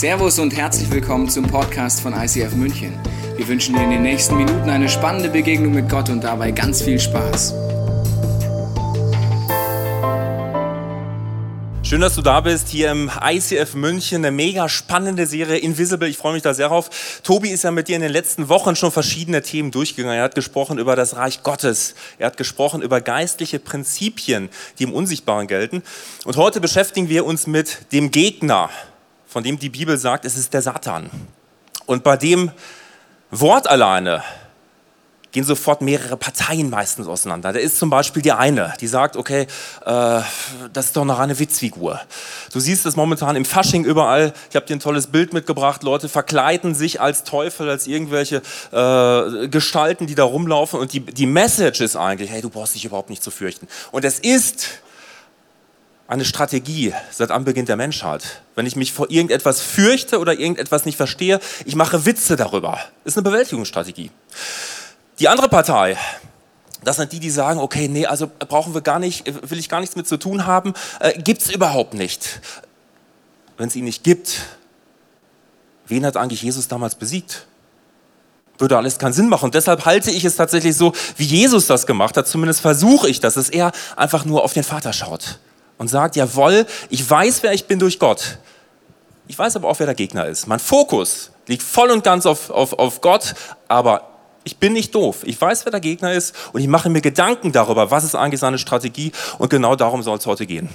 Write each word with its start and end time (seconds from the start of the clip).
Servus 0.00 0.38
und 0.38 0.56
herzlich 0.56 0.90
willkommen 0.90 1.28
zum 1.28 1.46
Podcast 1.46 2.00
von 2.00 2.14
ICF 2.14 2.54
München. 2.54 2.98
Wir 3.36 3.46
wünschen 3.46 3.74
dir 3.74 3.82
in 3.82 3.90
den 3.90 4.00
nächsten 4.00 4.34
Minuten 4.34 4.70
eine 4.70 4.88
spannende 4.88 5.28
Begegnung 5.28 5.74
mit 5.74 5.90
Gott 5.90 6.08
und 6.08 6.24
dabei 6.24 6.52
ganz 6.52 6.80
viel 6.80 6.98
Spaß. 6.98 7.52
Schön, 11.82 12.00
dass 12.00 12.14
du 12.14 12.22
da 12.22 12.40
bist, 12.40 12.68
hier 12.68 12.90
im 12.92 13.10
ICF 13.22 13.74
München, 13.74 14.24
eine 14.24 14.30
mega 14.30 14.70
spannende 14.70 15.26
Serie 15.26 15.58
Invisible. 15.58 16.08
Ich 16.08 16.16
freue 16.16 16.32
mich 16.32 16.42
da 16.42 16.54
sehr 16.54 16.68
drauf. 16.68 17.20
Tobi 17.22 17.50
ist 17.50 17.64
ja 17.64 17.70
mit 17.70 17.88
dir 17.88 17.96
in 17.96 18.02
den 18.02 18.12
letzten 18.12 18.48
Wochen 18.48 18.76
schon 18.76 18.92
verschiedene 18.92 19.42
Themen 19.42 19.70
durchgegangen. 19.70 20.16
Er 20.16 20.24
hat 20.24 20.34
gesprochen 20.34 20.78
über 20.78 20.96
das 20.96 21.16
Reich 21.16 21.42
Gottes. 21.42 21.94
Er 22.18 22.28
hat 22.28 22.38
gesprochen 22.38 22.80
über 22.80 23.02
geistliche 23.02 23.58
Prinzipien, 23.58 24.48
die 24.78 24.84
im 24.84 24.94
Unsichtbaren 24.94 25.46
gelten. 25.46 25.82
Und 26.24 26.38
heute 26.38 26.62
beschäftigen 26.62 27.10
wir 27.10 27.26
uns 27.26 27.46
mit 27.46 27.92
dem 27.92 28.10
Gegner, 28.10 28.70
von 29.30 29.44
dem 29.44 29.58
die 29.58 29.68
Bibel 29.68 29.96
sagt, 29.96 30.24
es 30.24 30.36
ist 30.36 30.52
der 30.52 30.60
Satan. 30.60 31.08
Und 31.86 32.02
bei 32.02 32.16
dem 32.16 32.50
Wort 33.30 33.70
alleine 33.70 34.24
gehen 35.30 35.44
sofort 35.44 35.82
mehrere 35.82 36.16
Parteien 36.16 36.68
meistens 36.68 37.06
auseinander. 37.06 37.52
Da 37.52 37.60
ist 37.60 37.78
zum 37.78 37.90
Beispiel 37.90 38.22
die 38.22 38.32
eine, 38.32 38.74
die 38.80 38.88
sagt, 38.88 39.16
okay, 39.16 39.42
äh, 39.42 40.20
das 40.72 40.86
ist 40.86 40.96
doch 40.96 41.04
noch 41.04 41.20
eine 41.20 41.38
Witzfigur. 41.38 42.00
Du 42.52 42.58
siehst 42.58 42.84
es 42.86 42.96
momentan 42.96 43.36
im 43.36 43.44
Fasching 43.44 43.84
überall. 43.84 44.32
Ich 44.50 44.56
habe 44.56 44.66
dir 44.66 44.74
ein 44.74 44.80
tolles 44.80 45.06
Bild 45.06 45.32
mitgebracht. 45.32 45.84
Leute 45.84 46.08
verkleiden 46.08 46.74
sich 46.74 47.00
als 47.00 47.22
Teufel, 47.22 47.70
als 47.70 47.86
irgendwelche 47.86 48.42
äh, 48.72 49.46
Gestalten, 49.46 50.08
die 50.08 50.16
da 50.16 50.24
rumlaufen. 50.24 50.80
Und 50.80 50.92
die, 50.92 51.00
die 51.00 51.26
Message 51.26 51.80
ist 51.80 51.94
eigentlich, 51.94 52.32
hey, 52.32 52.42
du 52.42 52.50
brauchst 52.50 52.74
dich 52.74 52.84
überhaupt 52.84 53.10
nicht 53.10 53.22
zu 53.22 53.30
fürchten. 53.30 53.68
Und 53.92 54.04
es 54.04 54.18
ist 54.18 54.80
eine 56.10 56.24
Strategie 56.24 56.92
seit 57.12 57.30
Anbeginn 57.30 57.66
der 57.66 57.76
Menschheit. 57.76 58.42
Wenn 58.56 58.66
ich 58.66 58.74
mich 58.74 58.92
vor 58.92 59.08
irgendetwas 59.10 59.60
fürchte 59.60 60.18
oder 60.18 60.32
irgendetwas 60.32 60.84
nicht 60.84 60.96
verstehe, 60.96 61.38
ich 61.64 61.76
mache 61.76 62.04
Witze 62.04 62.34
darüber. 62.34 62.80
Ist 63.04 63.16
eine 63.16 63.22
Bewältigungsstrategie. 63.22 64.10
Die 65.20 65.28
andere 65.28 65.48
Partei, 65.48 65.96
das 66.82 66.96
sind 66.96 67.12
die, 67.12 67.20
die 67.20 67.30
sagen, 67.30 67.60
okay, 67.60 67.86
nee, 67.86 68.06
also 68.06 68.26
brauchen 68.26 68.74
wir 68.74 68.80
gar 68.80 68.98
nicht, 68.98 69.24
will 69.48 69.60
ich 69.60 69.68
gar 69.68 69.78
nichts 69.78 69.94
mit 69.94 70.08
zu 70.08 70.16
tun 70.16 70.46
haben, 70.46 70.74
äh, 70.98 71.16
gibt 71.16 71.42
es 71.42 71.50
überhaupt 71.54 71.94
nicht. 71.94 72.40
Wenn 73.56 73.68
es 73.68 73.76
ihn 73.76 73.84
nicht 73.84 74.02
gibt, 74.02 74.40
wen 75.86 76.04
hat 76.04 76.16
eigentlich 76.16 76.42
Jesus 76.42 76.66
damals 76.66 76.96
besiegt? 76.96 77.46
Würde 78.58 78.76
alles 78.76 78.98
keinen 78.98 79.12
Sinn 79.12 79.28
machen. 79.28 79.44
Und 79.44 79.54
deshalb 79.54 79.84
halte 79.84 80.10
ich 80.10 80.24
es 80.24 80.34
tatsächlich 80.34 80.76
so, 80.76 80.92
wie 81.16 81.24
Jesus 81.24 81.68
das 81.68 81.86
gemacht 81.86 82.16
hat. 82.16 82.26
Zumindest 82.26 82.62
versuche 82.62 83.08
ich 83.08 83.20
das, 83.20 83.34
dass 83.34 83.48
er 83.48 83.70
einfach 83.94 84.24
nur 84.24 84.42
auf 84.42 84.54
den 84.54 84.64
Vater 84.64 84.92
schaut 84.92 85.38
und 85.80 85.88
sagt, 85.88 86.14
jawohl, 86.14 86.66
ich 86.90 87.08
weiß, 87.08 87.42
wer 87.42 87.54
ich 87.54 87.64
bin 87.64 87.78
durch 87.78 87.98
Gott. 87.98 88.36
Ich 89.28 89.38
weiß 89.38 89.56
aber 89.56 89.66
auch, 89.66 89.78
wer 89.78 89.86
der 89.86 89.94
Gegner 89.94 90.26
ist. 90.26 90.46
Mein 90.46 90.58
Fokus 90.58 91.30
liegt 91.46 91.62
voll 91.62 91.90
und 91.90 92.04
ganz 92.04 92.26
auf, 92.26 92.50
auf, 92.50 92.74
auf 92.74 93.00
Gott, 93.00 93.34
aber 93.66 94.02
ich 94.44 94.58
bin 94.58 94.74
nicht 94.74 94.94
doof. 94.94 95.20
Ich 95.22 95.40
weiß, 95.40 95.64
wer 95.64 95.70
der 95.70 95.80
Gegner 95.80 96.12
ist 96.12 96.34
und 96.52 96.60
ich 96.60 96.68
mache 96.68 96.90
mir 96.90 97.00
Gedanken 97.00 97.50
darüber, 97.50 97.90
was 97.90 98.04
ist 98.04 98.14
eigentlich 98.14 98.40
seine 98.40 98.58
Strategie 98.58 99.12
und 99.38 99.48
genau 99.48 99.74
darum 99.74 100.02
soll 100.02 100.18
es 100.18 100.26
heute 100.26 100.44
gehen. 100.44 100.68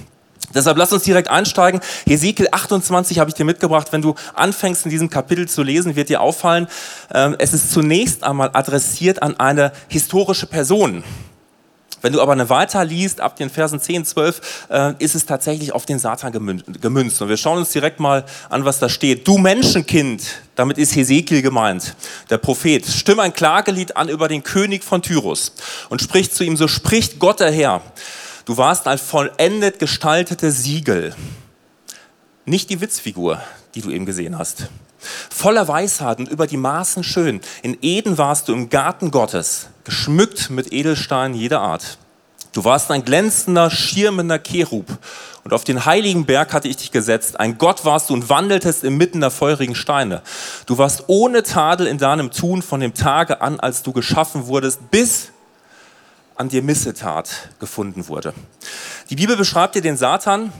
Deshalb 0.52 0.76
lass 0.76 0.92
uns 0.92 1.04
direkt 1.04 1.28
einsteigen. 1.28 1.80
Hesekiel 2.04 2.48
28 2.50 3.20
habe 3.20 3.30
ich 3.30 3.34
dir 3.34 3.44
mitgebracht. 3.44 3.92
Wenn 3.92 4.02
du 4.02 4.16
anfängst 4.34 4.86
in 4.86 4.90
diesem 4.90 5.08
Kapitel 5.08 5.46
zu 5.46 5.62
lesen, 5.62 5.94
wird 5.94 6.08
dir 6.08 6.20
auffallen, 6.20 6.66
ähm, 7.14 7.36
es 7.38 7.54
ist 7.54 7.70
zunächst 7.70 8.24
einmal 8.24 8.50
adressiert 8.54 9.22
an 9.22 9.38
eine 9.38 9.70
historische 9.86 10.46
Person. 10.46 11.04
Wenn 12.06 12.12
du 12.12 12.22
aber 12.22 12.34
eine 12.34 12.48
weiter 12.48 12.84
liest, 12.84 13.20
ab 13.20 13.34
den 13.34 13.50
Versen 13.50 13.80
10, 13.80 14.04
12, 14.04 14.68
äh, 14.68 14.92
ist 15.00 15.16
es 15.16 15.26
tatsächlich 15.26 15.72
auf 15.72 15.86
den 15.86 15.98
Satan 15.98 16.30
gemünzt. 16.30 17.20
Und 17.20 17.28
wir 17.28 17.36
schauen 17.36 17.58
uns 17.58 17.70
direkt 17.70 17.98
mal 17.98 18.24
an, 18.48 18.64
was 18.64 18.78
da 18.78 18.88
steht. 18.88 19.26
Du 19.26 19.38
Menschenkind, 19.38 20.22
damit 20.54 20.78
ist 20.78 20.94
Hesekiel 20.94 21.42
gemeint, 21.42 21.96
der 22.30 22.38
Prophet, 22.38 22.86
stimm 22.86 23.18
ein 23.18 23.32
Klagelied 23.32 23.96
an 23.96 24.08
über 24.08 24.28
den 24.28 24.44
König 24.44 24.84
von 24.84 25.02
Tyrus 25.02 25.52
und 25.88 26.00
spricht 26.00 26.32
zu 26.32 26.44
ihm, 26.44 26.56
so 26.56 26.68
spricht 26.68 27.18
Gott 27.18 27.40
der 27.40 27.50
Herr. 27.50 27.82
Du 28.44 28.56
warst 28.56 28.86
ein 28.86 28.98
vollendet 28.98 29.80
gestaltetes 29.80 30.62
Siegel, 30.62 31.12
nicht 32.44 32.70
die 32.70 32.80
Witzfigur, 32.80 33.42
die 33.74 33.80
du 33.80 33.90
eben 33.90 34.06
gesehen 34.06 34.38
hast. 34.38 34.68
Voller 35.28 35.66
Weisheit 35.66 36.20
und 36.20 36.28
über 36.28 36.46
die 36.46 36.56
Maßen 36.56 37.02
schön. 37.02 37.40
In 37.62 37.76
Eden 37.82 38.16
warst 38.16 38.46
du 38.46 38.52
im 38.52 38.68
Garten 38.68 39.10
Gottes 39.10 39.70
geschmückt 39.86 40.50
mit 40.50 40.72
Edelsteinen 40.72 41.34
jeder 41.34 41.60
Art. 41.62 41.96
Du 42.52 42.64
warst 42.64 42.90
ein 42.90 43.04
glänzender, 43.04 43.70
schirmender 43.70 44.38
Cherub 44.38 44.86
und 45.44 45.52
auf 45.52 45.62
den 45.62 45.84
heiligen 45.84 46.26
Berg 46.26 46.52
hatte 46.52 46.66
ich 46.66 46.76
dich 46.76 46.90
gesetzt. 46.90 47.38
Ein 47.38 47.56
Gott 47.56 47.84
warst 47.84 48.10
du 48.10 48.14
und 48.14 48.28
wandeltest 48.28 48.82
inmitten 48.82 49.20
der 49.20 49.30
feurigen 49.30 49.76
Steine. 49.76 50.22
Du 50.66 50.76
warst 50.76 51.04
ohne 51.06 51.44
Tadel 51.44 51.86
in 51.86 51.98
deinem 51.98 52.32
Tun 52.32 52.62
von 52.62 52.80
dem 52.80 52.94
Tage 52.94 53.40
an, 53.40 53.60
als 53.60 53.84
du 53.84 53.92
geschaffen 53.92 54.48
wurdest, 54.48 54.90
bis 54.90 55.30
an 56.34 56.48
dir 56.48 56.62
Missetat 56.62 57.50
gefunden 57.60 58.08
wurde. 58.08 58.34
Die 59.08 59.16
Bibel 59.16 59.36
beschreibt 59.36 59.76
dir 59.76 59.82
den 59.82 59.96
Satan 59.96 60.52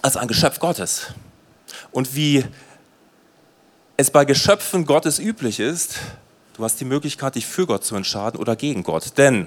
als 0.00 0.16
ein 0.16 0.28
Geschöpf 0.28 0.60
Gottes. 0.60 1.08
Und 1.90 2.16
wie 2.16 2.44
es 3.98 4.10
bei 4.10 4.24
Geschöpfen 4.24 4.86
Gottes 4.86 5.18
üblich 5.18 5.60
ist, 5.60 5.96
Du 6.56 6.64
hast 6.64 6.80
die 6.80 6.84
Möglichkeit, 6.84 7.34
dich 7.34 7.46
für 7.46 7.66
Gott 7.66 7.84
zu 7.84 7.96
entscheiden 7.96 8.38
oder 8.38 8.56
gegen 8.56 8.82
Gott. 8.82 9.16
Denn 9.16 9.46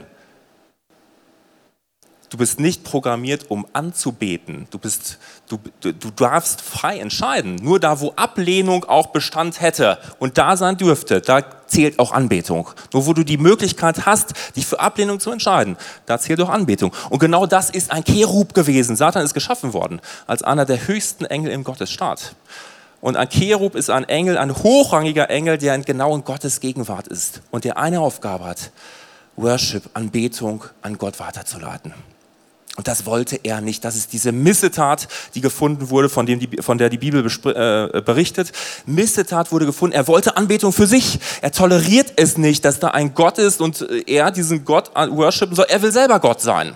du 2.30 2.38
bist 2.38 2.60
nicht 2.60 2.84
programmiert, 2.84 3.46
um 3.50 3.68
anzubeten. 3.74 4.68
Du, 4.72 4.80
bist, 4.80 5.20
du, 5.48 5.60
du, 5.82 5.94
du 5.94 6.10
darfst 6.10 6.62
frei 6.62 6.98
entscheiden. 6.98 7.58
Nur 7.58 7.80
da, 7.80 8.00
wo 8.00 8.14
Ablehnung 8.16 8.86
auch 8.86 9.08
Bestand 9.08 9.62
hätte 9.62 10.00
und 10.18 10.40
da 10.40 10.58
sein 10.58 10.78
dürfte, 10.78 11.22
da 11.22 11.44
zählt 11.68 12.00
auch 12.00 12.12
Anbetung. 12.12 12.70
Nur 12.92 13.06
wo 13.06 13.14
du 13.14 13.24
die 13.24 13.38
Möglichkeit 13.38 14.08
hast, 14.08 14.34
dich 14.56 14.66
für 14.66 14.80
Ablehnung 14.80 15.20
zu 15.20 15.30
entscheiden, 15.30 15.78
da 16.08 16.18
zählt 16.18 16.42
auch 16.42 16.50
Anbetung. 16.50 16.92
Und 17.12 17.20
genau 17.20 17.46
das 17.46 17.70
ist 17.70 17.92
ein 17.92 18.04
Cherub 18.04 18.56
gewesen. 18.56 18.96
Satan 18.96 19.24
ist 19.24 19.36
geschaffen 19.36 19.74
worden 19.74 20.02
als 20.26 20.42
einer 20.42 20.66
der 20.66 20.88
höchsten 20.88 21.26
Engel 21.26 21.52
im 21.52 21.64
Gottesstaat. 21.64 22.36
Und 23.06 23.18
ein 23.18 23.30
Cherub 23.30 23.76
ist 23.76 23.92
ein 23.92 24.06
Engel, 24.06 24.36
ein 24.36 24.52
hochrangiger 24.52 25.30
Engel, 25.30 25.60
der 25.60 25.76
in 25.76 25.84
genau 25.84 26.16
in 26.16 26.24
Gottes 26.24 26.60
Gegenwart 26.60 27.08
ist 27.08 27.42
und 27.52 27.64
der 27.64 27.78
eine 27.78 28.00
Aufgabe 28.00 28.46
hat, 28.46 28.72
Worship, 29.36 29.84
Anbetung 29.94 30.64
an 30.82 30.98
Gott 30.98 31.20
weiterzuleiten. 31.20 31.94
Und 32.78 32.88
das 32.88 33.06
wollte 33.06 33.40
er 33.44 33.62
nicht. 33.62 33.86
Das 33.86 33.96
ist 33.96 34.12
diese 34.12 34.32
Missetat, 34.32 35.08
die 35.36 35.42
gefunden 35.42 35.92
wurde, 35.92 36.10
von, 36.10 36.26
dem 36.26 36.40
die, 36.40 36.50
von 36.64 36.80
der 36.80 36.90
die 36.90 36.98
Bibel 36.98 37.24
äh, 37.24 38.02
berichtet. 38.02 38.52
Missetat 38.88 39.52
wurde 39.52 39.68
gefunden. 39.68 39.96
Er 39.96 40.08
wollte 40.08 40.36
Anbetung 40.36 40.74
für 40.74 40.88
sich. 40.88 41.20
Er 41.44 41.52
toleriert 41.52 42.14
es 42.16 42.40
nicht, 42.40 42.66
dass 42.66 42.80
da 42.80 42.88
ein 42.88 43.14
Gott 43.14 43.38
ist 43.38 43.62
und 43.62 43.88
er 44.08 44.32
diesen 44.32 44.66
Gott 44.66 44.90
worshipen 44.96 45.56
soll. 45.56 45.68
Er 45.70 45.84
will 45.84 45.92
selber 45.92 46.20
Gott 46.20 46.42
sein. 46.42 46.76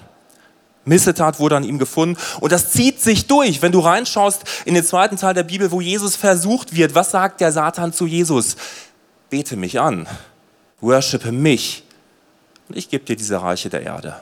Missetat 0.89 1.39
wurde 1.39 1.55
an 1.55 1.63
ihm 1.63 1.79
gefunden. 1.79 2.19
Und 2.41 2.51
das 2.51 2.72
zieht 2.72 3.01
sich 3.01 3.27
durch. 3.27 3.61
Wenn 3.61 3.72
du 3.72 3.79
reinschaust 3.79 4.44
in 4.66 4.73
den 4.73 4.83
zweiten 4.83 5.16
Teil 5.16 5.33
der 5.33 5.44
Bibel, 5.44 5.72
wo 5.72 5.79
Jesus 5.79 6.17
versucht 6.17 6.75
wird, 6.75 6.95
was 6.95 7.11
sagt 7.11 7.39
der 7.39 7.51
Satan 7.53 7.94
zu 7.94 8.05
Jesus? 8.05 8.57
Bete 9.29 9.55
mich 9.55 9.79
an, 9.79 10.07
worshipe 10.81 11.31
mich 11.31 11.83
und 12.67 12.77
ich 12.77 12.89
gebe 12.89 13.05
dir 13.05 13.16
diese 13.16 13.41
Reiche 13.41 13.69
der 13.69 13.83
Erde. 13.83 14.19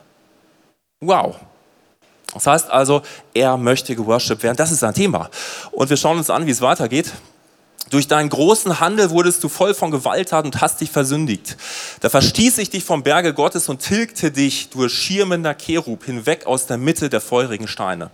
Wow. 1.00 1.36
Das 2.34 2.46
heißt 2.46 2.70
also, 2.70 3.02
er 3.34 3.58
möchte 3.58 3.96
geworshipped 3.96 4.44
werden. 4.44 4.58
Das 4.58 4.72
ist 4.72 4.80
sein 4.80 4.94
Thema. 4.94 5.30
Und 5.72 5.90
wir 5.90 5.98
schauen 5.98 6.18
uns 6.18 6.30
an, 6.30 6.46
wie 6.46 6.52
es 6.52 6.62
weitergeht. 6.62 7.14
Durch 7.90 8.08
deinen 8.08 8.30
großen 8.30 8.80
Handel 8.80 9.10
wurdest 9.12 9.44
du 9.44 9.50
voll 9.50 9.74
von 9.74 9.92
Gewalttat 9.92 10.46
und 10.46 10.62
hast 10.62 10.82
dich 10.82 10.92
versündigt. 10.92 11.58
Da 12.02 12.10
verstieß 12.10 12.58
ich 12.58 12.70
dich 12.70 12.84
vom 12.84 13.04
Berge 13.04 13.34
Gottes 13.34 13.70
und 13.70 13.80
tilgte 13.80 14.32
dich, 14.32 14.70
du 14.70 14.88
schirmender 14.90 15.54
Cherub, 15.54 16.04
hinweg 16.04 16.46
aus 16.46 16.66
der 16.68 16.78
Mitte 16.78 17.10
der 17.10 17.22
feurigen 17.22 17.68
Steine. 17.68 18.12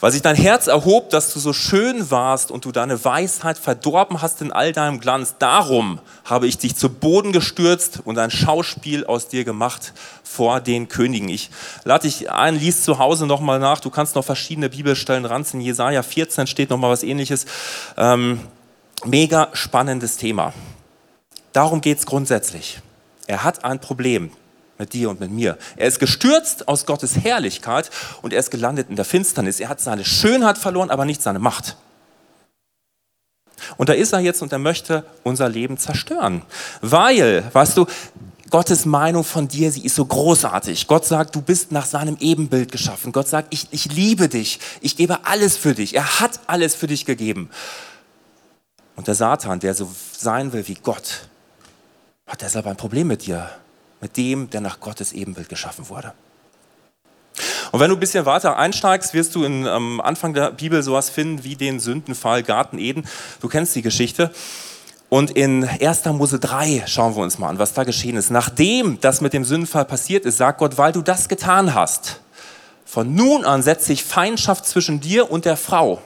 Weil 0.00 0.12
sich 0.12 0.22
dein 0.22 0.34
Herz 0.34 0.66
erhob, 0.66 1.10
dass 1.10 1.32
du 1.34 1.40
so 1.40 1.52
schön 1.52 2.10
warst 2.10 2.50
und 2.50 2.64
du 2.64 2.72
deine 2.72 3.04
Weisheit 3.04 3.58
verdorben 3.58 4.22
hast 4.22 4.40
in 4.40 4.50
all 4.50 4.72
deinem 4.72 4.98
Glanz, 4.98 5.34
darum 5.38 6.00
habe 6.24 6.46
ich 6.46 6.56
dich 6.56 6.74
zu 6.74 6.88
Boden 6.88 7.32
gestürzt 7.32 8.00
und 8.04 8.18
ein 8.18 8.30
Schauspiel 8.30 9.04
aus 9.04 9.28
dir 9.28 9.44
gemacht 9.44 9.92
vor 10.24 10.60
den 10.60 10.88
Königen. 10.88 11.28
Ich 11.28 11.50
lade 11.84 12.08
dich 12.08 12.30
ein, 12.30 12.58
lies 12.58 12.82
zu 12.82 12.98
Hause 12.98 13.26
nochmal 13.26 13.58
nach. 13.58 13.80
Du 13.80 13.90
kannst 13.90 14.14
noch 14.14 14.24
verschiedene 14.24 14.70
Bibelstellen 14.70 15.26
ranziehen. 15.26 15.60
Jesaja 15.60 16.02
14 16.02 16.46
steht 16.46 16.70
nochmal 16.70 16.90
was 16.90 17.02
ähnliches. 17.02 17.44
Ähm, 17.98 18.40
mega 19.04 19.48
spannendes 19.52 20.16
Thema. 20.16 20.52
Darum 21.52 21.80
geht 21.80 21.98
es 21.98 22.06
grundsätzlich. 22.06 22.80
Er 23.26 23.44
hat 23.44 23.64
ein 23.64 23.80
Problem 23.80 24.30
mit 24.78 24.92
dir 24.92 25.10
und 25.10 25.20
mit 25.20 25.30
mir. 25.30 25.58
Er 25.76 25.88
ist 25.88 26.00
gestürzt 26.00 26.68
aus 26.68 26.86
Gottes 26.86 27.16
Herrlichkeit 27.16 27.90
und 28.22 28.32
er 28.32 28.40
ist 28.40 28.50
gelandet 28.50 28.88
in 28.88 28.96
der 28.96 29.04
Finsternis. 29.04 29.60
Er 29.60 29.68
hat 29.68 29.80
seine 29.80 30.04
Schönheit 30.04 30.58
verloren, 30.58 30.90
aber 30.90 31.04
nicht 31.04 31.22
seine 31.22 31.38
Macht. 31.38 31.76
Und 33.76 33.88
da 33.88 33.92
ist 33.92 34.12
er 34.12 34.20
jetzt 34.20 34.42
und 34.42 34.52
er 34.52 34.58
möchte 34.58 35.04
unser 35.22 35.48
Leben 35.48 35.76
zerstören. 35.76 36.42
Weil, 36.80 37.44
weißt 37.52 37.76
du, 37.76 37.86
Gottes 38.50 38.84
Meinung 38.84 39.22
von 39.22 39.46
dir, 39.46 39.70
sie 39.70 39.84
ist 39.84 39.94
so 39.94 40.04
großartig. 40.04 40.88
Gott 40.88 41.04
sagt, 41.04 41.36
du 41.36 41.40
bist 41.40 41.70
nach 41.70 41.86
seinem 41.86 42.16
Ebenbild 42.18 42.72
geschaffen. 42.72 43.12
Gott 43.12 43.28
sagt, 43.28 43.54
ich, 43.54 43.68
ich 43.70 43.92
liebe 43.92 44.28
dich. 44.28 44.58
Ich 44.80 44.96
gebe 44.96 45.24
alles 45.24 45.56
für 45.56 45.74
dich. 45.74 45.94
Er 45.94 46.20
hat 46.20 46.40
alles 46.48 46.74
für 46.74 46.88
dich 46.88 47.06
gegeben. 47.06 47.50
Und 49.00 49.06
der 49.06 49.14
Satan, 49.14 49.58
der 49.60 49.72
so 49.72 49.90
sein 50.12 50.52
will 50.52 50.68
wie 50.68 50.74
Gott, 50.74 51.26
hat 52.26 52.42
deshalb 52.42 52.66
ein 52.66 52.76
Problem 52.76 53.06
mit 53.06 53.24
dir, 53.24 53.48
mit 54.02 54.18
dem, 54.18 54.50
der 54.50 54.60
nach 54.60 54.78
Gottes 54.78 55.14
Ebenbild 55.14 55.48
geschaffen 55.48 55.88
wurde. 55.88 56.12
Und 57.72 57.80
wenn 57.80 57.88
du 57.88 57.96
ein 57.96 58.00
bisschen 58.00 58.26
weiter 58.26 58.58
einsteigst, 58.58 59.14
wirst 59.14 59.34
du 59.34 59.44
in, 59.44 59.66
am 59.66 60.02
Anfang 60.02 60.34
der 60.34 60.50
Bibel 60.50 60.82
sowas 60.82 61.08
finden 61.08 61.44
wie 61.44 61.56
den 61.56 61.80
Sündenfall 61.80 62.42
Garten 62.42 62.76
Eden. 62.76 63.08
Du 63.40 63.48
kennst 63.48 63.74
die 63.74 63.80
Geschichte. 63.80 64.32
Und 65.08 65.30
in 65.30 65.64
1. 65.64 66.04
Mose 66.04 66.38
3 66.38 66.84
schauen 66.86 67.16
wir 67.16 67.22
uns 67.22 67.38
mal 67.38 67.48
an, 67.48 67.58
was 67.58 67.72
da 67.72 67.84
geschehen 67.84 68.18
ist. 68.18 68.30
Nachdem 68.30 69.00
das 69.00 69.22
mit 69.22 69.32
dem 69.32 69.46
Sündenfall 69.46 69.86
passiert 69.86 70.26
ist, 70.26 70.36
sagt 70.36 70.58
Gott, 70.58 70.76
weil 70.76 70.92
du 70.92 71.00
das 71.00 71.26
getan 71.30 71.74
hast, 71.74 72.20
von 72.84 73.14
nun 73.14 73.46
an 73.46 73.62
setzt 73.62 73.86
sich 73.86 74.04
Feindschaft 74.04 74.66
zwischen 74.66 75.00
dir 75.00 75.30
und 75.30 75.46
der 75.46 75.56
Frau 75.56 76.02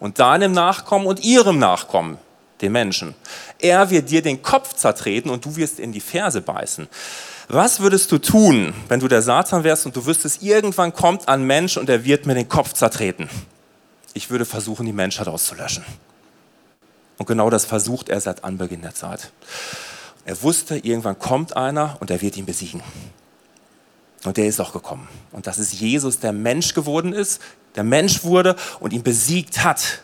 und 0.00 0.18
deinem 0.18 0.52
Nachkommen 0.52 1.06
und 1.06 1.20
ihrem 1.20 1.58
Nachkommen, 1.58 2.18
dem 2.60 2.72
Menschen. 2.72 3.14
Er 3.58 3.90
wird 3.90 4.10
dir 4.10 4.22
den 4.22 4.42
Kopf 4.42 4.74
zertreten 4.74 5.30
und 5.30 5.44
du 5.44 5.56
wirst 5.56 5.80
in 5.80 5.92
die 5.92 6.00
Ferse 6.00 6.40
beißen. 6.40 6.88
Was 7.48 7.80
würdest 7.80 8.12
du 8.12 8.18
tun, 8.18 8.74
wenn 8.88 9.00
du 9.00 9.08
der 9.08 9.22
Satan 9.22 9.64
wärst 9.64 9.86
und 9.86 9.96
du 9.96 10.04
wüsstest, 10.04 10.42
irgendwann 10.42 10.92
kommt 10.92 11.28
ein 11.28 11.44
Mensch 11.44 11.76
und 11.76 11.88
er 11.88 12.04
wird 12.04 12.26
mir 12.26 12.34
den 12.34 12.48
Kopf 12.48 12.74
zertreten? 12.74 13.30
Ich 14.12 14.30
würde 14.30 14.44
versuchen, 14.44 14.84
die 14.84 14.92
Menschheit 14.92 15.28
auszulöschen. 15.28 15.84
Und 17.16 17.26
genau 17.26 17.50
das 17.50 17.64
versucht 17.64 18.08
er 18.08 18.20
seit 18.20 18.44
Anbeginn 18.44 18.82
der 18.82 18.94
Zeit. 18.94 19.32
Er 20.24 20.42
wusste, 20.42 20.76
irgendwann 20.76 21.18
kommt 21.18 21.56
einer 21.56 21.96
und 22.00 22.10
er 22.10 22.20
wird 22.20 22.36
ihn 22.36 22.44
besiegen. 22.44 22.82
Und 24.24 24.36
der 24.36 24.46
ist 24.46 24.60
auch 24.60 24.72
gekommen. 24.72 25.08
Und 25.32 25.46
das 25.46 25.58
ist 25.58 25.72
Jesus, 25.72 26.18
der 26.18 26.32
Mensch 26.32 26.74
geworden 26.74 27.12
ist, 27.12 27.40
der 27.76 27.84
Mensch 27.84 28.24
wurde 28.24 28.56
und 28.80 28.92
ihn 28.92 29.02
besiegt 29.02 29.62
hat. 29.62 30.00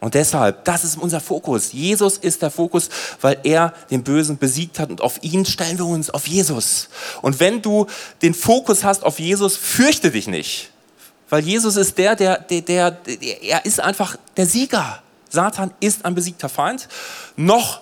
Und 0.00 0.14
deshalb, 0.14 0.64
das 0.64 0.84
ist 0.84 0.98
unser 0.98 1.20
Fokus. 1.20 1.72
Jesus 1.72 2.18
ist 2.18 2.42
der 2.42 2.50
Fokus, 2.50 2.90
weil 3.22 3.38
er 3.44 3.72
den 3.90 4.02
Bösen 4.02 4.36
besiegt 4.36 4.78
hat 4.78 4.90
und 4.90 5.00
auf 5.00 5.22
ihn 5.22 5.46
stellen 5.46 5.78
wir 5.78 5.86
uns, 5.86 6.10
auf 6.10 6.26
Jesus. 6.26 6.90
Und 7.22 7.40
wenn 7.40 7.62
du 7.62 7.86
den 8.20 8.34
Fokus 8.34 8.84
hast 8.84 9.02
auf 9.02 9.18
Jesus, 9.18 9.56
fürchte 9.56 10.10
dich 10.10 10.26
nicht. 10.26 10.70
Weil 11.30 11.42
Jesus 11.42 11.76
ist 11.76 11.96
der, 11.96 12.16
der, 12.16 12.38
der, 12.38 12.60
der, 12.60 12.90
der 12.90 13.42
er 13.42 13.64
ist 13.64 13.80
einfach 13.80 14.16
der 14.36 14.46
Sieger. 14.46 15.02
Satan 15.30 15.72
ist 15.80 16.04
ein 16.04 16.14
besiegter 16.14 16.48
Feind. 16.48 16.88
Noch 17.36 17.80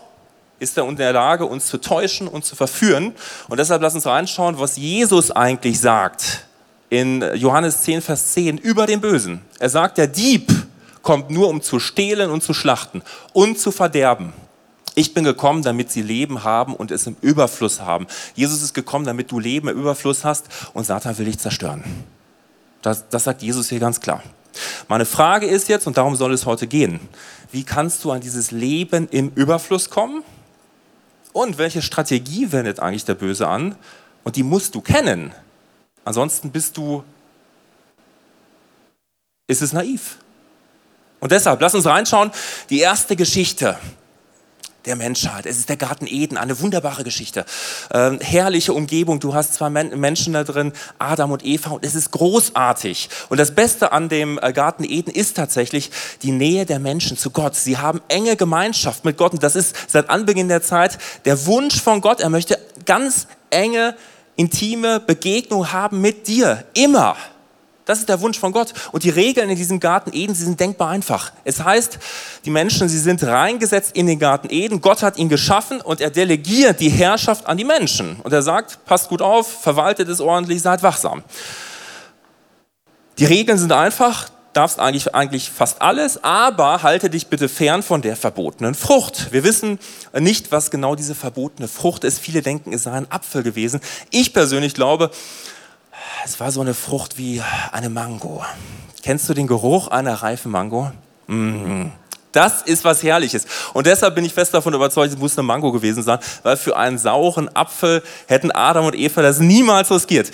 ist 0.63 0.79
er 0.79 0.89
in 0.89 0.97
der 0.97 1.13
Lage, 1.13 1.45
uns 1.45 1.67
zu 1.67 1.79
täuschen 1.79 2.29
und 2.29 2.45
zu 2.45 2.57
verführen. 2.57 3.13
Und 3.49 3.59
deshalb 3.59 3.83
lass 3.83 3.95
uns 3.95 4.07
reinschauen, 4.07 4.59
was 4.59 4.77
Jesus 4.77 5.31
eigentlich 5.31 5.81
sagt 5.81 6.47
in 6.89 7.25
Johannes 7.35 7.83
10, 7.83 8.03
Vers 8.03 8.33
10 8.33 8.59
über 8.59 8.87
den 8.87 9.01
Bösen. 9.01 9.41
Er 9.59 9.71
sagt, 9.71 9.99
der 9.99 10.07
Dieb 10.07 10.53
kommt 11.03 11.31
nur, 11.31 11.49
um 11.49 11.63
zu 11.63 11.81
stehlen 11.81 12.31
und 12.31 12.43
zu 12.43 12.55
schlachten 12.55 13.03
und 13.33 13.59
zu 13.59 13.73
verderben. 13.73 14.33
Ich 14.95 15.15
bin 15.15 15.25
gekommen, 15.25 15.63
damit 15.63 15.91
sie 15.91 16.03
Leben 16.03 16.45
haben 16.45 16.77
und 16.77 16.91
es 16.91 17.07
im 17.07 17.17
Überfluss 17.23 17.81
haben. 17.81 18.07
Jesus 18.35 18.63
ist 18.63 18.75
gekommen, 18.75 19.07
damit 19.07 19.31
du 19.31 19.39
Leben 19.39 19.69
im 19.69 19.81
Überfluss 19.81 20.25
hast 20.25 20.47
und 20.75 20.85
Satan 20.85 21.17
will 21.17 21.25
dich 21.25 21.39
zerstören. 21.39 21.83
Das, 22.83 23.09
das 23.09 23.25
sagt 23.25 23.43
Jesus 23.43 23.71
hier 23.71 23.81
ganz 23.81 24.01
klar. 24.01 24.23
Meine 24.87 25.07
Frage 25.07 25.47
ist 25.47 25.69
jetzt, 25.69 25.87
und 25.87 25.97
darum 25.97 26.15
soll 26.15 26.35
es 26.35 26.45
heute 26.45 26.67
gehen, 26.67 27.01
wie 27.53 27.65
kannst 27.65 28.05
du 28.05 28.11
an 28.11 28.21
dieses 28.21 28.51
Leben 28.51 29.09
im 29.11 29.33
Überfluss 29.35 29.89
kommen? 29.89 30.23
Und 31.33 31.59
welche 31.59 31.83
Strategie 31.83 32.53
wendet 32.53 32.81
eigentlich 32.81 33.05
der 33.05 33.15
Böse 33.15 33.49
an? 33.49 33.77
Und 34.25 34.37
die 34.37 34.43
musst 34.43 34.75
du 34.75 34.81
kennen. 34.81 35.33
Ansonsten 36.05 36.51
bist 36.51 36.77
du, 36.77 37.05
ist 39.47 39.63
es 39.63 39.73
naiv. 39.73 40.19
Und 41.21 41.33
deshalb, 41.33 41.61
lass 41.61 41.75
uns 41.75 41.87
reinschauen, 41.87 42.33
die 42.69 42.81
erste 42.81 43.17
Geschichte 43.17 43.79
der 44.87 44.97
Menschheit. 44.97 45.47
Es 45.47 45.59
ist 45.59 45.69
der 45.69 45.77
Garten 45.77 46.07
Eden, 46.07 46.37
eine 46.37 46.61
wunderbare 46.61 47.05
Geschichte. 47.05 47.45
Ähm, 47.93 48.19
herrliche 48.21 48.73
Umgebung, 48.73 49.21
du 49.21 49.35
hast 49.35 49.55
zwei 49.55 49.71
Men 49.71 49.99
Menschen 49.99 50.33
da 50.33 50.45
drin, 50.45 50.73
Adam 50.99 51.33
und 51.33 51.45
Eva, 51.45 51.71
und 51.71 51.85
es 51.85 51.95
ist 51.95 52.11
großartig. 52.11 53.09
Und 53.29 53.39
das 53.39 53.55
Beste 53.55 53.93
an 53.93 54.09
dem 54.09 54.39
äh, 54.43 54.53
Garten 54.53 54.85
Eden 54.85 55.11
ist 55.11 55.37
tatsächlich 55.37 55.91
die 56.23 56.33
Nähe 56.33 56.67
der 56.67 56.79
Menschen 56.79 57.17
zu 57.17 57.31
Gott. 57.31 57.55
Sie 57.55 57.79
haben 57.79 58.01
enge 58.09 58.37
Gemeinschaft 58.37 59.05
mit 59.05 59.17
Gott 59.17 59.33
und 59.33 59.43
das 59.43 59.57
ist 59.57 59.77
seit 59.89 60.11
Anbeginn 60.11 60.49
der 60.49 60.63
Zeit 60.63 60.99
der 61.25 61.47
Wunsch 61.47 61.81
von 61.81 62.01
Gott. 62.01 62.21
Er 62.21 62.31
möchte 62.31 62.59
ganz 62.85 63.27
enge, 63.51 63.97
intime 64.37 65.01
Begegnung 65.01 65.73
haben 65.73 66.01
mit 66.01 66.27
dir, 66.27 66.65
immer. 66.75 67.17
Das 67.85 67.99
ist 67.99 68.09
der 68.09 68.21
Wunsch 68.21 68.39
von 68.39 68.53
Gott. 68.53 68.73
Und 68.93 69.03
die 69.03 69.11
Regeln 69.11 69.51
in 69.51 69.57
diesem 69.57 69.81
Garten 69.81 70.13
Eden, 70.13 70.35
sie 70.35 70.45
sind 70.45 70.61
denkbar 70.61 70.91
einfach. 70.91 71.33
Es 71.45 71.65
heißt, 71.65 71.99
die 72.45 72.51
Menschen, 72.51 72.89
sie 72.89 72.99
sind 72.99 73.25
reingesetzt 73.25 73.97
in 73.97 74.07
den 74.07 74.21
Garten 74.21 74.49
Eden. 74.51 74.81
Gott 74.81 75.03
hat 75.03 75.19
ihn 75.19 75.29
geschaffen 75.29 75.81
und 75.81 76.01
er 76.01 76.11
delegiert 76.11 76.79
die 76.79 76.91
Herrschaft 76.91 77.47
an 77.47 77.57
die 77.57 77.65
Menschen. 77.65 78.21
Und 78.23 78.33
er 78.33 78.43
sagt, 78.43 78.85
passt 78.85 79.09
gut 79.09 79.21
auf, 79.21 79.63
verwaltet 79.63 80.09
es 80.09 80.21
ordentlich, 80.21 80.63
seid 80.63 80.83
wachsam. 80.85 81.25
Die 83.19 83.25
Regeln 83.25 83.59
sind 83.59 83.73
einfach, 83.73 84.31
darfst 84.53 84.79
eigentlich, 84.79 85.15
eigentlich 85.15 85.51
fast 85.51 85.83
alles, 85.83 86.23
aber 86.23 86.83
halte 86.83 87.11
dich 87.11 87.27
bitte 87.27 87.49
fern 87.49 87.83
von 87.83 88.01
der 88.01 88.17
verbotenen 88.17 88.75
Frucht. 88.75 89.33
Wir 89.33 89.45
wissen 89.45 89.79
nicht, 90.19 90.53
was 90.53 90.71
genau 90.71 90.95
diese 90.95 91.15
verbotene 91.15 91.69
Frucht 91.69 92.05
ist. 92.05 92.21
Viele 92.21 92.43
denken, 92.43 92.73
es 92.73 92.85
sei 92.85 92.93
ein 92.93 93.11
Apfel 93.11 93.43
gewesen. 93.43 93.81
Ich 94.11 94.33
persönlich 94.33 94.75
glaube, 94.75 95.11
es 96.25 96.39
war 96.41 96.51
so 96.53 96.61
eine 96.61 96.75
Frucht 96.75 97.19
wie 97.19 97.43
eine 97.73 97.91
Mango. 97.91 98.45
Kennst 99.03 99.29
du 99.29 99.35
den 99.35 99.47
Geruch 99.47 99.89
einer 99.89 100.15
reifen 100.15 100.53
Mango? 100.53 100.93
Mm. 101.27 101.87
Das 102.33 102.63
ist 102.63 102.85
was 102.85 103.03
Herrliches. 103.03 103.47
Und 103.75 103.87
deshalb 103.87 104.15
bin 104.15 104.25
ich 104.25 104.33
fest 104.33 104.55
davon 104.55 104.73
überzeugt, 104.73 105.13
es 105.13 105.19
muss 105.19 105.37
eine 105.37 105.47
Mango 105.47 105.71
gewesen 105.71 106.03
sein, 106.03 106.19
weil 106.43 106.57
für 106.57 106.77
einen 106.77 106.99
sauren 106.99 107.55
Apfel 107.55 108.03
hätten 108.27 108.51
Adam 108.51 108.87
und 108.87 108.95
Eva 108.95 109.21
das 109.21 109.39
niemals 109.39 109.91
riskiert. 109.91 110.31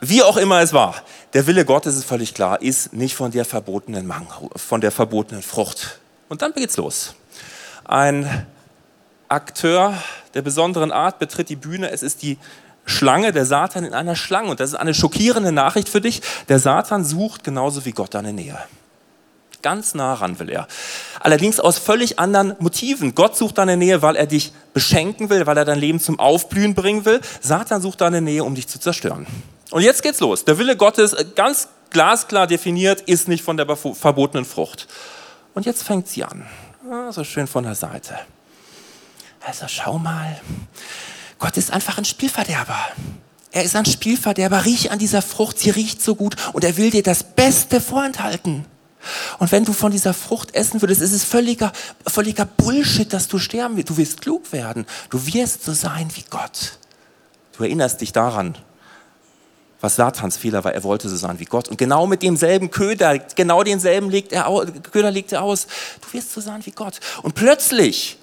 Wie 0.00 0.22
auch 0.22 0.36
immer 0.36 0.60
es 0.60 0.72
war. 0.72 0.94
Der 1.34 1.46
Wille 1.46 1.64
Gottes 1.64 1.96
ist 1.96 2.04
völlig 2.04 2.32
klar, 2.32 2.62
ist 2.62 2.92
nicht 2.92 3.14
von 3.14 3.30
der 3.30 3.44
verbotenen 3.44 4.06
Mango, 4.06 4.50
von 4.56 4.80
der 4.80 4.90
verbotenen 4.90 5.42
Frucht. 5.42 6.00
Und 6.28 6.40
dann 6.40 6.52
geht's 6.52 6.76
los. 6.76 7.14
Ein 7.84 8.46
Akteur 9.28 9.94
der 10.34 10.42
besonderen 10.42 10.92
Art 10.92 11.18
betritt 11.18 11.48
die 11.48 11.56
Bühne. 11.56 11.90
Es 11.90 12.02
ist 12.02 12.22
die 12.22 12.38
Schlange, 12.86 13.32
der 13.32 13.44
Satan 13.44 13.84
in 13.84 13.92
einer 13.92 14.16
Schlange. 14.16 14.50
Und 14.50 14.60
das 14.60 14.70
ist 14.70 14.76
eine 14.76 14.94
schockierende 14.94 15.52
Nachricht 15.52 15.88
für 15.88 16.00
dich. 16.00 16.22
Der 16.48 16.58
Satan 16.58 17.04
sucht 17.04 17.44
genauso 17.44 17.84
wie 17.84 17.92
Gott 17.92 18.14
deine 18.14 18.32
Nähe. 18.32 18.58
Ganz 19.62 19.94
nah 19.94 20.14
ran 20.14 20.38
will 20.38 20.48
er. 20.48 20.68
Allerdings 21.18 21.58
aus 21.58 21.78
völlig 21.78 22.18
anderen 22.20 22.54
Motiven. 22.60 23.14
Gott 23.14 23.36
sucht 23.36 23.58
deine 23.58 23.76
Nähe, 23.76 24.00
weil 24.00 24.14
er 24.14 24.26
dich 24.26 24.52
beschenken 24.72 25.28
will, 25.28 25.46
weil 25.46 25.56
er 25.56 25.64
dein 25.64 25.80
Leben 25.80 25.98
zum 25.98 26.20
Aufblühen 26.20 26.74
bringen 26.74 27.04
will. 27.04 27.20
Satan 27.40 27.82
sucht 27.82 28.00
deine 28.00 28.20
Nähe, 28.20 28.44
um 28.44 28.54
dich 28.54 28.68
zu 28.68 28.78
zerstören. 28.78 29.26
Und 29.72 29.82
jetzt 29.82 30.02
geht's 30.02 30.20
los. 30.20 30.44
Der 30.44 30.58
Wille 30.58 30.76
Gottes, 30.76 31.12
äh, 31.14 31.24
ganz 31.34 31.68
glasklar 31.90 32.46
definiert, 32.46 33.00
ist 33.02 33.26
nicht 33.26 33.42
von 33.42 33.56
der 33.56 33.66
verbotenen 33.76 34.44
Frucht. 34.44 34.86
Und 35.54 35.66
jetzt 35.66 35.82
fängt 35.82 36.06
sie 36.06 36.22
an. 36.22 36.46
Ah, 36.88 37.10
so 37.10 37.24
schön 37.24 37.48
von 37.48 37.64
der 37.64 37.74
Seite. 37.74 38.16
Also 39.44 39.66
schau 39.68 39.98
mal. 39.98 40.40
Gott 41.46 41.56
ist 41.58 41.72
einfach 41.72 41.96
ein 41.96 42.04
Spielverderber. 42.04 42.76
Er 43.52 43.62
ist 43.62 43.76
ein 43.76 43.84
Spielverderber. 43.84 44.64
Riech 44.64 44.90
an 44.90 44.98
dieser 44.98 45.22
Frucht, 45.22 45.60
sie 45.60 45.70
riecht 45.70 46.02
so 46.02 46.16
gut 46.16 46.34
und 46.54 46.64
er 46.64 46.76
will 46.76 46.90
dir 46.90 47.04
das 47.04 47.22
Beste 47.22 47.80
vorenthalten. 47.80 48.64
Und 49.38 49.52
wenn 49.52 49.64
du 49.64 49.72
von 49.72 49.92
dieser 49.92 50.12
Frucht 50.12 50.56
essen 50.56 50.82
würdest, 50.82 51.02
ist 51.02 51.12
es 51.12 51.22
völliger, 51.22 51.72
völliger 52.04 52.46
Bullshit, 52.46 53.12
dass 53.12 53.28
du 53.28 53.38
sterben 53.38 53.76
wirst. 53.76 53.90
Du 53.90 53.96
wirst 53.96 54.22
klug 54.22 54.50
werden. 54.50 54.86
Du 55.08 55.24
wirst 55.24 55.62
so 55.62 55.72
sein 55.72 56.08
wie 56.14 56.24
Gott. 56.28 56.78
Du 57.56 57.62
erinnerst 57.62 58.00
dich 58.00 58.10
daran, 58.12 58.58
was 59.80 59.94
Satans 59.94 60.36
Fehler 60.36 60.64
war. 60.64 60.74
Er 60.74 60.82
wollte 60.82 61.08
so 61.08 61.14
sein 61.14 61.38
wie 61.38 61.44
Gott. 61.44 61.68
Und 61.68 61.78
genau 61.78 62.08
mit 62.08 62.24
demselben 62.24 62.72
Köder, 62.72 63.20
genau 63.20 63.62
denselben 63.62 64.10
legt 64.10 64.32
er, 64.32 64.46
Köder 64.90 65.12
legt 65.12 65.30
er 65.30 65.42
aus. 65.42 65.68
Du 66.00 66.12
wirst 66.12 66.32
so 66.32 66.40
sein 66.40 66.66
wie 66.66 66.72
Gott. 66.72 66.98
Und 67.22 67.36
plötzlich 67.36 68.18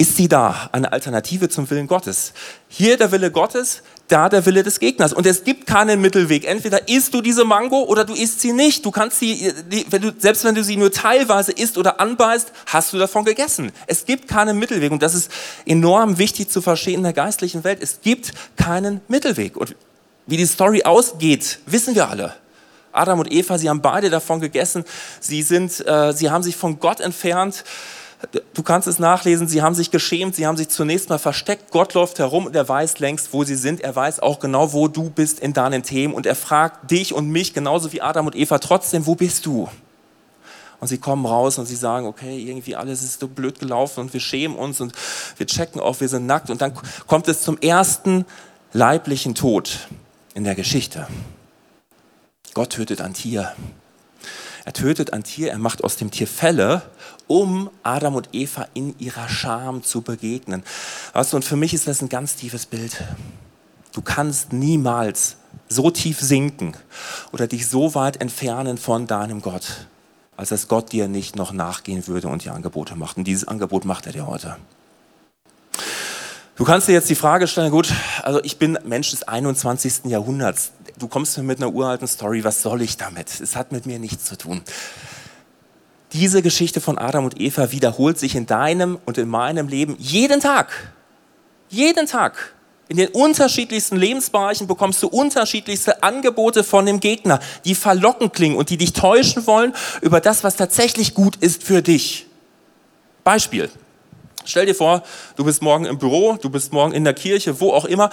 ist 0.00 0.16
sie 0.16 0.28
da, 0.28 0.70
eine 0.72 0.94
Alternative 0.94 1.50
zum 1.50 1.68
Willen 1.68 1.86
Gottes. 1.86 2.32
Hier 2.70 2.96
der 2.96 3.12
Wille 3.12 3.30
Gottes, 3.30 3.82
da 4.08 4.30
der 4.30 4.46
Wille 4.46 4.62
des 4.62 4.80
Gegners. 4.80 5.12
Und 5.12 5.26
es 5.26 5.44
gibt 5.44 5.66
keinen 5.66 6.00
Mittelweg. 6.00 6.46
Entweder 6.46 6.88
isst 6.88 7.12
du 7.12 7.20
diese 7.20 7.44
Mango 7.44 7.82
oder 7.82 8.06
du 8.06 8.14
isst 8.14 8.40
sie 8.40 8.54
nicht. 8.54 8.86
Du 8.86 8.92
kannst 8.92 9.18
sie, 9.18 9.52
wenn 9.90 10.00
du, 10.00 10.10
selbst 10.16 10.42
wenn 10.44 10.54
du 10.54 10.64
sie 10.64 10.78
nur 10.78 10.90
teilweise 10.90 11.52
isst 11.52 11.76
oder 11.76 12.00
anbeißt, 12.00 12.50
hast 12.64 12.94
du 12.94 12.98
davon 12.98 13.26
gegessen. 13.26 13.72
Es 13.86 14.06
gibt 14.06 14.26
keinen 14.26 14.58
Mittelweg. 14.58 14.90
Und 14.90 15.02
das 15.02 15.14
ist 15.14 15.30
enorm 15.66 16.16
wichtig 16.16 16.48
zu 16.48 16.62
verstehen 16.62 16.94
in 16.94 17.02
der 17.02 17.12
geistlichen 17.12 17.62
Welt. 17.62 17.80
Es 17.82 18.00
gibt 18.00 18.32
keinen 18.56 19.02
Mittelweg. 19.08 19.54
Und 19.58 19.76
wie 20.26 20.38
die 20.38 20.46
Story 20.46 20.82
ausgeht, 20.82 21.58
wissen 21.66 21.94
wir 21.94 22.08
alle. 22.08 22.34
Adam 22.92 23.18
und 23.18 23.30
Eva, 23.30 23.58
sie 23.58 23.68
haben 23.68 23.82
beide 23.82 24.08
davon 24.08 24.40
gegessen. 24.40 24.82
Sie 25.20 25.42
sind, 25.42 25.86
äh, 25.86 26.14
sie 26.14 26.30
haben 26.30 26.42
sich 26.42 26.56
von 26.56 26.80
Gott 26.80 27.00
entfernt. 27.00 27.64
Du 28.52 28.62
kannst 28.62 28.86
es 28.86 28.98
nachlesen, 28.98 29.48
sie 29.48 29.62
haben 29.62 29.74
sich 29.74 29.90
geschämt, 29.90 30.34
sie 30.34 30.46
haben 30.46 30.58
sich 30.58 30.68
zunächst 30.68 31.08
mal 31.08 31.18
versteckt. 31.18 31.70
Gott 31.70 31.94
läuft 31.94 32.18
herum 32.18 32.46
und 32.46 32.54
er 32.54 32.68
weiß 32.68 32.98
längst, 32.98 33.32
wo 33.32 33.44
sie 33.44 33.54
sind. 33.54 33.80
Er 33.80 33.96
weiß 33.96 34.20
auch 34.20 34.40
genau, 34.40 34.74
wo 34.74 34.88
du 34.88 35.08
bist 35.08 35.40
in 35.40 35.54
deinen 35.54 35.82
Themen. 35.82 36.12
Und 36.12 36.26
er 36.26 36.34
fragt 36.34 36.90
dich 36.90 37.14
und 37.14 37.28
mich, 37.30 37.54
genauso 37.54 37.92
wie 37.92 38.02
Adam 38.02 38.26
und 38.26 38.36
Eva, 38.36 38.58
trotzdem, 38.58 39.06
wo 39.06 39.14
bist 39.14 39.46
du? 39.46 39.68
Und 40.80 40.88
sie 40.88 40.98
kommen 40.98 41.24
raus 41.24 41.58
und 41.58 41.66
sie 41.66 41.76
sagen, 41.76 42.06
okay, 42.06 42.38
irgendwie 42.38 42.76
alles 42.76 43.02
ist 43.02 43.20
so 43.20 43.28
blöd 43.28 43.58
gelaufen 43.58 44.00
und 44.00 44.12
wir 44.12 44.20
schämen 44.20 44.56
uns 44.56 44.80
und 44.80 44.92
wir 45.36 45.46
checken 45.46 45.80
auf, 45.80 46.00
wir 46.00 46.08
sind 46.08 46.26
nackt. 46.26 46.50
Und 46.50 46.60
dann 46.60 46.72
kommt 47.06 47.28
es 47.28 47.42
zum 47.42 47.58
ersten 47.58 48.26
leiblichen 48.72 49.34
Tod 49.34 49.88
in 50.34 50.44
der 50.44 50.54
Geschichte. 50.54 51.06
Gott 52.54 52.70
tötet 52.70 53.00
ein 53.00 53.14
Tier. 53.14 53.52
Er 54.64 54.72
tötet 54.72 55.12
ein 55.12 55.22
Tier, 55.22 55.50
er 55.50 55.58
macht 55.58 55.84
aus 55.84 55.96
dem 55.96 56.10
Tier 56.10 56.26
Fälle, 56.26 56.82
um 57.30 57.70
Adam 57.84 58.16
und 58.16 58.30
Eva 58.32 58.66
in 58.74 58.98
ihrer 58.98 59.28
Scham 59.28 59.84
zu 59.84 60.00
begegnen. 60.00 60.64
Weißt 61.12 61.32
du, 61.32 61.36
und 61.36 61.44
für 61.44 61.54
mich 61.54 61.72
ist 61.72 61.86
das 61.86 62.02
ein 62.02 62.08
ganz 62.08 62.34
tiefes 62.34 62.66
Bild. 62.66 63.04
Du 63.92 64.02
kannst 64.02 64.52
niemals 64.52 65.36
so 65.68 65.92
tief 65.92 66.18
sinken 66.18 66.76
oder 67.30 67.46
dich 67.46 67.68
so 67.68 67.94
weit 67.94 68.20
entfernen 68.20 68.78
von 68.78 69.06
deinem 69.06 69.42
Gott, 69.42 69.86
als 70.36 70.48
dass 70.48 70.66
Gott 70.66 70.90
dir 70.90 71.06
nicht 71.06 71.36
noch 71.36 71.52
nachgehen 71.52 72.08
würde 72.08 72.26
und 72.26 72.44
dir 72.44 72.52
Angebote 72.52 72.96
macht. 72.96 73.16
Und 73.16 73.24
dieses 73.24 73.46
Angebot 73.46 73.84
macht 73.84 74.06
er 74.06 74.12
dir 74.12 74.26
heute. 74.26 74.56
Du 76.56 76.64
kannst 76.64 76.88
dir 76.88 76.94
jetzt 76.94 77.08
die 77.08 77.14
Frage 77.14 77.46
stellen, 77.46 77.70
gut, 77.70 77.92
also 78.24 78.42
ich 78.42 78.58
bin 78.58 78.76
Mensch 78.84 79.12
des 79.12 79.22
21. 79.22 80.06
Jahrhunderts. 80.06 80.72
Du 80.98 81.06
kommst 81.06 81.38
mir 81.38 81.44
mit 81.44 81.58
einer 81.58 81.72
uralten 81.72 82.08
Story, 82.08 82.42
was 82.42 82.60
soll 82.60 82.82
ich 82.82 82.96
damit? 82.96 83.40
Es 83.40 83.54
hat 83.54 83.70
mit 83.70 83.86
mir 83.86 84.00
nichts 84.00 84.24
zu 84.24 84.36
tun. 84.36 84.62
Diese 86.12 86.42
Geschichte 86.42 86.80
von 86.80 86.98
Adam 86.98 87.24
und 87.24 87.40
Eva 87.40 87.70
wiederholt 87.70 88.18
sich 88.18 88.34
in 88.34 88.46
deinem 88.46 88.98
und 89.06 89.16
in 89.16 89.28
meinem 89.28 89.68
Leben 89.68 89.96
jeden 89.98 90.40
Tag. 90.40 90.92
Jeden 91.68 92.06
Tag. 92.06 92.54
In 92.88 92.96
den 92.96 93.08
unterschiedlichsten 93.10 93.96
Lebensbereichen 93.96 94.66
bekommst 94.66 95.00
du 95.04 95.06
unterschiedlichste 95.06 96.02
Angebote 96.02 96.64
von 96.64 96.86
dem 96.86 96.98
Gegner, 96.98 97.38
die 97.64 97.76
verlockend 97.76 98.32
klingen 98.32 98.56
und 98.56 98.68
die 98.70 98.76
dich 98.76 98.92
täuschen 98.92 99.46
wollen 99.46 99.72
über 100.00 100.20
das, 100.20 100.42
was 100.42 100.56
tatsächlich 100.56 101.14
gut 101.14 101.36
ist 101.36 101.62
für 101.62 101.82
dich. 101.82 102.26
Beispiel. 103.22 103.70
Stell 104.44 104.66
dir 104.66 104.74
vor, 104.74 105.04
du 105.36 105.44
bist 105.44 105.62
morgen 105.62 105.84
im 105.84 105.98
Büro, 105.98 106.36
du 106.40 106.50
bist 106.50 106.72
morgen 106.72 106.92
in 106.92 107.04
der 107.04 107.14
Kirche, 107.14 107.60
wo 107.60 107.72
auch 107.72 107.84
immer, 107.84 108.10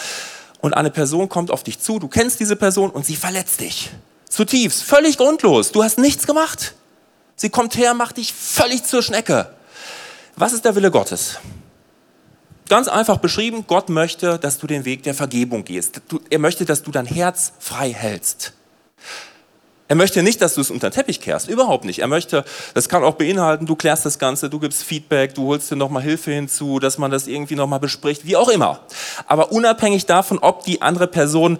und 0.61 0.75
eine 0.75 0.91
Person 0.91 1.29
kommt 1.29 1.49
auf 1.49 1.63
dich 1.63 1.79
zu, 1.79 1.97
du 1.97 2.07
kennst 2.07 2.39
diese 2.39 2.55
Person 2.55 2.91
und 2.91 3.03
sie 3.03 3.15
verletzt 3.15 3.61
dich. 3.61 3.89
Zutiefst, 4.29 4.83
völlig 4.83 5.17
grundlos. 5.17 5.71
Du 5.71 5.83
hast 5.83 5.97
nichts 5.97 6.27
gemacht. 6.27 6.75
Sie 7.39 7.51
kommt 7.51 7.77
her, 7.77 7.93
macht 7.93 8.17
dich 8.17 8.33
völlig 8.33 8.83
zur 8.83 9.03
Schnecke. 9.03 9.47
Was 10.35 10.53
ist 10.53 10.65
der 10.65 10.75
Wille 10.75 10.89
Gottes? 10.89 11.37
Ganz 12.67 12.87
einfach 12.87 13.17
beschrieben, 13.17 13.65
Gott 13.67 13.89
möchte, 13.89 14.39
dass 14.39 14.57
du 14.57 14.65
den 14.65 14.85
Weg 14.85 15.03
der 15.03 15.13
Vergebung 15.13 15.63
gehst. 15.63 16.01
Er 16.31 16.39
möchte, 16.39 16.65
dass 16.65 16.81
du 16.81 16.91
dein 16.91 17.05
Herz 17.05 17.53
frei 17.59 17.93
hältst. 17.93 18.53
Er 19.87 19.95
möchte 19.95 20.21
nicht, 20.23 20.41
dass 20.41 20.55
du 20.55 20.61
es 20.61 20.71
unter 20.71 20.89
den 20.89 20.95
Teppich 20.95 21.21
kehrst, 21.21 21.47
überhaupt 21.47 21.85
nicht. 21.85 21.99
Er 21.99 22.07
möchte, 22.07 22.43
das 22.73 22.89
kann 22.89 23.03
auch 23.03 23.15
beinhalten, 23.15 23.67
du 23.67 23.75
klärst 23.75 24.05
das 24.05 24.19
Ganze, 24.19 24.49
du 24.49 24.59
gibst 24.59 24.83
Feedback, 24.83 25.35
du 25.35 25.45
holst 25.45 25.71
dir 25.71 25.77
nochmal 25.77 26.03
Hilfe 26.03 26.31
hinzu, 26.31 26.79
dass 26.79 26.97
man 26.97 27.11
das 27.11 27.27
irgendwie 27.27 27.55
nochmal 27.55 27.79
bespricht, 27.79 28.25
wie 28.25 28.35
auch 28.35 28.49
immer. 28.49 28.81
Aber 29.27 29.51
unabhängig 29.51 30.07
davon, 30.07 30.39
ob 30.39 30.63
die 30.63 30.81
andere 30.81 31.07
Person 31.07 31.59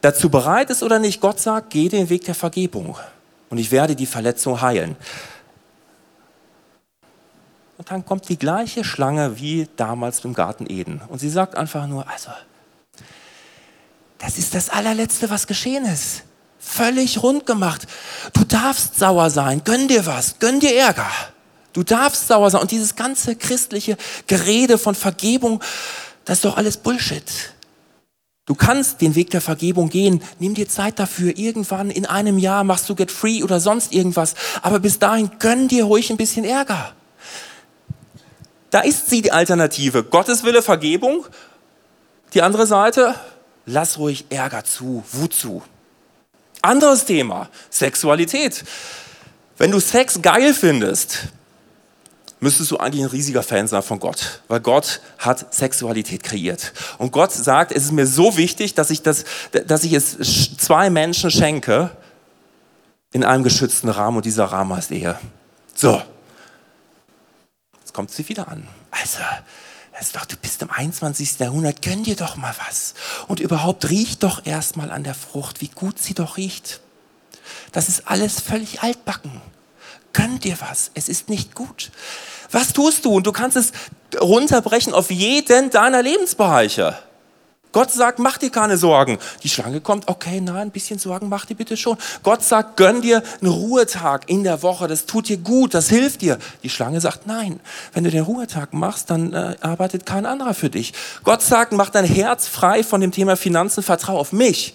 dazu 0.00 0.30
bereit 0.30 0.70
ist 0.70 0.84
oder 0.84 1.00
nicht, 1.00 1.20
Gott 1.20 1.40
sagt, 1.40 1.70
geh 1.70 1.88
den 1.88 2.08
Weg 2.08 2.24
der 2.24 2.36
Vergebung 2.36 2.96
und 3.50 3.58
ich 3.58 3.70
werde 3.70 3.96
die 3.96 4.06
Verletzung 4.06 4.60
heilen. 4.60 4.96
Und 7.78 7.90
dann 7.90 8.04
kommt 8.04 8.28
die 8.28 8.38
gleiche 8.38 8.84
Schlange 8.84 9.38
wie 9.38 9.68
damals 9.76 10.24
im 10.24 10.32
Garten 10.32 10.66
Eden. 10.68 11.02
Und 11.08 11.18
sie 11.18 11.28
sagt 11.28 11.56
einfach 11.56 11.86
nur, 11.86 12.08
also, 12.08 12.30
das 14.18 14.38
ist 14.38 14.54
das 14.54 14.70
allerletzte, 14.70 15.28
was 15.28 15.46
geschehen 15.46 15.84
ist. 15.84 16.22
Völlig 16.58 17.22
rund 17.22 17.46
gemacht. 17.46 17.86
Du 18.32 18.44
darfst 18.44 18.96
sauer 18.96 19.30
sein, 19.30 19.62
gönn 19.62 19.88
dir 19.88 20.06
was, 20.06 20.38
gönn 20.38 20.58
dir 20.58 20.74
Ärger. 20.74 21.10
Du 21.72 21.82
darfst 21.82 22.26
sauer 22.26 22.50
sein. 22.50 22.62
Und 22.62 22.70
dieses 22.70 22.96
ganze 22.96 23.36
christliche 23.36 23.98
Gerede 24.26 24.78
von 24.78 24.94
Vergebung, 24.94 25.62
das 26.24 26.38
ist 26.38 26.44
doch 26.46 26.56
alles 26.56 26.78
Bullshit. 26.78 27.22
Du 28.46 28.54
kannst 28.54 29.00
den 29.00 29.16
Weg 29.16 29.30
der 29.30 29.40
Vergebung 29.40 29.88
gehen. 29.88 30.22
Nimm 30.38 30.54
dir 30.54 30.68
Zeit 30.68 31.00
dafür. 31.00 31.36
Irgendwann 31.36 31.90
in 31.90 32.06
einem 32.06 32.38
Jahr 32.38 32.62
machst 32.62 32.88
du 32.88 32.94
Get 32.94 33.10
Free 33.10 33.42
oder 33.42 33.58
sonst 33.58 33.92
irgendwas. 33.92 34.34
Aber 34.62 34.78
bis 34.78 35.00
dahin 35.00 35.32
gönn 35.40 35.66
dir 35.66 35.84
ruhig 35.84 36.10
ein 36.10 36.16
bisschen 36.16 36.44
Ärger. 36.44 36.94
Da 38.70 38.80
ist 38.80 39.10
sie 39.10 39.20
die 39.20 39.32
Alternative. 39.32 40.04
Gottes 40.04 40.44
Wille, 40.44 40.62
Vergebung. 40.62 41.26
Die 42.34 42.42
andere 42.42 42.66
Seite, 42.68 43.16
lass 43.64 43.98
ruhig 43.98 44.26
Ärger 44.30 44.64
zu, 44.64 45.02
Wut 45.10 45.34
zu. 45.34 45.62
Anderes 46.62 47.04
Thema, 47.04 47.48
Sexualität. 47.70 48.64
Wenn 49.58 49.72
du 49.72 49.80
Sex 49.80 50.22
geil 50.22 50.54
findest, 50.54 51.28
müsstest 52.40 52.70
du 52.70 52.78
eigentlich 52.78 53.02
ein 53.02 53.10
riesiger 53.10 53.42
Fan 53.42 53.66
sein 53.66 53.82
von 53.82 53.98
Gott, 53.98 54.42
weil 54.48 54.60
Gott 54.60 55.00
hat 55.18 55.54
Sexualität 55.54 56.22
kreiert. 56.22 56.72
Und 56.98 57.12
Gott 57.12 57.32
sagt, 57.32 57.72
es 57.72 57.84
ist 57.84 57.92
mir 57.92 58.06
so 58.06 58.36
wichtig, 58.36 58.74
dass 58.74 58.90
ich, 58.90 59.02
das, 59.02 59.24
dass 59.66 59.84
ich 59.84 59.92
es 59.92 60.16
zwei 60.58 60.90
Menschen 60.90 61.30
schenke 61.30 61.90
in 63.12 63.24
einem 63.24 63.44
geschützten 63.44 63.88
Rahmen 63.88 64.18
und 64.18 64.26
dieser 64.26 64.44
Rahmen 64.44 64.76
heißt 64.76 64.90
Ehe. 64.90 65.18
So, 65.74 66.02
jetzt 67.80 67.94
kommt 67.94 68.10
sie 68.10 68.28
wieder 68.28 68.48
an. 68.48 68.68
Also, 68.90 69.20
doch, 70.12 70.26
du 70.26 70.36
bist 70.36 70.60
im 70.60 70.70
21. 70.70 71.38
Jahrhundert, 71.38 71.80
gönn 71.80 72.04
dir 72.04 72.16
doch 72.16 72.36
mal 72.36 72.54
was. 72.66 72.94
Und 73.28 73.40
überhaupt 73.40 73.88
riech 73.88 74.18
doch 74.18 74.44
erstmal 74.44 74.90
an 74.90 75.04
der 75.04 75.14
Frucht, 75.14 75.62
wie 75.62 75.68
gut 75.68 75.98
sie 75.98 76.12
doch 76.12 76.36
riecht. 76.36 76.80
Das 77.72 77.88
ist 77.88 78.06
alles 78.08 78.40
völlig 78.40 78.82
altbacken. 78.82 79.40
Gönn 80.16 80.38
dir 80.38 80.56
was, 80.66 80.90
es 80.94 81.10
ist 81.10 81.28
nicht 81.28 81.54
gut. 81.54 81.90
Was 82.50 82.72
tust 82.72 83.04
du? 83.04 83.16
Und 83.16 83.26
du 83.26 83.32
kannst 83.32 83.54
es 83.54 83.72
runterbrechen 84.18 84.94
auf 84.94 85.10
jeden 85.10 85.68
deiner 85.68 86.02
Lebensbereiche. 86.02 86.96
Gott 87.72 87.90
sagt, 87.90 88.18
mach 88.18 88.38
dir 88.38 88.48
keine 88.48 88.78
Sorgen. 88.78 89.18
Die 89.42 89.50
Schlange 89.50 89.82
kommt, 89.82 90.08
okay, 90.08 90.40
nein, 90.40 90.56
ein 90.56 90.70
bisschen 90.70 90.98
Sorgen 90.98 91.28
mach 91.28 91.44
dir 91.44 91.54
bitte 91.54 91.76
schon. 91.76 91.98
Gott 92.22 92.42
sagt, 92.42 92.78
gönn 92.78 93.02
dir 93.02 93.22
einen 93.42 93.52
Ruhetag 93.52 94.30
in 94.30 94.42
der 94.42 94.62
Woche, 94.62 94.88
das 94.88 95.04
tut 95.04 95.28
dir 95.28 95.36
gut, 95.36 95.74
das 95.74 95.90
hilft 95.90 96.22
dir. 96.22 96.38
Die 96.62 96.70
Schlange 96.70 97.02
sagt, 97.02 97.26
nein, 97.26 97.60
wenn 97.92 98.04
du 98.04 98.10
den 98.10 98.24
Ruhetag 98.24 98.72
machst, 98.72 99.10
dann 99.10 99.34
äh, 99.34 99.56
arbeitet 99.60 100.06
kein 100.06 100.24
anderer 100.24 100.54
für 100.54 100.70
dich. 100.70 100.94
Gott 101.24 101.42
sagt, 101.42 101.72
mach 101.72 101.90
dein 101.90 102.06
Herz 102.06 102.48
frei 102.48 102.82
von 102.82 103.02
dem 103.02 103.12
Thema 103.12 103.36
Finanzen, 103.36 103.82
vertrau 103.82 104.16
auf 104.16 104.32
mich. 104.32 104.74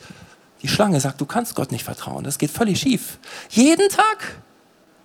Die 0.62 0.68
Schlange 0.68 1.00
sagt, 1.00 1.20
du 1.20 1.26
kannst 1.26 1.56
Gott 1.56 1.72
nicht 1.72 1.86
vertrauen, 1.86 2.24
das 2.24 2.38
geht 2.38 2.52
völlig 2.52 2.80
schief. 2.80 3.18
Jeden 3.50 3.90
Tag. 3.90 4.36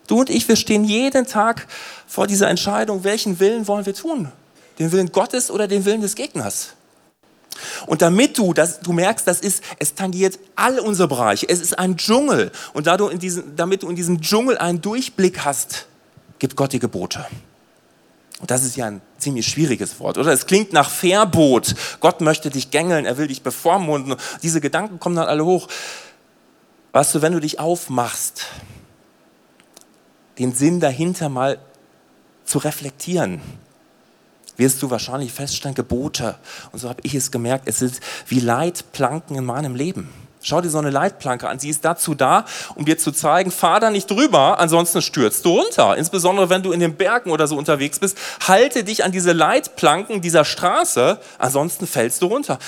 Du 0.07 0.21
und 0.21 0.31
ich, 0.31 0.47
wir 0.49 0.57
stehen 0.57 0.85
jeden 0.85 1.27
Tag 1.27 1.67
vor 2.07 2.27
dieser 2.27 2.49
Entscheidung, 2.49 3.05
welchen 3.05 3.41
Willen 3.41 3.67
wollen 3.67 3.87
wir 3.87 3.95
tun? 3.95 4.31
Den 4.79 4.93
Willen 4.93 5.11
Gottes 5.13 5.51
oder 5.51 5.69
den 5.69 5.85
Willen 5.85 6.01
des 6.01 6.15
Gegners? 6.15 6.75
Und 7.87 8.03
damit 8.03 8.37
du 8.37 8.53
das, 8.53 8.81
du 8.81 8.93
merkst, 8.93 9.27
das 9.27 9.41
ist, 9.41 9.63
es 9.79 9.95
tangiert 9.95 10.39
all 10.55 10.79
unsere 10.79 11.09
Bereiche. 11.09 11.49
Es 11.49 11.61
ist 11.61 11.79
ein 11.79 11.97
Dschungel. 11.97 12.53
Und 12.75 12.87
da 12.87 12.97
du 12.97 13.09
in 13.09 13.19
diesen, 13.19 13.57
damit 13.57 13.83
du 13.83 13.89
in 13.89 13.97
diesem 13.97 14.21
Dschungel 14.21 14.59
einen 14.59 14.81
Durchblick 14.81 15.45
hast, 15.45 15.87
gibt 16.39 16.57
Gott 16.57 16.73
die 16.73 16.79
Gebote. 16.79 17.25
Und 18.41 18.51
das 18.51 18.65
ist 18.65 18.77
ja 18.77 18.87
ein 18.87 19.01
ziemlich 19.17 19.47
schwieriges 19.47 19.99
Wort, 19.99 20.19
oder? 20.19 20.31
Es 20.33 20.47
klingt 20.47 20.73
nach 20.73 20.91
Verbot. 20.91 21.75
Gott 22.01 22.21
möchte 22.21 22.51
dich 22.51 22.71
gängeln, 22.71 23.07
er 23.07 23.17
will 23.17 23.29
dich 23.29 23.43
bevormunden. 23.43 24.17
Diese 24.43 24.61
Gedanken 24.61 25.01
kommen 25.01 25.17
dann 25.17 25.27
alle 25.27 25.45
hoch. 25.45 25.69
Weißt 26.93 27.15
du, 27.15 27.23
wenn 27.23 27.33
du 27.33 27.41
dich 27.41 27.59
aufmachst, 27.59 28.47
den 30.39 30.53
Sinn 30.53 30.81
dahinter 30.81 31.29
mal 31.29 31.59
zu 32.45 32.59
reflektieren, 32.59 33.41
wirst 34.57 34.83
du 34.83 34.91
wahrscheinlich 34.91 35.33
feststellen, 35.33 35.75
Gebote, 35.75 36.37
und 36.73 36.79
so 36.79 36.89
habe 36.89 37.01
ich 37.03 37.15
es 37.15 37.31
gemerkt, 37.31 37.69
es 37.69 37.79
sind 37.79 38.01
wie 38.29 38.41
Leitplanken 38.41 39.37
in 39.37 39.45
meinem 39.45 39.75
Leben. 39.75 40.09
Schau 40.43 40.61
dir 40.61 40.71
so 40.71 40.79
eine 40.79 40.91
Leitplanke 40.91 41.49
an. 41.49 41.59
Sie 41.59 41.69
ist 41.69 41.85
dazu 41.85 42.15
da, 42.15 42.45
um 42.77 42.85
dir 42.85 42.97
zu 42.99 43.11
zeigen, 43.11 43.51
fahr 43.51 43.81
da 43.81 43.91
nicht 43.91 44.09
drüber, 44.09 44.61
ansonsten 44.61 45.03
stürzt 45.03 45.45
du 45.45 45.59
runter. 45.59 45.97
Insbesondere 45.97 46.49
wenn 46.49 46.63
du 46.63 46.71
in 46.71 46.79
den 46.79 46.95
Bergen 46.95 47.33
oder 47.33 47.49
so 47.49 47.57
unterwegs 47.57 47.99
bist, 47.99 48.17
halte 48.47 48.85
dich 48.85 49.03
an 49.03 49.11
diese 49.11 49.33
Leitplanken 49.33 50.21
dieser 50.21 50.45
Straße, 50.45 51.19
ansonsten 51.39 51.89
fällst 51.89 52.23
du 52.23 52.27
runter. 52.27 52.61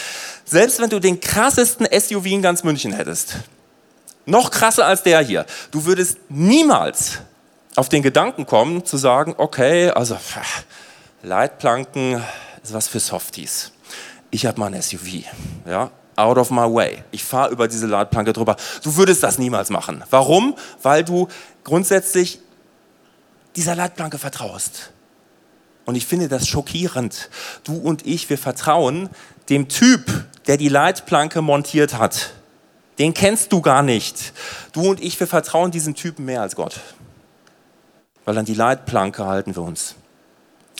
Selbst 0.44 0.80
wenn 0.80 0.90
du 0.90 0.98
den 0.98 1.20
krassesten 1.20 1.86
SUV 1.86 2.26
in 2.26 2.42
ganz 2.42 2.64
München 2.64 2.92
hättest, 2.92 3.36
noch 4.26 4.50
krasser 4.50 4.84
als 4.84 5.04
der 5.04 5.20
hier, 5.20 5.46
du 5.70 5.84
würdest 5.84 6.18
niemals 6.28 7.18
auf 7.78 7.88
den 7.88 8.02
Gedanken 8.02 8.44
kommen 8.44 8.84
zu 8.84 8.96
sagen, 8.96 9.34
okay, 9.38 9.90
also 9.90 10.18
Leitplanken 11.22 12.20
ist 12.60 12.74
was 12.74 12.88
für 12.88 12.98
Softies. 12.98 13.70
Ich 14.32 14.46
habe 14.46 14.58
mal 14.58 14.74
ein 14.74 14.82
SUV, 14.82 15.22
ja, 15.64 15.92
out 16.16 16.38
of 16.38 16.50
my 16.50 16.62
way. 16.62 17.04
Ich 17.12 17.22
fahre 17.22 17.52
über 17.52 17.68
diese 17.68 17.86
Leitplanke 17.86 18.32
drüber. 18.32 18.56
Du 18.82 18.96
würdest 18.96 19.22
das 19.22 19.38
niemals 19.38 19.70
machen. 19.70 20.02
Warum? 20.10 20.56
Weil 20.82 21.04
du 21.04 21.28
grundsätzlich 21.62 22.40
dieser 23.54 23.76
Leitplanke 23.76 24.18
vertraust. 24.18 24.90
Und 25.84 25.94
ich 25.94 26.04
finde 26.04 26.26
das 26.26 26.48
schockierend. 26.48 27.30
Du 27.62 27.76
und 27.76 28.04
ich, 28.04 28.28
wir 28.28 28.38
vertrauen 28.38 29.08
dem 29.50 29.68
Typ, 29.68 30.24
der 30.48 30.56
die 30.56 30.68
Leitplanke 30.68 31.42
montiert 31.42 31.96
hat. 31.96 32.32
Den 32.98 33.14
kennst 33.14 33.52
du 33.52 33.62
gar 33.62 33.84
nicht. 33.84 34.32
Du 34.72 34.90
und 34.90 35.00
ich, 35.00 35.18
wir 35.20 35.28
vertrauen 35.28 35.70
diesen 35.70 35.94
Typen 35.94 36.24
mehr 36.24 36.42
als 36.42 36.56
Gott. 36.56 36.80
Weil 38.28 38.36
an 38.36 38.44
die 38.44 38.52
Leitplanke 38.52 39.24
halten 39.24 39.56
wir 39.56 39.62
uns. 39.62 39.94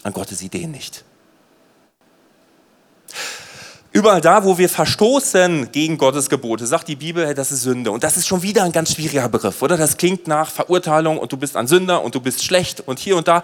An 0.03 0.13
Gottes 0.13 0.43
Ideen 0.43 0.71
nicht. 0.71 1.03
Überall 3.91 4.21
da, 4.21 4.45
wo 4.45 4.59
wir 4.59 4.69
verstoßen 4.69 5.73
gegen 5.73 5.97
Gottes 5.97 6.29
Gebote, 6.29 6.67
sagt 6.67 6.89
die 6.89 6.97
Bibel, 6.97 7.27
hey, 7.27 7.35
das 7.35 7.51
ist 7.51 7.63
Sünde. 7.63 7.91
Und 7.91 8.05
das 8.05 8.19
ist 8.19 8.27
schon 8.27 8.43
wieder 8.43 8.65
ein 8.65 8.73
ganz 8.73 8.93
schwieriger 8.93 9.31
Begriff, 9.31 9.63
oder? 9.63 9.79
Das 9.79 9.97
klingt 9.97 10.29
nach 10.29 10.51
Verurteilung 10.51 11.17
und 11.17 11.33
du 11.33 11.39
bist 11.39 11.57
ein 11.57 11.67
Sünder 11.67 12.05
und 12.05 12.15
du 12.15 12.21
bist 12.21 12.45
schlecht 12.45 12.87
und 12.87 12.99
hier 12.99 13.17
und 13.17 13.29
da. 13.29 13.41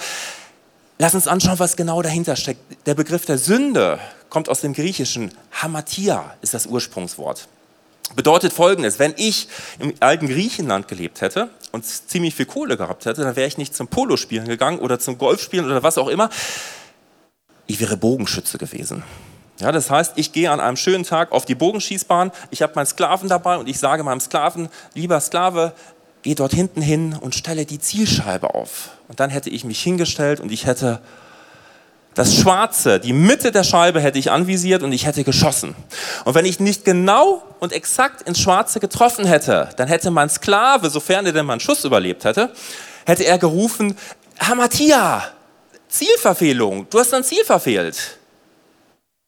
Lass 0.98 1.14
uns 1.14 1.26
anschauen, 1.26 1.58
was 1.58 1.74
genau 1.74 2.02
dahinter 2.02 2.36
steckt. 2.36 2.60
Der 2.84 2.94
Begriff 2.94 3.24
der 3.24 3.38
Sünde 3.38 3.98
kommt 4.28 4.50
aus 4.50 4.60
dem 4.60 4.74
Griechischen. 4.74 5.32
Hamatia 5.50 6.34
ist 6.42 6.52
das 6.52 6.66
Ursprungswort. 6.66 7.48
Bedeutet 8.16 8.52
folgendes, 8.52 8.98
wenn 8.98 9.14
ich 9.16 9.48
im 9.78 9.94
alten 10.00 10.28
Griechenland 10.28 10.88
gelebt 10.88 11.20
hätte 11.20 11.50
und 11.72 11.84
ziemlich 11.84 12.34
viel 12.34 12.46
Kohle 12.46 12.76
gehabt 12.76 13.06
hätte, 13.06 13.22
dann 13.22 13.36
wäre 13.36 13.48
ich 13.48 13.58
nicht 13.58 13.74
zum 13.74 13.88
Polospielen 13.88 14.46
gegangen 14.46 14.78
oder 14.78 14.98
zum 14.98 15.18
Golfspielen 15.18 15.66
oder 15.66 15.82
was 15.82 15.98
auch 15.98 16.08
immer. 16.08 16.30
Ich 17.66 17.80
wäre 17.80 17.96
Bogenschütze 17.96 18.58
gewesen. 18.58 19.02
Ja, 19.58 19.72
das 19.72 19.90
heißt, 19.90 20.14
ich 20.16 20.32
gehe 20.32 20.50
an 20.50 20.60
einem 20.60 20.76
schönen 20.76 21.04
Tag 21.04 21.32
auf 21.32 21.44
die 21.44 21.54
Bogenschießbahn, 21.54 22.32
ich 22.50 22.62
habe 22.62 22.72
meinen 22.74 22.86
Sklaven 22.86 23.28
dabei 23.28 23.56
und 23.56 23.68
ich 23.68 23.78
sage 23.78 24.02
meinem 24.02 24.20
Sklaven, 24.20 24.68
lieber 24.94 25.20
Sklave, 25.20 25.72
geh 26.22 26.34
dort 26.34 26.52
hinten 26.52 26.82
hin 26.82 27.16
und 27.20 27.34
stelle 27.34 27.64
die 27.64 27.78
Zielscheibe 27.78 28.54
auf. 28.54 28.90
Und 29.08 29.20
dann 29.20 29.30
hätte 29.30 29.50
ich 29.50 29.64
mich 29.64 29.80
hingestellt 29.80 30.40
und 30.40 30.50
ich 30.50 30.66
hätte 30.66 31.00
das 32.14 32.34
Schwarze, 32.34 33.00
die 33.00 33.12
Mitte 33.12 33.52
der 33.52 33.64
Scheibe 33.64 34.00
hätte 34.00 34.18
ich 34.18 34.30
anvisiert 34.30 34.82
und 34.82 34.92
ich 34.92 35.06
hätte 35.06 35.24
geschossen. 35.24 35.74
Und 36.24 36.34
wenn 36.34 36.44
ich 36.44 36.60
nicht 36.60 36.84
genau 36.84 37.42
und 37.60 37.72
exakt 37.72 38.22
ins 38.22 38.40
Schwarze 38.40 38.80
getroffen 38.80 39.26
hätte, 39.26 39.70
dann 39.76 39.88
hätte 39.88 40.10
mein 40.10 40.30
Sklave, 40.30 40.90
sofern 40.90 41.26
er 41.26 41.32
denn 41.32 41.46
meinen 41.46 41.60
Schuss 41.60 41.84
überlebt 41.84 42.24
hätte, 42.24 42.50
hätte 43.04 43.24
er 43.24 43.38
gerufen, 43.38 43.96
Hamatia, 44.38 45.24
Zielverfehlung, 45.88 46.86
du 46.90 46.98
hast 46.98 47.12
dein 47.12 47.24
Ziel 47.24 47.44
verfehlt 47.44 48.18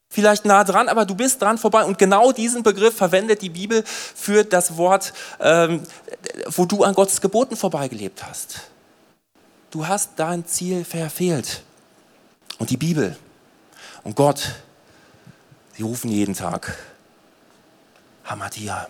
vielleicht 0.09 0.45
nah 0.45 0.63
dran, 0.63 0.89
aber 0.89 1.05
du 1.05 1.13
bist 1.13 1.41
dran 1.41 1.57
vorbei. 1.57 1.83
Und 1.83 1.99
genau 1.99 2.31
diesen 2.31 2.63
Begriff 2.63 2.95
verwendet 2.95 3.41
die 3.41 3.49
Bibel 3.49 3.83
für 3.85 4.43
das 4.43 4.77
Wort, 4.77 5.13
ähm, 5.39 5.83
wo 6.47 6.65
du 6.65 6.83
an 6.83 6.95
Gottes 6.95 7.21
Geboten 7.21 7.55
vorbeigelebt 7.55 8.23
hast. 8.27 8.61
Du 9.69 9.85
hast 9.85 10.11
dein 10.15 10.45
Ziel 10.45 10.85
verfehlt. 10.85 11.61
Und 12.57 12.69
die 12.69 12.77
Bibel 12.77 13.15
und 14.03 14.15
Gott, 14.15 14.55
sie 15.75 15.83
rufen 15.83 16.09
jeden 16.09 16.33
Tag, 16.33 16.77
Hamadia. 18.25 18.87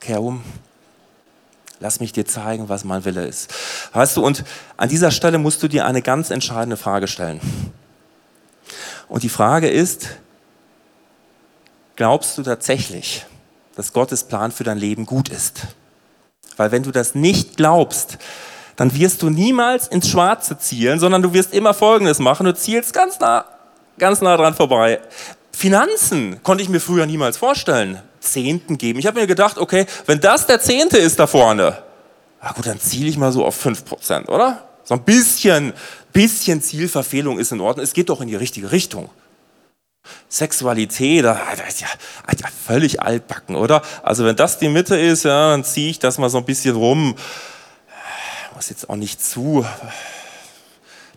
Kehr 0.00 0.20
um, 0.20 0.44
lass 1.80 2.00
mich 2.00 2.12
dir 2.12 2.26
zeigen, 2.26 2.68
was 2.68 2.84
mein 2.84 3.04
Wille 3.04 3.26
ist. 3.26 3.52
Weißt 3.92 4.16
du, 4.16 4.24
und 4.24 4.44
an 4.76 4.88
dieser 4.88 5.10
Stelle 5.10 5.38
musst 5.38 5.62
du 5.62 5.68
dir 5.68 5.86
eine 5.86 6.02
ganz 6.02 6.30
entscheidende 6.30 6.76
Frage 6.76 7.08
stellen. 7.08 7.40
Und 9.08 9.22
die 9.22 9.28
Frage 9.28 9.68
ist, 9.68 10.08
glaubst 11.96 12.36
du 12.36 12.42
tatsächlich, 12.42 13.24
dass 13.76 13.92
Gottes 13.92 14.24
Plan 14.24 14.52
für 14.52 14.64
dein 14.64 14.78
Leben 14.78 15.06
gut 15.06 15.28
ist? 15.28 15.68
Weil 16.56 16.70
wenn 16.72 16.82
du 16.82 16.90
das 16.90 17.14
nicht 17.14 17.56
glaubst, 17.56 18.18
dann 18.76 18.94
wirst 18.94 19.22
du 19.22 19.30
niemals 19.30 19.88
ins 19.88 20.08
Schwarze 20.08 20.58
zielen, 20.58 20.98
sondern 20.98 21.22
du 21.22 21.32
wirst 21.32 21.54
immer 21.54 21.74
Folgendes 21.74 22.18
machen. 22.18 22.46
Du 22.46 22.54
zielst 22.54 22.92
ganz 22.92 23.20
nah, 23.20 23.44
ganz 23.98 24.20
nah 24.20 24.36
dran 24.36 24.54
vorbei. 24.54 25.00
Finanzen 25.52 26.42
konnte 26.42 26.62
ich 26.62 26.68
mir 26.68 26.80
früher 26.80 27.06
niemals 27.06 27.36
vorstellen. 27.36 28.00
Zehnten 28.20 28.78
geben. 28.78 28.98
Ich 28.98 29.06
habe 29.06 29.20
mir 29.20 29.26
gedacht, 29.26 29.58
okay, 29.58 29.86
wenn 30.06 30.20
das 30.20 30.46
der 30.46 30.60
Zehnte 30.60 30.98
ist 30.98 31.18
da 31.18 31.26
vorne, 31.26 31.78
na 32.42 32.52
gut, 32.52 32.66
dann 32.66 32.80
ziele 32.80 33.08
ich 33.08 33.16
mal 33.16 33.32
so 33.32 33.44
auf 33.44 33.64
5%, 33.64 34.28
oder? 34.28 34.64
So 34.82 34.94
ein 34.94 35.02
bisschen, 35.02 35.72
bisschen 36.12 36.60
Zielverfehlung 36.60 37.38
ist 37.38 37.52
in 37.52 37.60
Ordnung. 37.60 37.84
Es 37.84 37.92
geht 37.92 38.08
doch 38.08 38.20
in 38.20 38.28
die 38.28 38.36
richtige 38.36 38.70
Richtung. 38.72 39.08
Sexualität, 40.28 41.24
das 41.24 41.38
ist 41.68 41.80
ja, 41.80 41.88
ja 42.38 42.48
völlig 42.66 43.00
altbacken, 43.00 43.56
oder? 43.56 43.82
Also 44.02 44.24
wenn 44.24 44.36
das 44.36 44.58
die 44.58 44.68
Mitte 44.68 44.98
ist, 44.98 45.24
ja, 45.24 45.50
dann 45.50 45.64
ziehe 45.64 45.90
ich 45.90 45.98
das 45.98 46.18
mal 46.18 46.28
so 46.28 46.38
ein 46.38 46.44
bisschen 46.44 46.76
rum. 46.76 47.14
Muss 48.54 48.68
jetzt 48.68 48.88
auch 48.88 48.96
nicht 48.96 49.24
zu 49.24 49.66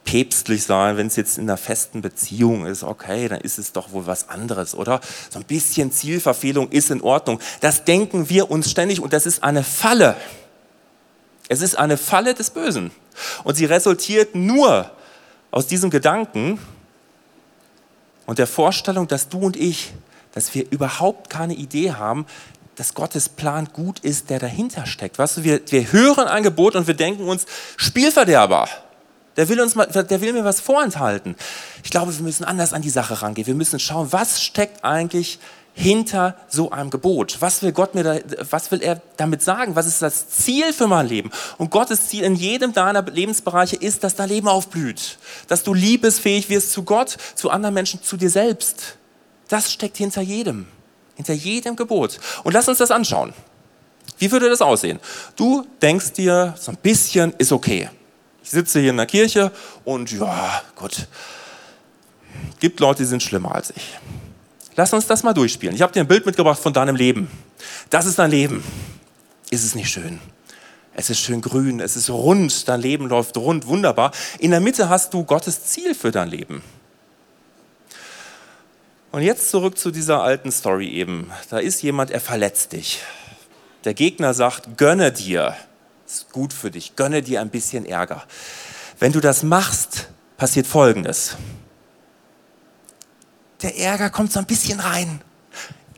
päpstlich 0.07 0.63
sein, 0.63 0.97
wenn 0.97 1.07
es 1.07 1.17
jetzt 1.17 1.37
in 1.37 1.43
einer 1.43 1.57
festen 1.57 2.01
Beziehung 2.01 2.65
ist, 2.65 2.83
okay, 2.83 3.27
dann 3.27 3.41
ist 3.41 3.59
es 3.59 3.73
doch 3.73 3.91
wohl 3.91 4.07
was 4.07 4.29
anderes, 4.29 4.73
oder? 4.73 5.01
So 5.29 5.37
ein 5.37 5.45
bisschen 5.45 5.91
Zielverfehlung 5.91 6.69
ist 6.69 6.89
in 6.89 7.01
Ordnung. 7.01 7.39
Das 7.59 7.83
denken 7.83 8.29
wir 8.29 8.49
uns 8.49 8.71
ständig 8.71 9.01
und 9.01 9.13
das 9.13 9.25
ist 9.25 9.43
eine 9.43 9.63
Falle. 9.63 10.15
Es 11.49 11.61
ist 11.61 11.77
eine 11.77 11.97
Falle 11.97 12.33
des 12.33 12.49
Bösen. 12.49 12.91
Und 13.43 13.55
sie 13.55 13.65
resultiert 13.65 14.33
nur 14.33 14.89
aus 15.51 15.67
diesem 15.67 15.89
Gedanken 15.89 16.59
und 18.25 18.39
der 18.39 18.47
Vorstellung, 18.47 19.07
dass 19.07 19.29
du 19.29 19.39
und 19.39 19.57
ich, 19.57 19.93
dass 20.33 20.53
wir 20.55 20.71
überhaupt 20.71 21.29
keine 21.29 21.53
Idee 21.53 21.93
haben, 21.93 22.25
dass 22.77 22.93
Gottes 22.93 23.27
Plan 23.27 23.69
gut 23.73 23.99
ist, 23.99 24.29
der 24.29 24.39
dahinter 24.39 24.85
steckt. 24.85 25.19
Weißt 25.19 25.37
du, 25.37 25.43
wir, 25.43 25.61
wir 25.69 25.91
hören 25.91 26.27
ein 26.27 26.43
Gebot 26.43 26.75
und 26.75 26.87
wir 26.87 26.93
denken 26.93 27.27
uns, 27.27 27.45
Spielverderber. 27.75 28.69
Der 29.35 29.49
will, 29.49 29.59
uns 29.61 29.75
mal, 29.75 29.85
der 29.85 30.21
will 30.21 30.33
mir 30.33 30.45
was 30.45 30.61
vorenthalten. 30.61 31.35
Ich 31.83 31.91
glaube, 31.91 32.15
wir 32.15 32.23
müssen 32.23 32.43
anders 32.43 32.73
an 32.73 32.81
die 32.81 32.89
Sache 32.89 33.21
rangehen. 33.21 33.45
Wir 33.45 33.55
müssen 33.55 33.79
schauen, 33.79 34.07
was 34.11 34.41
steckt 34.41 34.83
eigentlich 34.83 35.39
hinter 35.73 36.35
so 36.47 36.71
einem 36.71 36.89
Gebot? 36.89 37.37
Was 37.39 37.61
will 37.61 37.71
Gott 37.71 37.93
mir 37.93 38.03
da, 38.03 38.17
was 38.49 38.71
will 38.71 38.81
er 38.81 38.99
damit 39.17 39.43
sagen? 39.43 39.75
Was 39.75 39.85
ist 39.85 40.01
das 40.01 40.27
Ziel 40.29 40.73
für 40.73 40.87
mein 40.87 41.07
Leben? 41.07 41.29
Und 41.59 41.69
Gottes 41.69 42.07
Ziel 42.07 42.23
in 42.23 42.35
jedem 42.35 42.73
deiner 42.73 43.03
Lebensbereiche 43.03 43.75
ist, 43.75 44.03
dass 44.03 44.15
dein 44.15 44.29
Leben 44.29 44.47
aufblüht, 44.47 45.19
dass 45.47 45.63
du 45.63 45.75
liebesfähig 45.75 46.49
wirst 46.49 46.71
zu 46.71 46.81
Gott, 46.81 47.17
zu 47.35 47.51
anderen 47.51 47.75
Menschen, 47.75 48.01
zu 48.01 48.17
dir 48.17 48.31
selbst. 48.31 48.97
Das 49.49 49.71
steckt 49.71 49.97
hinter 49.97 50.21
jedem, 50.21 50.67
hinter 51.17 51.33
jedem 51.33 51.75
Gebot. 51.75 52.19
Und 52.43 52.53
lass 52.53 52.69
uns 52.69 52.77
das 52.77 52.91
anschauen. 52.91 53.33
Wie 54.17 54.31
würde 54.31 54.49
das 54.49 54.61
aussehen? 54.61 54.99
Du 55.35 55.67
denkst 55.81 56.13
dir, 56.13 56.55
so 56.57 56.71
ein 56.71 56.77
bisschen 56.77 57.33
ist 57.37 57.51
okay. 57.51 57.89
Ich 58.41 58.51
sitze 58.51 58.79
hier 58.79 58.91
in 58.91 58.97
der 58.97 59.05
Kirche 59.05 59.51
und 59.83 60.09
ja, 60.11 60.61
Gott, 60.75 61.07
gibt 62.59 62.79
Leute, 62.79 62.99
die 63.03 63.09
sind 63.09 63.21
schlimmer 63.21 63.53
als 63.53 63.71
ich. 63.75 63.99
Lass 64.75 64.93
uns 64.93 65.05
das 65.05 65.23
mal 65.23 65.33
durchspielen. 65.33 65.75
Ich 65.75 65.81
habe 65.81 65.91
dir 65.91 66.01
ein 66.01 66.07
Bild 66.07 66.25
mitgebracht 66.25 66.59
von 66.59 66.71
deinem 66.71 66.95
Leben. 66.95 67.29
Das 67.89 68.05
ist 68.05 68.19
dein 68.19 68.31
Leben. 68.31 68.63
Ist 69.49 69.65
es 69.65 69.75
nicht 69.75 69.89
schön? 69.89 70.19
Es 70.93 71.09
ist 71.09 71.19
schön 71.19 71.41
grün, 71.41 71.79
es 71.79 71.95
ist 71.95 72.09
rund, 72.09 72.67
dein 72.67 72.81
Leben 72.81 73.07
läuft 73.07 73.37
rund, 73.37 73.67
wunderbar. 73.67 74.11
In 74.39 74.49
der 74.49 74.59
Mitte 74.59 74.89
hast 74.89 75.13
du 75.13 75.23
Gottes 75.23 75.65
Ziel 75.65 75.93
für 75.93 76.11
dein 76.11 76.29
Leben. 76.29 76.63
Und 79.11 79.21
jetzt 79.21 79.49
zurück 79.49 79.77
zu 79.77 79.91
dieser 79.91 80.21
alten 80.21 80.51
Story 80.51 80.89
eben. 80.89 81.31
Da 81.49 81.59
ist 81.59 81.81
jemand, 81.81 82.11
er 82.11 82.19
verletzt 82.19 82.73
dich. 82.73 83.01
Der 83.83 83.93
Gegner 83.93 84.33
sagt, 84.33 84.77
gönne 84.77 85.11
dir, 85.11 85.55
ist 86.05 86.31
gut 86.31 86.53
für 86.53 86.71
dich, 86.71 86.95
gönne 86.95 87.21
dir 87.21 87.41
ein 87.41 87.49
bisschen 87.49 87.85
Ärger. 87.85 88.23
Wenn 88.99 89.13
du 89.13 89.19
das 89.19 89.43
machst, 89.43 90.09
passiert 90.37 90.67
Folgendes 90.67 91.37
der 93.61 93.77
Ärger 93.77 94.09
kommt 94.09 94.31
so 94.31 94.39
ein 94.39 94.45
bisschen 94.45 94.79
rein. 94.79 95.21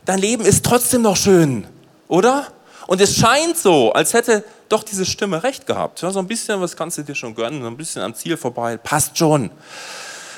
Dein 0.05 0.19
Leben 0.19 0.45
ist 0.45 0.65
trotzdem 0.65 1.01
noch 1.01 1.17
schön, 1.17 1.67
oder? 2.07 2.47
Und 2.87 3.01
es 3.01 3.15
scheint 3.15 3.57
so, 3.57 3.93
als 3.93 4.13
hätte 4.13 4.43
doch 4.69 4.83
diese 4.83 5.05
Stimme 5.05 5.43
recht 5.43 5.67
gehabt. 5.67 6.01
Ja, 6.01 6.11
so 6.11 6.19
ein 6.19 6.27
bisschen, 6.27 6.59
was 6.61 6.75
kannst 6.75 6.97
du 6.97 7.03
dir 7.03 7.15
schon 7.15 7.35
gönnen, 7.35 7.61
so 7.61 7.67
ein 7.67 7.77
bisschen 7.77 8.01
am 8.01 8.15
Ziel 8.15 8.37
vorbei, 8.37 8.77
passt 8.77 9.17
schon. 9.17 9.51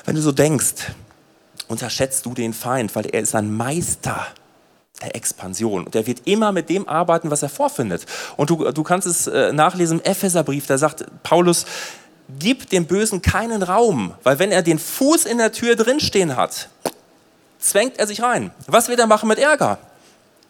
Wenn 0.04 0.16
du 0.16 0.22
so 0.22 0.32
denkst, 0.32 0.92
unterschätzt 1.72 2.26
du 2.26 2.34
den 2.34 2.54
Feind, 2.54 2.96
weil 2.96 3.08
er 3.08 3.22
ist 3.22 3.34
ein 3.34 3.56
Meister 3.56 4.28
der 5.02 5.16
Expansion. 5.16 5.86
Und 5.86 5.96
er 5.96 6.06
wird 6.06 6.22
immer 6.26 6.52
mit 6.52 6.70
dem 6.70 6.88
arbeiten, 6.88 7.32
was 7.32 7.42
er 7.42 7.50
vorfindet. 7.50 8.06
Und 8.38 8.50
du, 8.50 8.72
du 8.72 8.84
kannst 8.84 9.08
es 9.08 9.28
äh, 9.28 9.52
nachlesen 9.52 10.00
im 10.00 10.06
Epheserbrief, 10.06 10.68
da 10.68 10.78
sagt 10.78 11.06
Paulus, 11.24 11.66
gib 12.40 12.70
dem 12.70 12.86
Bösen 12.86 13.22
keinen 13.22 13.64
Raum, 13.64 14.14
weil 14.24 14.40
wenn 14.40 14.52
er 14.52 14.62
den 14.62 14.80
Fuß 14.80 15.26
in 15.26 15.38
der 15.38 15.52
Tür 15.52 15.76
drinstehen 15.76 16.36
hat, 16.36 16.70
zwängt 17.60 17.98
er 17.98 18.08
sich 18.08 18.22
rein. 18.22 18.52
Was 18.68 18.88
wird 18.88 19.00
er 19.00 19.08
machen 19.08 19.28
mit 19.28 19.40
Ärger? 19.40 19.80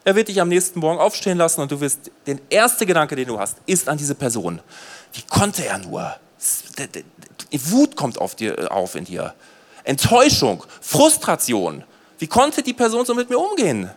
Er 0.04 0.16
wird 0.16 0.28
dich 0.28 0.42
am 0.42 0.50
nächsten 0.50 0.80
Morgen 0.80 1.00
aufstehen 1.00 1.38
lassen 1.38 1.62
und 1.62 1.72
du 1.72 1.80
wirst, 1.80 2.12
den 2.26 2.42
erste 2.50 2.86
Gedanke, 2.86 3.16
den 3.16 3.28
du 3.28 3.40
hast, 3.40 3.58
ist 3.68 3.88
an 3.88 3.98
diese 3.98 4.16
Person. 4.16 4.60
Wie 5.14 5.22
konnte 5.30 5.66
er 5.66 5.78
nur? 5.78 6.16
Wut 7.52 7.96
kommt 7.96 8.20
auf, 8.20 8.36
dir, 8.36 8.72
auf 8.72 8.96
in 8.96 9.06
dir. 9.06 9.36
Enttäuschung, 9.84 10.64
Frustration. 10.82 11.84
Wie 12.20 12.28
konnte 12.28 12.62
die 12.62 12.74
Person 12.74 13.06
so 13.06 13.14
mit 13.14 13.30
mir 13.30 13.40
umgehen? 13.40 13.90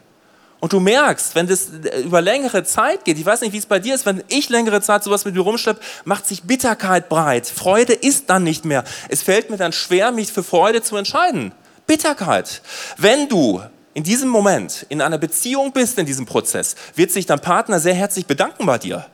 Und 0.61 0.73
du 0.73 0.81
merkst, 0.81 1.35
wenn 1.35 1.47
das 1.47 1.69
über 2.03 2.23
längere 2.23 2.65
Zeit 2.65 3.05
geht, 3.05 3.19
ich 3.19 3.27
weiß 3.27 3.43
nicht, 3.43 3.53
wie 3.53 3.59
es 3.59 3.67
bei 3.67 3.79
dir 3.79 3.95
ist, 3.95 4.07
wenn 4.07 4.25
ich 4.29 4.49
längere 4.49 4.81
Zeit 4.81 5.05
sowas 5.05 5.27
mit 5.27 5.35
mir 5.35 5.43
rumschleppe, 5.43 5.81
macht 6.05 6.27
sich 6.27 6.45
Bitterkeit 6.45 7.11
breit. 7.11 7.47
Freude 7.47 7.93
ist 7.93 8.31
dann 8.31 8.45
nicht 8.45 8.65
mehr. 8.65 8.83
Es 9.11 9.23
fällt 9.23 9.51
mir 9.51 9.59
dann 9.59 9.73
schwer, 9.73 10.11
mich 10.11 10.33
für 10.33 10.43
Freude 10.43 10.81
zu 10.81 10.97
entscheiden. 10.97 11.53
Bitterkeit. 11.87 12.63
Wenn 12.97 13.29
du 13.29 13.61
in 13.93 14.05
diesem 14.05 14.31
Moment 14.31 14.87
in 14.89 15.03
einer 15.03 15.19
Beziehung 15.19 15.73
bist, 15.73 15.99
in 15.99 16.07
diesem 16.07 16.25
Prozess, 16.25 16.77
wird 16.95 17.11
sich 17.11 17.27
dein 17.27 17.41
Partner 17.41 17.79
sehr 17.79 17.95
herzlich 17.95 18.25
bedanken 18.25 18.65
bei 18.65 18.79
dir. 18.79 19.05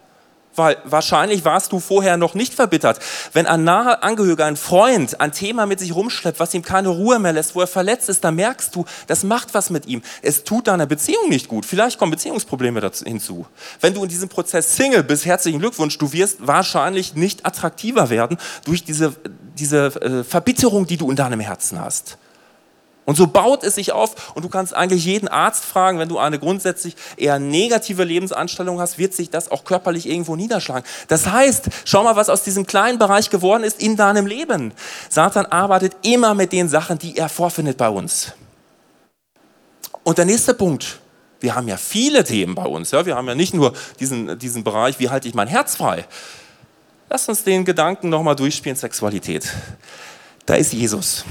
Weil 0.61 0.77
wahrscheinlich 0.85 1.46
warst 1.46 1.73
du 1.73 1.81
vorher 1.81 2.18
noch 2.18 2.35
nicht 2.35 2.53
verbittert. 2.53 2.99
Wenn 3.33 3.46
ein 3.46 3.64
naher 3.64 4.05
Angehöriger, 4.05 4.44
ein 4.44 4.59
Freund 4.59 5.18
ein 5.18 5.33
Thema 5.33 5.64
mit 5.64 5.81
sich 5.81 5.94
rumschleppt, 5.94 6.38
was 6.38 6.53
ihm 6.53 6.61
keine 6.61 6.90
Ruhe 6.90 7.18
mehr 7.18 7.33
lässt, 7.33 7.55
wo 7.55 7.62
er 7.62 7.66
verletzt 7.66 8.11
ist, 8.11 8.23
dann 8.25 8.35
merkst 8.35 8.75
du, 8.77 8.85
das 9.07 9.25
macht 9.25 9.55
was 9.55 9.70
mit 9.70 9.87
ihm. 9.87 10.03
Es 10.20 10.44
tut 10.44 10.68
deiner 10.68 10.85
Beziehung 10.85 11.31
nicht 11.31 11.49
gut. 11.49 11.64
Vielleicht 11.64 11.99
kommen 11.99 12.11
Beziehungsprobleme 12.11 12.83
dazu 12.83 13.07
hinzu. 13.07 13.46
Wenn 13.81 13.94
du 13.94 14.03
in 14.03 14.11
diesem 14.11 14.29
Prozess 14.29 14.77
Single 14.77 15.03
bist, 15.03 15.25
herzlichen 15.25 15.61
Glückwunsch, 15.61 15.96
du 15.96 16.12
wirst 16.12 16.46
wahrscheinlich 16.46 17.14
nicht 17.14 17.46
attraktiver 17.46 18.11
werden 18.11 18.37
durch 18.66 18.85
diese, 18.85 19.14
diese 19.59 19.87
äh, 19.87 20.25
Verbitterung, 20.25 20.87
die 20.87 20.99
du 20.99 21.09
in 21.09 21.16
deinem 21.16 21.40
Herzen 21.40 21.81
hast. 21.81 22.18
Und 23.06 23.16
so 23.16 23.26
baut 23.26 23.64
es 23.64 23.74
sich 23.74 23.92
auf 23.92 24.34
und 24.34 24.44
du 24.44 24.48
kannst 24.48 24.74
eigentlich 24.74 25.04
jeden 25.04 25.26
Arzt 25.26 25.64
fragen, 25.64 25.98
wenn 25.98 26.08
du 26.08 26.18
eine 26.18 26.38
grundsätzlich 26.38 26.94
eher 27.16 27.38
negative 27.38 28.04
Lebensanstellung 28.04 28.78
hast, 28.80 28.98
wird 28.98 29.14
sich 29.14 29.30
das 29.30 29.50
auch 29.50 29.64
körperlich 29.64 30.08
irgendwo 30.08 30.36
niederschlagen. 30.36 30.84
Das 31.08 31.26
heißt, 31.26 31.70
schau 31.84 32.04
mal, 32.04 32.14
was 32.14 32.28
aus 32.28 32.44
diesem 32.44 32.66
kleinen 32.66 32.98
Bereich 32.98 33.30
geworden 33.30 33.64
ist 33.64 33.82
in 33.82 33.96
deinem 33.96 34.26
Leben. 34.26 34.72
Satan 35.08 35.46
arbeitet 35.46 35.96
immer 36.02 36.34
mit 36.34 36.52
den 36.52 36.68
Sachen, 36.68 36.98
die 36.98 37.16
er 37.16 37.28
vorfindet 37.28 37.78
bei 37.78 37.88
uns. 37.88 38.32
Und 40.04 40.18
der 40.18 40.24
nächste 40.24 40.54
Punkt, 40.54 41.00
wir 41.40 41.54
haben 41.54 41.68
ja 41.68 41.78
viele 41.78 42.22
Themen 42.22 42.54
bei 42.54 42.66
uns. 42.66 42.90
Ja? 42.90 43.06
Wir 43.06 43.16
haben 43.16 43.26
ja 43.26 43.34
nicht 43.34 43.54
nur 43.54 43.72
diesen, 43.98 44.38
diesen 44.38 44.62
Bereich, 44.62 45.00
wie 45.00 45.08
halte 45.08 45.26
ich 45.26 45.34
mein 45.34 45.48
Herz 45.48 45.76
frei. 45.76 46.04
Lass 47.08 47.28
uns 47.28 47.42
den 47.42 47.64
Gedanken 47.64 48.08
nochmal 48.08 48.36
durchspielen, 48.36 48.76
Sexualität. 48.76 49.48
Da 50.46 50.54
ist 50.54 50.72
Jesus. 50.72 51.24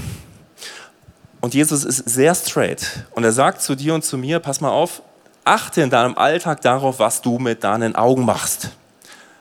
Und 1.40 1.54
Jesus 1.54 1.84
ist 1.84 2.08
sehr 2.08 2.34
straight. 2.34 3.04
Und 3.12 3.24
er 3.24 3.32
sagt 3.32 3.62
zu 3.62 3.74
dir 3.74 3.94
und 3.94 4.04
zu 4.04 4.18
mir, 4.18 4.40
pass 4.40 4.60
mal 4.60 4.70
auf, 4.70 5.02
achte 5.44 5.80
in 5.80 5.90
deinem 5.90 6.16
Alltag 6.18 6.60
darauf, 6.60 6.98
was 6.98 7.22
du 7.22 7.38
mit 7.38 7.64
deinen 7.64 7.96
Augen 7.96 8.24
machst. 8.24 8.70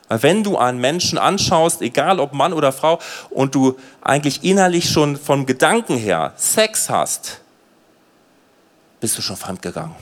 Weil 0.07 0.23
wenn 0.23 0.43
du 0.43 0.57
einen 0.57 0.79
Menschen 0.79 1.17
anschaust, 1.17 1.81
egal 1.81 2.19
ob 2.19 2.33
Mann 2.33 2.53
oder 2.53 2.71
Frau, 2.71 2.99
und 3.29 3.53
du 3.53 3.77
eigentlich 4.01 4.43
innerlich 4.43 4.89
schon 4.89 5.17
vom 5.17 5.45
Gedanken 5.45 5.97
her 5.97 6.33
Sex 6.35 6.89
hast, 6.89 7.41
bist 8.99 9.17
du 9.17 9.21
schon 9.21 9.37
fremdgegangen. 9.37 9.95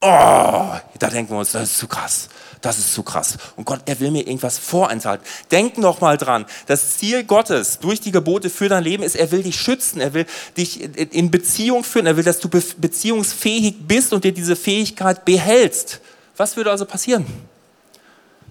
Oh, 0.00 0.74
da 0.98 1.08
denken 1.10 1.32
wir 1.32 1.38
uns, 1.38 1.52
das 1.52 1.70
ist 1.70 1.78
zu 1.78 1.88
krass 1.88 2.28
das 2.66 2.78
ist 2.78 2.92
zu 2.92 3.02
krass. 3.02 3.38
Und 3.56 3.64
Gott, 3.64 3.80
er 3.86 4.00
will 4.00 4.10
mir 4.10 4.26
irgendwas 4.26 4.58
vorenthalten. 4.58 5.24
Denk 5.50 5.78
noch 5.78 6.00
mal 6.00 6.16
dran. 6.16 6.46
Das 6.66 6.98
Ziel 6.98 7.24
Gottes 7.24 7.78
durch 7.78 8.00
die 8.00 8.10
Gebote 8.10 8.50
für 8.50 8.68
dein 8.68 8.82
Leben 8.82 9.02
ist, 9.02 9.14
er 9.14 9.30
will 9.30 9.42
dich 9.42 9.56
schützen. 9.56 10.00
Er 10.00 10.14
will 10.14 10.26
dich 10.56 10.82
in 11.14 11.30
Beziehung 11.30 11.84
führen. 11.84 12.06
Er 12.06 12.16
will, 12.16 12.24
dass 12.24 12.40
du 12.40 12.48
beziehungsfähig 12.48 13.86
bist 13.86 14.12
und 14.12 14.24
dir 14.24 14.32
diese 14.32 14.56
Fähigkeit 14.56 15.24
behältst. 15.24 16.00
Was 16.36 16.56
würde 16.56 16.70
also 16.70 16.86
passieren? 16.86 17.24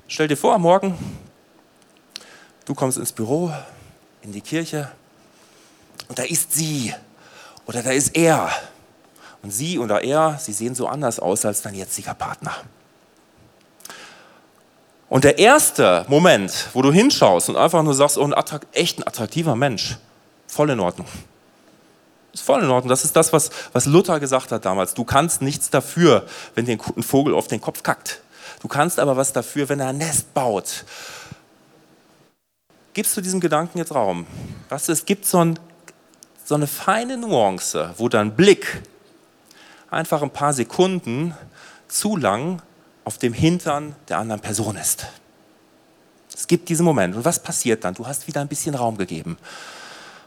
Stell 0.08 0.28
dir 0.28 0.38
vor, 0.38 0.58
morgen, 0.60 0.98
du 2.66 2.74
kommst 2.74 2.98
ins 2.98 3.12
Büro, 3.12 3.52
in 4.22 4.32
die 4.32 4.42
Kirche 4.42 4.92
und 6.08 6.18
da 6.18 6.24
ist 6.24 6.54
sie 6.54 6.94
oder 7.66 7.82
da 7.84 7.92
ist 7.92 8.16
er. 8.16 8.50
Und 9.46 9.52
sie 9.52 9.78
oder 9.78 10.04
er, 10.04 10.40
sie 10.42 10.54
sehen 10.54 10.74
so 10.74 10.88
anders 10.88 11.20
aus 11.20 11.46
als 11.46 11.62
dein 11.62 11.76
jetziger 11.76 12.16
Partner. 12.16 12.56
Und 15.08 15.24
der 15.24 15.38
erste 15.38 16.04
Moment, 16.08 16.70
wo 16.74 16.82
du 16.82 16.92
hinschaust 16.92 17.50
und 17.50 17.56
einfach 17.56 17.84
nur 17.84 17.94
sagst, 17.94 18.18
oh, 18.18 18.24
ein 18.24 18.34
echt 18.72 18.98
ein 18.98 19.08
attraktiver 19.08 19.56
Mensch, 19.56 20.00
voll 20.48 20.72
in 20.72 20.80
Ordnung. 20.80 21.06
Ist 22.34 22.42
voll 22.42 22.64
in 22.64 22.72
Ordnung. 22.72 22.90
Das 22.90 23.06
ist 23.06 23.16
das, 23.16 23.32
was, 23.34 23.52
was 23.72 23.86
Luther 23.86 24.20
gesagt 24.20 24.52
hat 24.52 24.66
damals. 24.66 24.96
Du 24.96 25.04
kannst 25.04 25.44
nichts 25.44 25.70
dafür, 25.70 26.26
wenn 26.56 26.66
dir 26.66 26.80
ein 26.98 27.04
Vogel 27.04 27.36
auf 27.36 27.48
den 27.48 27.62
Kopf 27.62 27.84
kackt. 27.84 28.22
Du 28.64 28.68
kannst 28.68 29.00
aber 29.00 29.16
was 29.16 29.32
dafür, 29.32 29.70
wenn 29.70 29.80
er 29.80 29.90
ein 29.90 30.00
Nest 30.00 30.34
baut. 30.34 30.86
Gibst 32.96 33.16
du 33.16 33.22
diesem 33.22 33.40
Gedanken 33.40 33.78
jetzt 33.78 33.94
Raum? 33.94 34.26
Weißt 34.70 34.88
du, 34.88 34.92
es 34.92 35.06
gibt 35.06 35.28
so, 35.28 35.38
ein, 35.38 35.60
so 36.44 36.56
eine 36.56 36.66
feine 36.66 37.16
Nuance, 37.16 37.94
wo 37.98 38.10
dein 38.10 38.36
Blick 38.36 38.82
einfach 39.96 40.22
ein 40.22 40.30
paar 40.30 40.54
Sekunden 40.54 41.34
zu 41.88 42.18
lang 42.18 42.62
auf 43.06 43.18
dem 43.18 43.34
Hintern 43.34 43.96
der 44.10 44.20
anderen 44.20 44.42
Person 44.42 44.76
ist. 44.76 45.06
Es 46.36 46.48
gibt 46.48 46.68
diesen 46.70 46.84
Moment. 46.84 47.16
Und 47.16 47.24
was 47.24 47.42
passiert 47.42 47.84
dann? 47.86 47.94
Du 47.94 48.06
hast 48.06 48.28
wieder 48.28 48.42
ein 48.42 48.48
bisschen 48.48 48.76
Raum 48.76 48.98
gegeben. 48.98 49.38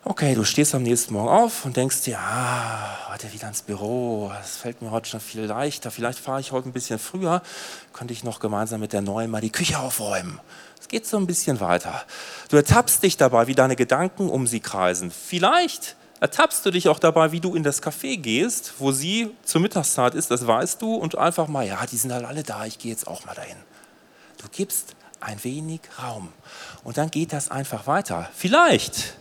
Okay, 0.04 0.34
du 0.34 0.44
stehst 0.44 0.74
am 0.74 0.84
nächsten 0.84 1.12
Morgen 1.12 1.28
auf 1.28 1.66
und 1.66 1.76
denkst 1.76 2.02
dir, 2.02 2.18
ah, 2.18 3.12
heute 3.12 3.30
wieder 3.32 3.48
ins 3.48 3.60
Büro, 3.60 4.32
es 4.40 4.56
fällt 4.56 4.80
mir 4.80 4.90
heute 4.90 5.06
schon 5.06 5.20
viel 5.20 5.42
leichter, 5.42 5.90
vielleicht 5.90 6.18
fahre 6.18 6.40
ich 6.40 6.50
heute 6.50 6.68
ein 6.68 6.72
bisschen 6.72 6.98
früher, 6.98 7.42
könnte 7.92 8.14
ich 8.14 8.24
noch 8.24 8.40
gemeinsam 8.40 8.80
mit 8.80 8.94
der 8.94 9.02
Neuen 9.02 9.30
mal 9.30 9.42
die 9.42 9.52
Küche 9.52 9.78
aufräumen. 9.78 10.40
Es 10.80 10.88
geht 10.88 11.04
so 11.04 11.18
ein 11.18 11.26
bisschen 11.26 11.60
weiter. 11.60 12.04
Du 12.48 12.56
ertappst 12.56 13.02
dich 13.02 13.18
dabei, 13.18 13.48
wie 13.48 13.54
deine 13.54 13.76
Gedanken 13.76 14.30
um 14.30 14.46
sie 14.46 14.60
kreisen. 14.60 15.10
Vielleicht 15.10 15.96
ertappst 16.20 16.64
du 16.66 16.70
dich 16.70 16.88
auch 16.88 16.98
dabei, 16.98 17.32
wie 17.32 17.40
du 17.40 17.54
in 17.54 17.62
das 17.62 17.82
Café 17.82 18.16
gehst, 18.16 18.74
wo 18.78 18.92
sie 18.92 19.30
zur 19.44 19.60
Mittagszeit 19.60 20.14
ist, 20.14 20.30
das 20.30 20.46
weißt 20.46 20.82
du, 20.82 20.94
und 20.94 21.16
einfach 21.16 21.48
mal, 21.48 21.66
ja, 21.66 21.84
die 21.86 21.96
sind 21.96 22.12
halt 22.12 22.24
alle 22.24 22.42
da, 22.42 22.64
ich 22.66 22.78
gehe 22.78 22.90
jetzt 22.90 23.06
auch 23.06 23.24
mal 23.24 23.34
dahin. 23.34 23.56
Du 24.38 24.46
gibst 24.50 24.94
ein 25.20 25.42
wenig 25.42 25.80
Raum 26.02 26.28
und 26.84 26.96
dann 26.96 27.10
geht 27.10 27.32
das 27.32 27.50
einfach 27.50 27.86
weiter. 27.86 28.28
Vielleicht 28.34 29.16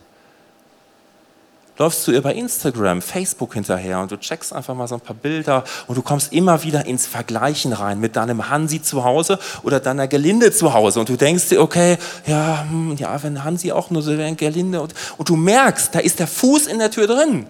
läufst 1.78 2.06
du 2.06 2.12
über 2.12 2.34
Instagram, 2.34 3.00
Facebook 3.00 3.54
hinterher 3.54 4.00
und 4.00 4.10
du 4.10 4.16
checkst 4.16 4.52
einfach 4.52 4.74
mal 4.74 4.88
so 4.88 4.96
ein 4.96 5.00
paar 5.00 5.16
Bilder 5.16 5.64
und 5.86 5.96
du 5.96 6.02
kommst 6.02 6.32
immer 6.32 6.62
wieder 6.64 6.86
ins 6.86 7.06
Vergleichen 7.06 7.72
rein 7.72 8.00
mit 8.00 8.16
deinem 8.16 8.50
Hansi 8.50 8.82
zu 8.82 9.04
Hause 9.04 9.38
oder 9.62 9.80
deiner 9.80 10.08
Gelinde 10.08 10.52
zu 10.52 10.74
Hause 10.74 11.00
und 11.00 11.08
du 11.08 11.16
denkst 11.16 11.48
dir, 11.48 11.60
okay, 11.60 11.96
ja, 12.26 12.66
hm, 12.68 12.96
ja 12.98 13.22
wenn 13.22 13.44
Hansi 13.44 13.72
auch 13.72 13.90
nur 13.90 14.02
so 14.02 14.16
wäre, 14.16 14.34
Gelinde 14.34 14.80
und, 14.80 14.92
und 15.16 15.28
du 15.28 15.36
merkst, 15.36 15.94
da 15.94 16.00
ist 16.00 16.18
der 16.18 16.26
Fuß 16.26 16.66
in 16.66 16.78
der 16.78 16.90
Tür 16.90 17.06
drin. 17.06 17.46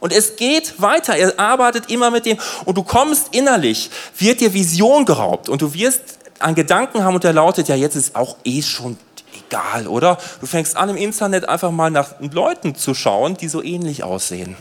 Und 0.00 0.12
es 0.12 0.34
geht 0.34 0.82
weiter. 0.82 1.14
Er 1.14 1.38
arbeitet 1.38 1.88
immer 1.88 2.10
mit 2.10 2.26
dem. 2.26 2.36
Und 2.64 2.76
du 2.76 2.82
kommst 2.82 3.32
innerlich, 3.36 3.88
wird 4.18 4.40
dir 4.40 4.52
Vision 4.52 5.04
geraubt. 5.04 5.48
Und 5.48 5.62
du 5.62 5.72
wirst 5.74 6.02
einen 6.40 6.56
Gedanken 6.56 7.04
haben 7.04 7.14
und 7.14 7.22
der 7.22 7.32
lautet, 7.32 7.68
ja, 7.68 7.76
jetzt 7.76 7.94
ist 7.94 8.16
auch 8.16 8.36
eh 8.42 8.62
schon 8.62 8.96
egal, 9.52 9.86
oder? 9.86 10.18
Du 10.40 10.46
fängst 10.46 10.76
an 10.76 10.88
im 10.88 10.96
Internet 10.96 11.48
einfach 11.48 11.70
mal 11.70 11.90
nach 11.90 12.14
Leuten 12.20 12.74
zu 12.74 12.94
schauen, 12.94 13.36
die 13.36 13.48
so 13.48 13.62
ähnlich 13.62 14.02
aussehen, 14.02 14.56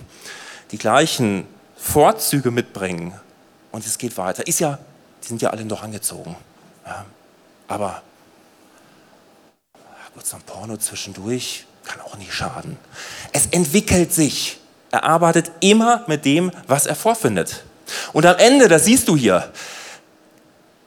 die 0.72 0.78
gleichen 0.78 1.48
Vorzüge 1.78 2.52
mitbringen 2.52 3.14
und 3.72 3.86
es 3.86 3.98
geht 3.98 4.18
weiter. 4.18 4.46
Ist 4.46 4.60
ja, 4.60 4.80
die 5.24 5.28
sind 5.28 5.42
ja 5.42 5.50
alle 5.50 5.66
noch 5.66 5.84
angezogen. 5.84 6.36
Ja, 6.86 7.06
aber 7.68 8.02
so 10.24 10.36
ein 10.36 10.44
Porno 10.44 10.78
zwischendurch 10.78 11.66
kann 11.84 12.00
auch 12.02 12.16
nicht 12.18 12.34
schaden. 12.34 12.78
Es 13.32 13.48
entwickelt 13.48 14.14
sich. 14.14 14.60
Er 14.92 15.04
arbeitet 15.04 15.52
immer 15.62 16.04
mit 16.08 16.26
dem, 16.26 16.52
was 16.68 16.86
er 16.86 16.96
vorfindet. 16.96 17.64
Und 18.14 18.26
am 18.26 18.38
Ende, 18.38 18.68
das 18.68 18.86
siehst 18.86 19.08
du 19.08 19.16
hier, 19.16 19.52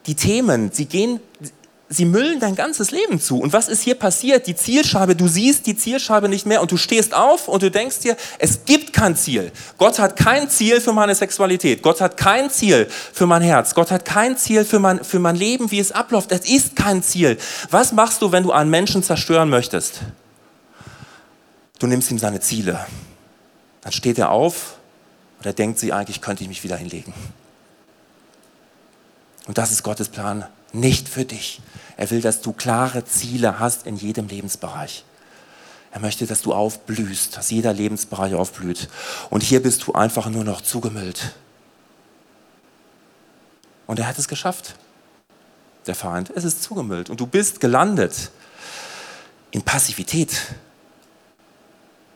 die 0.07 0.15
Themen, 0.15 0.71
sie 0.71 0.87
gehen, 0.87 1.21
sie 1.89 2.05
müllen 2.05 2.41
dein 2.41 2.55
ganzes 2.55 2.91
Leben 2.91 3.21
zu. 3.21 3.39
Und 3.39 3.53
was 3.53 3.69
ist 3.69 3.83
hier 3.83 3.95
passiert? 3.95 4.47
Die 4.47 4.57
Zielscheibe, 4.57 5.15
du 5.15 5.29
siehst 5.29 5.67
die 5.67 5.77
Zielscheibe 5.77 6.29
nicht 6.29 6.47
mehr 6.47 6.61
und 6.63 6.73
du 6.73 6.77
stehst 6.77 7.15
auf 7.15 7.49
und 7.49 7.63
du 7.63 7.71
denkst 7.71 8.01
dir, 8.01 8.17
es 8.39 8.65
gibt 8.65 8.93
kein 8.93 9.17
Ziel. 9.17 9.53
Gott 9.79 9.99
hat 9.99 10.17
kein 10.17 10.49
Ziel 10.49 10.81
für 10.81 10.93
meine 10.93 11.15
Sexualität. 11.15 11.83
Gott 11.83 12.01
hat 12.01 12.17
kein 12.17 12.51
Ziel 12.51 12.89
für 13.13 13.27
mein 13.27 13.43
Herz. 13.43 13.75
Gott 13.75 13.91
hat 13.91 14.05
kein 14.05 14.37
Ziel 14.37 14.65
für 14.65 14.79
mein, 14.79 15.05
für 15.05 15.19
mein 15.19 15.37
Leben, 15.37 15.71
wie 15.71 15.79
es 15.79 15.93
abläuft. 15.93 16.33
Es 16.33 16.49
ist 16.49 16.75
kein 16.75 17.03
Ziel. 17.03 17.39
Was 17.71 17.93
machst 17.93 18.23
du, 18.23 18.33
wenn 18.33 18.43
du 18.43 18.53
einen 18.53 18.71
Menschen 18.71 19.03
zerstören 19.03 19.51
möchtest? 19.51 20.01
Du 21.79 21.87
nimmst 21.87 22.11
ihm 22.11 22.19
seine 22.19 22.41
Ziele. 22.41 22.87
Dann 23.83 23.93
steht 23.93 24.19
er 24.19 24.31
auf 24.31 24.77
und 25.39 25.47
er 25.47 25.53
denkt 25.53 25.79
sich, 25.79 25.93
eigentlich 25.93 26.23
könnte 26.23 26.43
ich 26.43 26.49
mich 26.49 26.65
wieder 26.65 26.77
hinlegen. 26.77 27.13
Und 29.47 29.59
das 29.59 29.71
ist 29.71 29.83
Gottes 29.83 30.09
Plan 30.09 30.47
nicht 30.75 31.09
für 31.09 31.25
dich. 31.25 31.61
Er 31.97 32.11
will, 32.11 32.21
dass 32.21 32.41
du 32.41 32.53
klare 32.53 33.05
Ziele 33.05 33.59
hast 33.59 33.87
in 33.87 33.97
jedem 33.97 34.29
Lebensbereich. 34.29 35.05
Er 35.93 36.01
möchte, 36.01 36.27
dass 36.27 36.43
du 36.43 36.53
aufblühst, 36.53 37.37
dass 37.37 37.51
jeder 37.51 37.73
Lebensbereich 37.73 38.35
aufblüht. 38.35 38.89
Und 39.31 39.45
hier 39.45 39.63
bist 39.63 39.87
du 39.87 39.93
einfach 39.93 40.29
nur 40.29 40.43
noch 40.43 40.61
zugemüllt. 40.61 41.35
Und 43.87 44.01
er 44.01 44.09
hat 44.09 44.19
es 44.19 44.27
geschafft, 44.27 44.75
der 45.87 45.95
Feind. 45.95 46.33
Es 46.35 46.43
ist 46.43 46.63
zugemüllt. 46.65 47.11
Und 47.11 47.21
du 47.21 47.27
bist 47.27 47.61
gelandet 47.61 48.33
in 49.53 49.63
Passivität. 49.63 50.37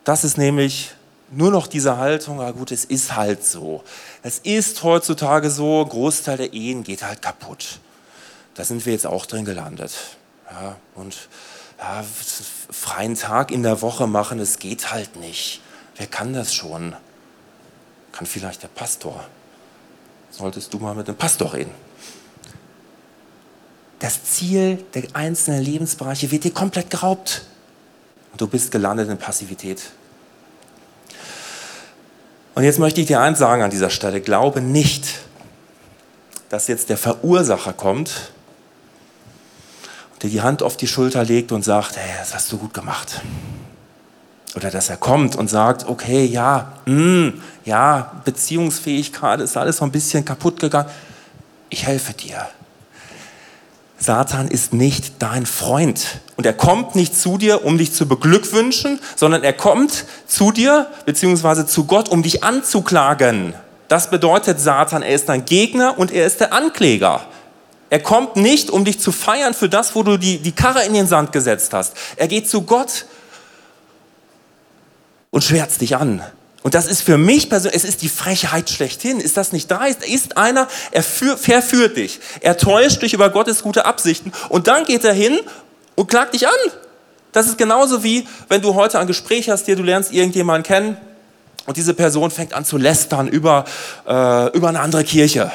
Das 0.03 0.25
ist 0.25 0.39
nämlich 0.39 0.91
nur 1.31 1.53
noch 1.53 1.69
diese 1.69 1.99
Haltung, 1.99 2.41
ah 2.41 2.51
gut, 2.51 2.73
es 2.73 2.85
ist 2.85 3.15
halt 3.15 3.45
so. 3.45 3.85
Es 4.23 4.39
ist 4.39 4.83
heutzutage 4.83 5.51
so, 5.51 5.83
ein 5.83 5.89
Großteil 5.89 6.39
der 6.39 6.53
Ehen 6.53 6.83
geht 6.83 7.05
halt 7.05 7.23
kaputt 7.23 7.79
da 8.59 8.65
sind 8.65 8.85
wir 8.87 8.93
jetzt 8.93 9.07
auch 9.07 9.25
drin 9.25 9.45
gelandet. 9.45 9.93
Ja, 10.51 10.75
und 10.97 11.17
ja, 11.79 12.05
freien 12.71 13.15
Tag 13.15 13.53
in 13.53 13.63
der 13.63 13.83
Woche 13.83 14.09
machen, 14.09 14.41
es 14.41 14.59
geht 14.59 14.91
halt 14.91 15.15
nicht. 15.15 15.61
Wer 15.95 16.09
kann 16.09 16.33
das 16.33 16.53
schon? 16.53 16.97
Kann 18.11 18.27
vielleicht 18.27 18.65
der 18.65 18.69
Pastor. 18.69 19.25
solltest 20.31 20.75
du 20.75 20.79
mal 20.79 20.97
mit 20.97 21.07
dem 21.07 21.15
Pastor 21.15 21.55
reden. 21.55 21.71
Das 24.01 24.25
Ziel 24.25 24.85
der 24.93 25.05
einzelnen 25.13 25.63
Lebensbereiche 25.63 26.33
wird 26.33 26.43
dir 26.43 26.53
komplett 26.53 26.91
geraubt. 26.91 27.43
Und 28.33 28.41
du 28.41 28.49
bist 28.49 28.73
gelandet 28.73 29.09
in 29.09 29.19
Passivität. 29.19 29.85
Und 32.57 32.65
jetzt 32.65 32.81
möchte 32.81 33.01
ich 33.01 33.07
dir 33.07 33.21
eins 33.21 33.39
sagen 33.39 33.63
an 33.63 33.71
dieser 33.71 33.91
Stelle. 33.91 34.21
Glaube 34.21 34.61
nicht, 34.61 35.21
dass 36.49 36.67
jetzt 36.67 36.89
der 36.89 36.99
Verursacher 36.99 37.73
kommt 37.73 38.33
dir 40.23 40.31
die 40.31 40.43
Hand 40.43 40.63
auf 40.63 40.77
die 40.77 40.87
Schulter 40.87 41.25
legt 41.25 41.53
und 41.53 41.65
sagt, 41.65 41.97
hey, 41.97 42.11
das 42.19 42.35
hast 42.35 42.51
du 42.53 42.59
gut 42.59 42.75
gemacht. 42.75 43.21
Oder 44.57 44.71
dass 44.71 44.89
er 44.89 44.97
kommt 44.97 45.37
und 45.37 45.49
sagt, 45.49 45.89
okay, 45.89 46.25
ja, 46.25 46.73
mh, 46.87 46.95
mm, 46.95 47.43
ja, 47.65 48.13
Beziehungsfähigkeit 48.25 49.41
ist 49.41 49.57
alles 49.57 49.77
so 49.77 49.85
ein 49.85 49.93
bisschen 49.93 50.25
kaputt 50.25 50.59
gegangen. 50.59 50.89
Ich 51.69 51.87
helfe 51.87 52.13
dir. 52.15 52.49
Satan 53.99 54.49
ist 54.49 54.73
nicht 54.73 55.15
dein 55.19 55.45
Freund. 55.45 56.21
Und 56.37 56.47
er 56.47 56.53
kommt 56.53 56.95
nicht 56.95 57.19
zu 57.19 57.37
dir, 57.37 57.65
um 57.65 57.79
dich 57.79 57.93
zu 57.93 58.07
beglückwünschen, 58.07 59.01
sondern 59.17 59.43
er 59.43 59.53
kommt 59.53 60.05
zu 60.27 60.53
dir, 60.53 60.87
beziehungsweise 61.05 61.67
zu 61.67 61.85
Gott, 61.85 62.09
um 62.09 62.23
dich 62.23 62.45
anzuklagen. 62.45 63.55
Das 63.89 64.11
bedeutet 64.11 64.61
Satan, 64.61 65.03
er 65.03 65.15
ist 65.15 65.29
dein 65.29 65.45
Gegner 65.45 65.99
und 65.99 66.13
er 66.13 66.27
ist 66.27 66.41
der 66.41 66.53
Ankläger. 66.53 67.23
Er 67.91 68.01
kommt 68.01 68.37
nicht, 68.37 68.71
um 68.71 68.85
dich 68.85 69.01
zu 69.01 69.13
feiern 69.13 69.55
für 69.55 69.69
das, 69.69 69.95
wo 69.95 70.03
du 70.03 70.19
die, 70.19 70.39
die 70.39 70.53
Karre 70.53 70.85
in 70.85 70.95
den 70.95 71.07
Sand 71.07 71.33
gesetzt 71.33 71.73
hast. 71.73 71.95
Er 72.17 72.29
geht 72.29 72.49
zu 72.49 72.63
Gott 72.63 73.07
und 75.31 75.43
schwärzt 75.43 75.81
dich 75.81 75.97
an. 75.97 76.23
Und 76.63 76.75
das 76.75 76.87
ist 76.87 77.03
für 77.03 77.17
mich 77.17 77.49
persönlich, 77.49 77.77
es 77.83 77.89
ist 77.89 78.03
die 78.03 78.09
Frechheit 78.09 78.69
schlechthin. 78.69 79.21
Ist 79.21 79.37
das 79.37 79.53
nicht 79.53 79.71
dreist? 79.71 80.07
Ist 80.07 80.37
einer, 80.37 80.69
er 80.91 81.03
verführt 81.03 81.97
dich. 81.97 82.21
Er 82.41 82.59
täuscht 82.59 83.01
dich 83.01 83.15
über 83.15 83.31
Gottes 83.31 83.63
gute 83.63 83.87
Absichten. 83.87 84.33
Und 84.49 84.67
dann 84.67 84.85
geht 84.85 85.05
er 85.05 85.15
hin 85.15 85.39
und 85.95 86.09
klagt 86.09 86.35
dich 86.35 86.47
an. 86.47 86.73
Das 87.33 87.47
ist 87.47 87.57
genauso 87.57 88.03
wie, 88.03 88.27
wenn 88.49 88.61
du 88.61 88.75
heute 88.75 88.99
ein 88.99 89.07
Gespräch 89.07 89.49
hast, 89.49 89.67
hier, 89.67 89.77
du 89.77 89.83
lernst 89.83 90.13
irgendjemanden 90.13 90.65
kennen 90.65 90.97
und 91.67 91.77
diese 91.77 91.95
Person 91.95 92.31
fängt 92.31 92.55
an 92.55 92.65
zu 92.65 92.77
lästern 92.77 93.29
über, 93.29 93.65
äh, 94.07 94.51
über 94.57 94.69
eine 94.69 94.81
andere 94.81 95.05
Kirche 95.05 95.53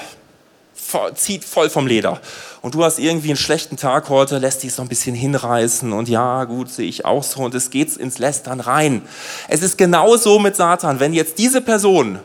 zieht 1.16 1.44
voll 1.44 1.70
vom 1.70 1.88
Leder. 1.88 2.20
Und 2.62 2.76
du 2.76 2.84
hast 2.84 3.00
irgendwie 3.00 3.30
einen 3.30 3.38
schlechten 3.38 3.78
Tag 3.78 4.10
heute, 4.10 4.38
lässt 4.38 4.64
dich 4.64 4.74
so 4.74 4.82
ein 4.82 4.88
bisschen 4.88 5.16
hinreißen 5.16 5.92
und 5.92 6.10
ja, 6.10 6.44
gut, 6.46 6.70
sehe 6.70 6.88
ich 6.88 7.06
auch 7.06 7.24
so 7.24 7.42
und 7.42 7.54
es 7.56 7.70
geht 7.70 7.96
ins 7.98 8.20
Lästern 8.20 8.60
rein. 8.60 9.02
Es 9.48 9.62
ist 9.62 9.78
genauso 9.78 10.40
mit 10.40 10.56
Satan. 10.56 11.00
Wenn 11.00 11.14
jetzt 11.14 11.38
diese 11.38 11.62
Person 11.62 12.20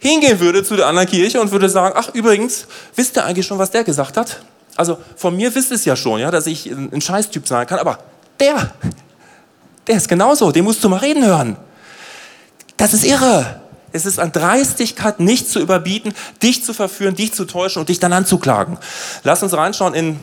hingehen 0.00 0.40
würde 0.40 0.64
zu 0.64 0.76
der 0.76 0.86
anderen 0.86 1.08
Kirche 1.08 1.40
und 1.40 1.52
würde 1.52 1.68
sagen, 1.68 1.94
ach 1.96 2.14
übrigens, 2.14 2.66
wisst 2.96 3.16
ihr 3.16 3.24
eigentlich 3.24 3.46
schon, 3.46 3.58
was 3.58 3.70
der 3.70 3.84
gesagt 3.84 4.16
hat? 4.16 4.42
Also 4.76 4.98
von 5.16 5.36
mir 5.36 5.54
wisst 5.54 5.70
ihr 5.70 5.74
es 5.74 5.84
ja 5.84 5.94
schon, 5.94 6.20
ja, 6.20 6.30
dass 6.30 6.46
ich 6.46 6.66
ein 6.66 7.00
Scheißtyp 7.00 7.46
sein 7.46 7.66
kann, 7.66 7.78
aber 7.78 7.98
der, 8.38 8.72
der 9.86 9.96
ist 9.96 10.08
genauso, 10.08 10.50
den 10.52 10.64
musst 10.64 10.82
du 10.82 10.88
mal 10.88 10.98
reden 10.98 11.24
hören. 11.24 11.56
Das 12.76 12.94
ist 12.94 13.04
irre. 13.04 13.60
Es 13.92 14.06
ist 14.06 14.18
an 14.20 14.32
Dreistigkeit 14.32 15.20
nicht 15.20 15.48
zu 15.48 15.60
überbieten, 15.60 16.14
dich 16.42 16.64
zu 16.64 16.72
verführen, 16.72 17.14
dich 17.14 17.32
zu 17.32 17.44
täuschen 17.44 17.80
und 17.80 17.88
dich 17.88 17.98
dann 17.98 18.12
anzuklagen. 18.12 18.78
Lass 19.24 19.42
uns 19.42 19.52
reinschauen 19.52 19.94
in 19.94 20.20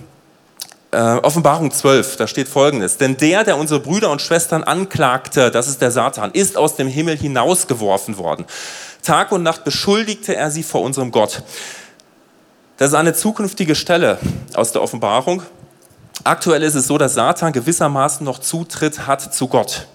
äh, 0.92 0.98
Offenbarung 0.98 1.72
12, 1.72 2.16
da 2.16 2.28
steht 2.28 2.48
folgendes. 2.48 2.98
Denn 2.98 3.18
der, 3.18 3.44
der 3.44 3.58
unsere 3.58 3.80
Brüder 3.80 4.10
und 4.10 4.22
Schwestern 4.22 4.64
anklagte, 4.64 5.52
das 5.52 5.68
ist 5.68 5.82
der 5.82 5.92
Satan, 5.92 6.32
ist 6.32 6.58
aus 6.58 6.76
dem 6.76 6.88
Himmel 6.88 7.18
hinausgeworfen 7.18 8.18
worden. 8.18 8.46
Tag 9.04 9.32
und 9.32 9.44
Nacht 9.44 9.64
beschuldigte 9.64 10.36
er 10.36 10.50
sie 10.50 10.64
vor 10.64 10.82
unserem 10.82 11.12
Gott. 11.12 11.44
Das 12.78 12.90
ist 12.90 12.96
eine 12.96 13.14
zukünftige 13.14 13.76
Stelle 13.76 14.18
aus 14.54 14.72
der 14.72 14.82
Offenbarung. 14.82 15.42
Aktuell 16.24 16.64
ist 16.64 16.76
es 16.76 16.88
so, 16.88 16.98
dass 16.98 17.14
Satan 17.16 17.54
gewissermaßen 17.54 18.26
noch 18.26 18.40
Zutritt 18.40 19.08
hat 19.08 19.34
zu 19.34 19.48
Gott. 19.48 19.88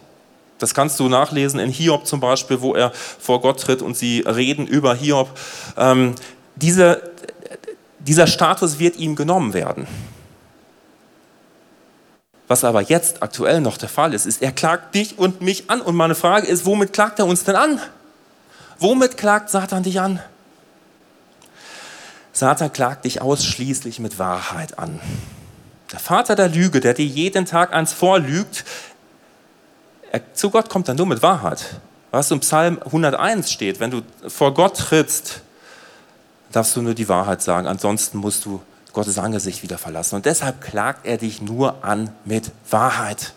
Das 0.62 0.74
kannst 0.74 1.00
du 1.00 1.08
nachlesen 1.08 1.58
in 1.58 1.70
Hiob 1.70 2.06
zum 2.06 2.20
Beispiel, 2.20 2.60
wo 2.60 2.76
er 2.76 2.92
vor 2.92 3.40
Gott 3.40 3.60
tritt 3.60 3.82
und 3.82 3.96
sie 3.96 4.20
reden 4.20 4.68
über 4.68 4.94
Hiob. 4.94 5.28
Ähm, 5.76 6.14
diese, 6.54 7.02
dieser 7.98 8.28
Status 8.28 8.78
wird 8.78 8.96
ihm 8.96 9.16
genommen 9.16 9.54
werden. 9.54 9.88
Was 12.46 12.62
aber 12.62 12.80
jetzt 12.80 13.24
aktuell 13.24 13.60
noch 13.60 13.76
der 13.76 13.88
Fall 13.88 14.14
ist, 14.14 14.24
ist, 14.24 14.40
er 14.40 14.52
klagt 14.52 14.94
dich 14.94 15.18
und 15.18 15.40
mich 15.40 15.68
an. 15.68 15.80
Und 15.80 15.96
meine 15.96 16.14
Frage 16.14 16.46
ist, 16.46 16.64
womit 16.64 16.92
klagt 16.92 17.18
er 17.18 17.26
uns 17.26 17.42
denn 17.42 17.56
an? 17.56 17.80
Womit 18.78 19.16
klagt 19.16 19.50
Satan 19.50 19.82
dich 19.82 20.00
an? 20.00 20.20
Satan 22.32 22.72
klagt 22.72 23.04
dich 23.04 23.20
ausschließlich 23.20 23.98
mit 23.98 24.20
Wahrheit 24.20 24.78
an. 24.78 25.00
Der 25.90 25.98
Vater 25.98 26.36
der 26.36 26.48
Lüge, 26.48 26.80
der 26.80 26.94
dir 26.94 27.04
jeden 27.04 27.46
Tag 27.46 27.74
eins 27.74 27.92
vorlügt, 27.92 28.64
er, 30.12 30.34
zu 30.34 30.50
Gott 30.50 30.68
kommt 30.68 30.88
er 30.88 30.94
nur 30.94 31.06
mit 31.06 31.22
Wahrheit. 31.22 31.80
Was 32.10 32.30
im 32.30 32.40
Psalm 32.40 32.78
101 32.84 33.50
steht, 33.50 33.80
wenn 33.80 33.90
du 33.90 34.02
vor 34.28 34.52
Gott 34.52 34.76
trittst, 34.76 35.40
darfst 36.52 36.76
du 36.76 36.82
nur 36.82 36.94
die 36.94 37.08
Wahrheit 37.08 37.40
sagen, 37.40 37.66
ansonsten 37.66 38.18
musst 38.18 38.44
du 38.44 38.60
Gottes 38.92 39.18
Angesicht 39.18 39.62
wieder 39.62 39.78
verlassen. 39.78 40.16
Und 40.16 40.26
deshalb 40.26 40.60
klagt 40.60 41.06
er 41.06 41.16
dich 41.16 41.40
nur 41.40 41.82
an 41.82 42.10
mit 42.26 42.50
Wahrheit. 42.68 43.32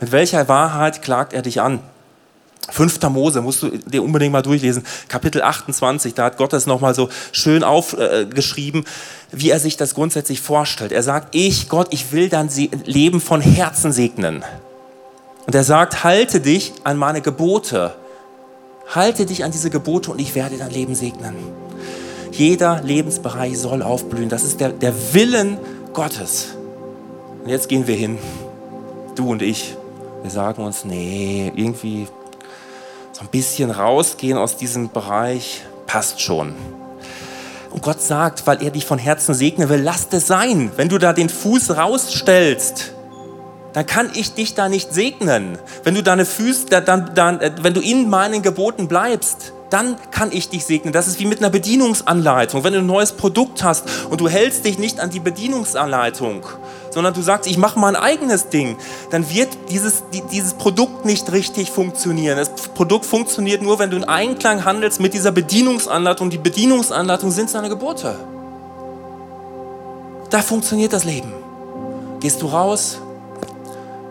Mit 0.00 0.10
welcher 0.10 0.48
Wahrheit 0.48 1.02
klagt 1.02 1.34
er 1.34 1.42
dich 1.42 1.60
an? 1.60 1.80
5. 2.70 3.02
Mose 3.10 3.42
musst 3.42 3.62
du 3.62 3.76
dir 3.76 4.02
unbedingt 4.02 4.32
mal 4.32 4.40
durchlesen, 4.40 4.86
Kapitel 5.08 5.42
28, 5.42 6.14
da 6.14 6.24
hat 6.24 6.38
Gott 6.38 6.54
das 6.54 6.64
nochmal 6.64 6.94
so 6.94 7.10
schön 7.30 7.62
aufgeschrieben, 7.62 8.86
wie 9.30 9.50
er 9.50 9.60
sich 9.60 9.76
das 9.76 9.94
grundsätzlich 9.94 10.40
vorstellt. 10.40 10.92
Er 10.92 11.02
sagt, 11.02 11.34
ich, 11.34 11.68
Gott, 11.68 11.88
ich 11.90 12.12
will 12.12 12.30
dein 12.30 12.48
Leben 12.86 13.20
von 13.20 13.42
Herzen 13.42 13.92
segnen. 13.92 14.42
Und 15.46 15.54
er 15.54 15.64
sagt, 15.64 16.04
halte 16.04 16.40
dich 16.40 16.72
an 16.84 16.96
meine 16.96 17.20
Gebote. 17.20 17.94
Halte 18.88 19.26
dich 19.26 19.44
an 19.44 19.50
diese 19.50 19.70
Gebote 19.70 20.10
und 20.10 20.20
ich 20.20 20.34
werde 20.34 20.56
dein 20.56 20.70
Leben 20.70 20.94
segnen. 20.94 21.34
Jeder 22.32 22.80
Lebensbereich 22.82 23.58
soll 23.58 23.82
aufblühen. 23.82 24.28
Das 24.28 24.42
ist 24.42 24.60
der, 24.60 24.70
der 24.70 24.92
Willen 25.12 25.58
Gottes. 25.92 26.54
Und 27.42 27.48
jetzt 27.48 27.68
gehen 27.68 27.86
wir 27.86 27.94
hin, 27.94 28.18
du 29.14 29.30
und 29.30 29.42
ich. 29.42 29.76
Wir 30.22 30.30
sagen 30.30 30.64
uns, 30.64 30.84
nee, 30.84 31.52
irgendwie 31.54 32.08
so 33.12 33.20
ein 33.20 33.28
bisschen 33.28 33.70
rausgehen 33.70 34.38
aus 34.38 34.56
diesem 34.56 34.90
Bereich 34.90 35.62
passt 35.86 36.20
schon. 36.20 36.54
Und 37.70 37.82
Gott 37.82 38.00
sagt, 38.00 38.46
weil 38.46 38.62
er 38.62 38.70
dich 38.70 38.86
von 38.86 38.98
Herzen 38.98 39.34
segnen 39.34 39.68
will, 39.68 39.80
lass 39.82 40.08
es 40.12 40.26
sein. 40.26 40.70
Wenn 40.76 40.88
du 40.88 40.98
da 40.98 41.12
den 41.12 41.28
Fuß 41.28 41.76
rausstellst, 41.76 42.93
dann 43.74 43.86
kann 43.86 44.10
ich 44.14 44.34
dich 44.34 44.54
da 44.54 44.68
nicht 44.68 44.94
segnen. 44.94 45.58
Wenn 45.82 45.94
du 45.94 46.02
deine 46.02 46.24
Füße, 46.24 46.66
dann, 46.66 47.14
dann, 47.14 47.40
äh, 47.40 47.52
wenn 47.60 47.74
du 47.74 47.80
in 47.80 48.08
meinen 48.08 48.40
Geboten 48.40 48.88
bleibst, 48.88 49.52
dann 49.68 49.96
kann 50.12 50.30
ich 50.30 50.48
dich 50.48 50.64
segnen. 50.64 50.92
Das 50.92 51.08
ist 51.08 51.18
wie 51.18 51.26
mit 51.26 51.40
einer 51.40 51.50
Bedienungsanleitung. 51.50 52.62
Wenn 52.62 52.74
du 52.74 52.78
ein 52.78 52.86
neues 52.86 53.12
Produkt 53.12 53.64
hast 53.64 53.84
und 54.08 54.20
du 54.20 54.28
hältst 54.28 54.64
dich 54.64 54.78
nicht 54.78 55.00
an 55.00 55.10
die 55.10 55.18
Bedienungsanleitung, 55.18 56.46
sondern 56.90 57.12
du 57.12 57.22
sagst, 57.22 57.50
ich 57.50 57.58
mache 57.58 57.76
mein 57.80 57.96
eigenes 57.96 58.50
Ding, 58.50 58.76
dann 59.10 59.28
wird 59.28 59.48
dieses, 59.70 60.04
dieses 60.30 60.54
Produkt 60.54 61.04
nicht 61.04 61.32
richtig 61.32 61.72
funktionieren. 61.72 62.36
Das 62.36 62.50
Produkt 62.50 63.04
funktioniert 63.04 63.62
nur, 63.62 63.80
wenn 63.80 63.90
du 63.90 63.96
in 63.96 64.04
Einklang 64.04 64.64
handelst 64.64 65.00
mit 65.00 65.12
dieser 65.12 65.32
Bedienungsanleitung. 65.32 66.30
Die 66.30 66.38
Bedienungsanleitung 66.38 67.32
sind 67.32 67.50
seine 67.50 67.68
Gebote. 67.68 68.14
Da 70.30 70.40
funktioniert 70.40 70.92
das 70.92 71.04
Leben. 71.04 71.32
Gehst 72.20 72.40
du 72.40 72.46
raus, 72.46 73.00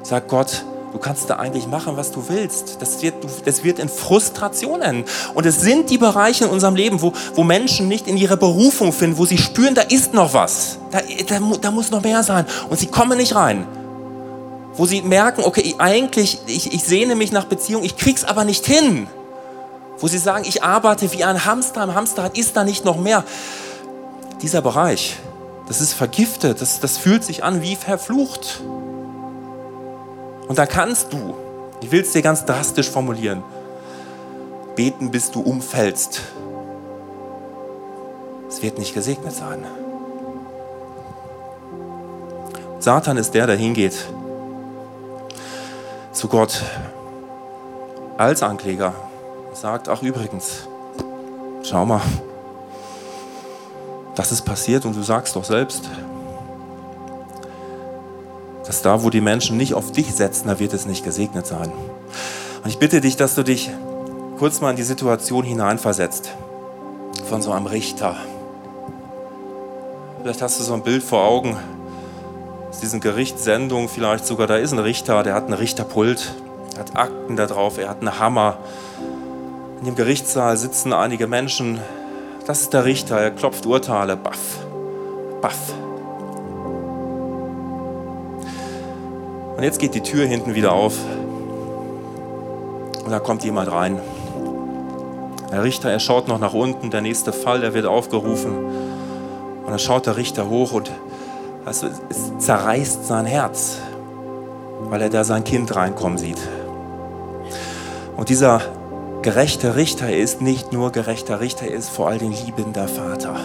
sagt 0.03 0.27
Gott, 0.27 0.63
du 0.91 0.99
kannst 0.99 1.29
da 1.29 1.37
eigentlich 1.37 1.65
machen, 1.67 1.97
was 1.97 2.11
du 2.11 2.23
willst. 2.27 2.77
Das 2.81 3.01
wird, 3.01 3.15
das 3.45 3.63
wird 3.63 3.79
in 3.79 3.89
Frustrationen. 3.89 5.05
Und 5.33 5.45
es 5.45 5.61
sind 5.61 5.89
die 5.89 5.97
Bereiche 5.97 6.45
in 6.45 6.51
unserem 6.51 6.75
Leben, 6.75 7.01
wo, 7.01 7.13
wo 7.33 7.43
Menschen 7.43 7.87
nicht 7.87 8.07
in 8.07 8.17
ihre 8.17 8.37
Berufung 8.37 8.93
finden, 8.93 9.17
wo 9.17 9.25
sie 9.25 9.37
spüren, 9.37 9.73
da 9.73 9.81
ist 9.81 10.13
noch 10.13 10.33
was. 10.33 10.77
Da, 10.91 10.99
da, 11.27 11.39
da 11.59 11.71
muss 11.71 11.89
noch 11.89 12.03
mehr 12.03 12.21
sein. 12.21 12.45
Und 12.69 12.77
sie 12.79 12.87
kommen 12.87 13.17
nicht 13.17 13.33
rein. 13.33 13.65
Wo 14.75 14.85
sie 14.85 15.01
merken, 15.01 15.43
okay, 15.43 15.75
eigentlich, 15.77 16.39
ich, 16.47 16.73
ich 16.73 16.83
sehne 16.83 17.15
mich 17.15 17.31
nach 17.31 17.45
Beziehung, 17.45 17.83
ich 17.83 17.97
krieg's 17.97 18.23
aber 18.23 18.43
nicht 18.43 18.65
hin. 18.65 19.07
Wo 19.99 20.07
sie 20.07 20.17
sagen, 20.17 20.45
ich 20.47 20.63
arbeite 20.63 21.11
wie 21.11 21.23
ein 21.23 21.45
Hamster 21.45 21.83
im 21.83 21.95
Hamsterrad, 21.95 22.37
ist 22.37 22.57
da 22.57 22.63
nicht 22.63 22.83
noch 22.83 22.97
mehr. 22.97 23.23
Dieser 24.41 24.61
Bereich, 24.61 25.15
das 25.67 25.79
ist 25.79 25.93
vergiftet, 25.93 26.59
das, 26.59 26.79
das 26.79 26.97
fühlt 26.97 27.23
sich 27.23 27.43
an 27.43 27.61
wie 27.61 27.75
verflucht. 27.75 28.61
Und 30.53 30.59
da 30.59 30.67
kannst 30.67 31.11
du, 31.11 31.33
ich 31.81 31.91
will 31.91 32.01
es 32.01 32.11
dir 32.11 32.21
ganz 32.21 32.45
drastisch 32.45 32.87
formulieren, 32.87 33.41
beten, 34.75 35.09
bis 35.09 35.31
du 35.31 35.41
umfällst. 35.41 36.21
Es 38.47 38.61
wird 38.61 38.77
nicht 38.77 38.93
gesegnet 38.93 39.33
sein. 39.33 39.65
Satan 42.77 43.17
ist 43.17 43.33
der, 43.33 43.47
der 43.47 43.55
hingeht 43.55 43.95
zu 46.11 46.27
Gott 46.27 46.61
als 48.19 48.43
Ankläger 48.43 48.93
sagt, 49.53 49.89
ach 49.89 50.03
übrigens, 50.03 50.67
schau 51.63 51.83
mal, 51.83 52.01
Das 54.13 54.31
ist 54.31 54.43
passiert 54.43 54.85
und 54.85 54.95
du 54.95 55.01
sagst 55.01 55.35
doch 55.35 55.45
selbst, 55.45 55.89
dass 58.65 58.81
da, 58.81 59.03
wo 59.03 59.09
die 59.09 59.21
Menschen 59.21 59.57
nicht 59.57 59.73
auf 59.73 59.91
dich 59.91 60.13
setzen, 60.13 60.47
da 60.47 60.59
wird 60.59 60.73
es 60.73 60.85
nicht 60.85 61.03
gesegnet 61.03 61.45
sein. 61.45 61.71
Und 62.63 62.69
ich 62.69 62.79
bitte 62.79 63.01
dich, 63.01 63.17
dass 63.17 63.35
du 63.35 63.43
dich 63.43 63.69
kurz 64.37 64.61
mal 64.61 64.71
in 64.71 64.75
die 64.75 64.83
Situation 64.83 65.43
hineinversetzt 65.43 66.31
von 67.27 67.41
so 67.41 67.51
einem 67.51 67.65
Richter. 67.65 68.15
Vielleicht 70.21 70.41
hast 70.41 70.59
du 70.59 70.63
so 70.63 70.73
ein 70.73 70.83
Bild 70.83 71.03
vor 71.03 71.25
Augen 71.25 71.57
aus 72.69 72.79
diesen 72.79 73.01
Gerichtssendungen, 73.01 73.89
vielleicht 73.89 74.25
sogar, 74.25 74.47
da 74.47 74.55
ist 74.55 74.71
ein 74.71 74.79
Richter, 74.79 75.21
der 75.23 75.33
hat 75.35 75.45
einen 75.45 75.53
Richterpult, 75.53 76.33
er 76.73 76.79
hat 76.79 76.95
Akten 76.95 77.35
da 77.35 77.45
drauf, 77.45 77.77
er 77.77 77.89
hat 77.89 77.99
einen 77.99 78.19
Hammer. 78.19 78.57
In 79.79 79.85
dem 79.85 79.95
Gerichtssaal 79.95 80.55
sitzen 80.57 80.93
einige 80.93 81.27
Menschen. 81.27 81.79
Das 82.47 82.61
ist 82.61 82.73
der 82.73 82.85
Richter, 82.85 83.17
er 83.17 83.31
klopft 83.31 83.65
Urteile, 83.65 84.15
baff, 84.15 84.59
baff. 85.41 85.73
Und 89.63 89.67
jetzt 89.67 89.79
geht 89.79 89.95
die 89.95 90.01
Tür 90.01 90.25
hinten 90.25 90.55
wieder 90.55 90.73
auf. 90.73 90.97
Und 93.05 93.09
da 93.09 93.19
kommt 93.19 93.45
jemand 93.45 93.71
rein. 93.71 93.97
Der 95.53 95.63
Richter, 95.63 95.89
er 95.89 96.01
schaut 96.01 96.27
noch 96.27 96.37
nach 96.37 96.53
unten, 96.53 96.91
der 96.91 96.99
nächste 96.99 97.31
Fall, 97.31 97.61
der 97.61 97.73
wird 97.73 97.85
aufgerufen. 97.85 98.57
Und 98.57 99.69
dann 99.69 99.79
schaut 99.79 100.05
der 100.05 100.17
Richter 100.17 100.49
hoch 100.49 100.73
und 100.73 100.89
du, 100.89 101.87
es 102.09 102.37
zerreißt 102.39 103.07
sein 103.07 103.25
Herz, 103.25 103.77
weil 104.89 105.01
er 105.01 105.09
da 105.09 105.23
sein 105.23 105.45
Kind 105.45 105.73
reinkommen 105.73 106.17
sieht. 106.17 106.41
Und 108.17 108.27
dieser 108.27 108.59
gerechte 109.21 109.77
Richter 109.77 110.07
er 110.07 110.19
ist 110.19 110.41
nicht 110.41 110.73
nur 110.73 110.91
gerechter 110.91 111.39
Richter, 111.39 111.67
er 111.67 111.77
ist 111.77 111.89
vor 111.89 112.09
allem 112.09 112.31
liebender 112.31 112.89
Vater. 112.89 113.37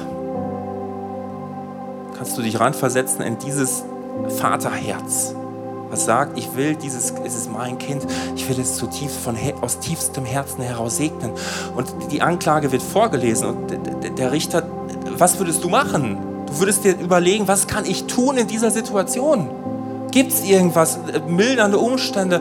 Kannst 2.17 2.37
du 2.37 2.43
dich 2.43 2.59
reinversetzen 2.59 3.23
in 3.23 3.39
dieses 3.39 3.85
Vaterherz? 4.37 5.37
Was 5.91 6.05
sagt, 6.05 6.39
ich 6.39 6.55
will 6.55 6.75
dieses, 6.75 7.13
es 7.25 7.35
ist 7.35 7.51
mein 7.53 7.79
Kind, 7.79 8.07
ich 8.37 8.49
will 8.49 8.59
es 8.61 8.77
zutiefst 8.77 9.19
von, 9.19 9.37
aus 9.61 9.79
tiefstem 9.79 10.25
Herzen 10.25 10.63
heraus 10.63 10.97
segnen. 10.97 11.33
Und 11.77 11.89
die 12.11 12.23
Anklage 12.23 12.73
wird 12.73 12.83
vorgelesen 12.83 13.49
und 13.49 14.19
der 14.19 14.33
Richter, 14.33 14.65
was 15.17 15.39
würdest 15.39 15.65
du 15.65 15.69
machen? 15.69 16.19
Du 16.47 16.61
würdest 16.61 16.85
dir 16.85 16.99
überlegen, 16.99 17.49
was 17.49 17.67
kann 17.67 17.85
ich 17.85 18.05
tun 18.05 18.37
in 18.37 18.47
dieser 18.47 18.71
Situation? 18.71 19.51
Gibt 20.11 20.33
es 20.33 20.45
irgendwas, 20.45 20.99
mildernde 21.27 21.79
Umstände? 21.79 22.41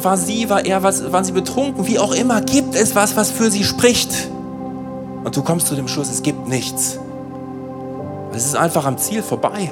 War 0.00 0.16
sie, 0.16 0.50
war 0.50 0.64
er, 0.64 0.82
was, 0.82 1.12
waren 1.12 1.24
sie 1.24 1.32
betrunken? 1.32 1.86
Wie 1.86 1.98
auch 1.98 2.12
immer, 2.12 2.42
gibt 2.42 2.74
es 2.74 2.94
was, 2.94 3.16
was 3.16 3.30
für 3.30 3.50
sie 3.50 3.64
spricht? 3.64 4.28
Und 5.24 5.36
du 5.36 5.42
kommst 5.42 5.66
zu 5.66 5.74
dem 5.74 5.88
Schluss, 5.88 6.10
es 6.10 6.22
gibt 6.22 6.46
nichts. 6.48 6.98
Es 8.32 8.44
ist 8.44 8.56
einfach 8.56 8.84
am 8.84 8.98
Ziel 8.98 9.22
vorbei. 9.22 9.70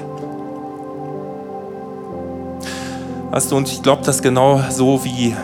Weißt 3.31 3.51
du, 3.51 3.57
und 3.57 3.67
ich 3.67 3.81
glaube, 3.81 4.03
dass 4.03 4.21
genau 4.21 4.61
so 4.69 5.03
wie, 5.03 5.35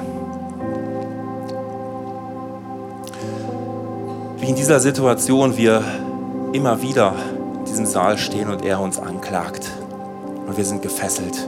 wie 4.38 4.50
in 4.50 4.56
dieser 4.56 4.80
Situation 4.80 5.58
wir 5.58 5.84
immer 6.54 6.82
wieder 6.82 7.14
in 7.60 7.66
diesem 7.66 7.86
Saal 7.86 8.18
stehen 8.18 8.50
und 8.50 8.64
er 8.64 8.80
uns 8.80 9.00
anklagt. 9.00 9.70
Und 10.48 10.58
wir 10.58 10.66
sind 10.66 10.82
gefesselt 10.82 11.48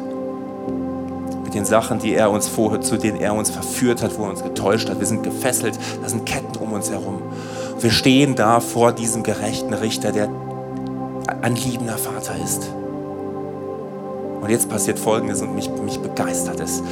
mit 1.44 1.54
den 1.54 1.66
Sachen, 1.66 2.00
die 2.00 2.16
er 2.16 2.32
uns 2.32 2.48
vorher, 2.48 2.82
zu 2.82 2.98
denen 2.98 3.20
er 3.20 3.34
uns 3.34 3.50
verführt 3.50 4.02
hat, 4.02 4.18
wo 4.18 4.24
er 4.24 4.32
uns 4.32 4.44
getäuscht 4.44 4.90
hat. 4.90 5.00
Wir 5.00 5.08
sind 5.08 5.24
gefesselt, 5.24 5.78
da 6.02 6.10
sind 6.10 6.26
Ketten 6.26 6.58
um 6.58 6.74
uns 6.74 6.90
herum. 6.90 7.22
wir 7.80 7.92
stehen 7.92 8.36
da 8.36 8.60
vor 8.60 8.92
diesem 8.92 9.24
gerechten 9.24 9.74
Richter, 9.74 10.12
der 10.12 10.30
ein 11.42 11.56
liebender 11.56 11.98
Vater 11.98 12.34
ist. 12.44 12.70
Und 14.44 14.50
jetzt 14.50 14.70
passiert 14.70 15.00
Folgendes 15.00 15.42
und 15.42 15.56
mich, 15.56 15.70
mich 15.70 16.00
begeistert 16.02 16.60
es. 16.60 16.84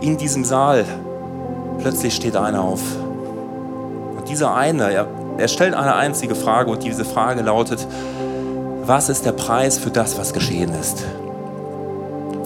In 0.00 0.16
diesem 0.16 0.44
Saal 0.44 0.84
plötzlich 1.80 2.14
steht 2.14 2.36
einer 2.36 2.62
auf. 2.62 2.80
Und 4.16 4.28
dieser 4.28 4.54
eine, 4.54 4.92
er, 4.92 5.08
er 5.38 5.48
stellt 5.48 5.74
eine 5.74 5.96
einzige 5.96 6.36
Frage 6.36 6.70
und 6.70 6.84
diese 6.84 7.04
Frage 7.04 7.42
lautet, 7.42 7.84
was 8.84 9.08
ist 9.08 9.26
der 9.26 9.32
Preis 9.32 9.76
für 9.76 9.90
das, 9.90 10.18
was 10.18 10.32
geschehen 10.32 10.72
ist? 10.80 11.04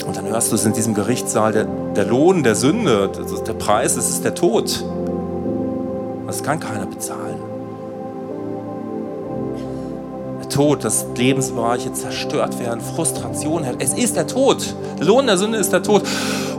Und 0.06 0.16
dann 0.16 0.26
hörst 0.26 0.50
du 0.50 0.56
es 0.56 0.64
in 0.64 0.72
diesem 0.72 0.94
Gerichtssaal, 0.94 1.52
der, 1.52 1.64
der 1.64 2.06
Lohn 2.06 2.42
der 2.42 2.54
Sünde, 2.54 3.10
der 3.46 3.52
Preis, 3.52 3.96
das 3.96 4.08
ist 4.08 4.24
der 4.24 4.34
Tod. 4.34 4.82
Das 6.26 6.42
kann 6.42 6.58
keiner 6.58 6.86
bezahlen. 6.86 7.36
Tod, 10.52 10.84
dass 10.84 11.06
Lebensbereiche 11.16 11.92
zerstört 11.92 12.58
werden, 12.60 12.80
Frustration. 12.80 13.64
Es 13.78 13.94
ist 13.94 14.16
der 14.16 14.26
Tod. 14.26 14.74
Der 14.98 15.06
Lohn 15.06 15.26
der 15.26 15.38
Sünde 15.38 15.58
ist 15.58 15.72
der 15.72 15.82
Tod. 15.82 16.02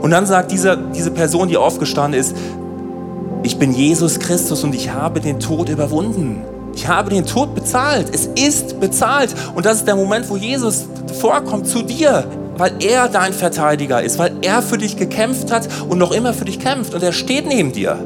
Und 0.02 0.10
dann 0.10 0.26
sagt 0.26 0.50
diese, 0.52 0.78
diese 0.94 1.10
Person, 1.10 1.48
die 1.48 1.56
aufgestanden 1.56 2.20
ist, 2.20 2.36
ich 3.42 3.58
bin 3.58 3.72
Jesus 3.72 4.18
Christus 4.18 4.64
und 4.64 4.74
ich 4.74 4.90
habe 4.90 5.20
den 5.20 5.38
Tod 5.38 5.68
überwunden. 5.68 6.42
Ich 6.74 6.88
habe 6.88 7.10
den 7.10 7.24
Tod 7.24 7.54
bezahlt. 7.54 8.06
Es 8.12 8.26
ist 8.26 8.80
bezahlt. 8.80 9.34
Und 9.54 9.64
das 9.66 9.78
ist 9.78 9.86
der 9.86 9.96
Moment, 9.96 10.28
wo 10.28 10.36
Jesus 10.36 10.86
vorkommt 11.20 11.68
zu 11.68 11.82
dir, 11.82 12.24
weil 12.56 12.72
er 12.82 13.08
dein 13.08 13.32
Verteidiger 13.32 14.02
ist, 14.02 14.18
weil 14.18 14.32
er 14.42 14.62
für 14.62 14.78
dich 14.78 14.96
gekämpft 14.96 15.52
hat 15.52 15.68
und 15.88 15.98
noch 15.98 16.12
immer 16.12 16.32
für 16.32 16.46
dich 16.46 16.58
kämpft. 16.58 16.94
Und 16.94 17.02
er 17.02 17.12
steht 17.12 17.46
neben 17.46 17.72
dir. 17.72 17.98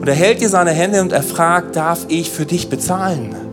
Und 0.00 0.08
er 0.08 0.14
hält 0.14 0.40
dir 0.40 0.48
seine 0.48 0.70
Hände 0.70 1.02
und 1.02 1.12
er 1.12 1.22
fragt, 1.22 1.76
darf 1.76 2.06
ich 2.08 2.30
für 2.30 2.46
dich 2.46 2.70
bezahlen? 2.70 3.49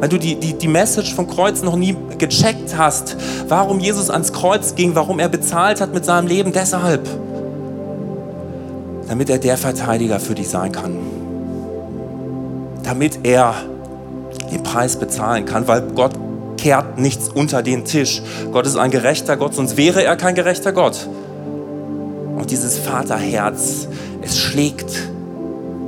Weil 0.00 0.08
du 0.08 0.18
die, 0.18 0.36
die, 0.36 0.54
die 0.54 0.68
Message 0.68 1.14
vom 1.14 1.28
Kreuz 1.28 1.62
noch 1.62 1.76
nie 1.76 1.96
gecheckt 2.18 2.76
hast, 2.76 3.16
warum 3.48 3.80
Jesus 3.80 4.10
ans 4.10 4.32
Kreuz 4.32 4.74
ging, 4.74 4.94
warum 4.94 5.18
er 5.18 5.28
bezahlt 5.28 5.80
hat 5.80 5.92
mit 5.92 6.04
seinem 6.04 6.28
Leben, 6.28 6.52
deshalb, 6.52 7.08
damit 9.08 9.30
er 9.30 9.38
der 9.38 9.56
Verteidiger 9.56 10.20
für 10.20 10.34
dich 10.34 10.48
sein 10.48 10.72
kann, 10.72 10.96
damit 12.84 13.20
er 13.24 13.54
den 14.52 14.62
Preis 14.62 14.96
bezahlen 14.96 15.44
kann, 15.44 15.66
weil 15.66 15.82
Gott 15.94 16.12
kehrt 16.56 16.98
nichts 16.98 17.28
unter 17.28 17.62
den 17.62 17.84
Tisch. 17.84 18.22
Gott 18.52 18.66
ist 18.66 18.76
ein 18.76 18.90
gerechter 18.90 19.36
Gott, 19.36 19.54
sonst 19.54 19.76
wäre 19.76 20.04
er 20.04 20.16
kein 20.16 20.34
gerechter 20.34 20.72
Gott. 20.72 21.08
Und 22.36 22.50
dieses 22.50 22.78
Vaterherz, 22.78 23.88
es 24.22 24.38
schlägt, 24.38 24.90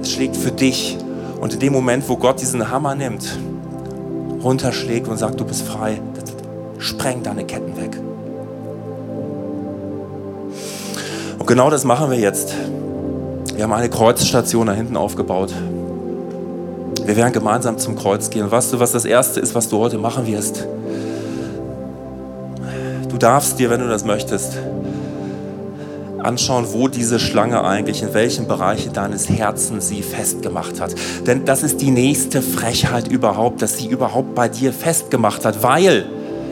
es 0.03 0.13
schlägt 0.13 0.37
für 0.37 0.51
dich. 0.51 0.99
Und 1.41 1.55
in 1.55 1.61
dem 1.61 1.73
Moment, 1.73 2.09
wo 2.09 2.17
Gott 2.17 2.41
diesen 2.41 2.71
Hammer 2.71 2.95
nimmt, 2.95 3.39
runterschlägt 4.43 5.09
und 5.09 5.17
sagt, 5.17 5.39
du 5.39 5.45
bist 5.45 5.63
frei, 5.63 6.01
das 6.15 6.85
sprengt 6.85 7.27
deine 7.27 7.45
Ketten 7.45 7.77
weg. 7.77 7.97
Und 11.39 11.47
genau 11.47 11.71
das 11.71 11.85
machen 11.85 12.11
wir 12.11 12.19
jetzt. 12.19 12.55
Wir 13.55 13.65
haben 13.65 13.73
eine 13.73 13.91
Kreuzstation 13.91 14.67
da 14.67 14.73
hinten 14.73 14.97
aufgebaut. 14.97 15.53
Wir 17.05 17.17
werden 17.17 17.33
gemeinsam 17.33 17.79
zum 17.79 17.97
Kreuz 17.97 18.31
gehen. 18.31 18.45
Und 18.45 18.53
weißt 18.53 18.73
du, 18.73 18.81
was 18.81 18.93
das 18.93 19.05
Erste 19.05 19.41
ist, 19.41 19.55
was 19.55 19.69
du 19.69 19.79
heute 19.79 19.99
machen 19.99 20.27
wirst? 20.27 20.67
Du 23.09 23.19
darfst 23.19 23.59
dir, 23.59 23.69
wenn 23.71 23.81
du 23.81 23.89
das 23.89 24.05
möchtest, 24.05 24.59
anschauen, 26.21 26.67
wo 26.73 26.89
diese 26.89 27.19
Schlange 27.19 27.65
eigentlich, 27.65 28.03
in 28.03 28.15
welchen 28.15 28.47
Bereichen 28.47 28.93
deines 28.93 29.29
Herzens 29.29 29.89
sie 29.89 30.03
festgemacht 30.03 30.81
hat. 30.81 30.95
Denn 31.27 31.45
das 31.45 31.63
ist 31.63 31.81
die 31.81 31.91
nächste 31.91 32.43
Frechheit 32.43 33.09
überhaupt, 33.09 33.63
dass 33.63 33.79
sie 33.79 33.89
überhaupt 33.89 34.35
bei 34.35 34.49
dir 34.49 34.73
festgemacht 34.73 35.45
hat, 35.45 35.63
weil 35.63 36.07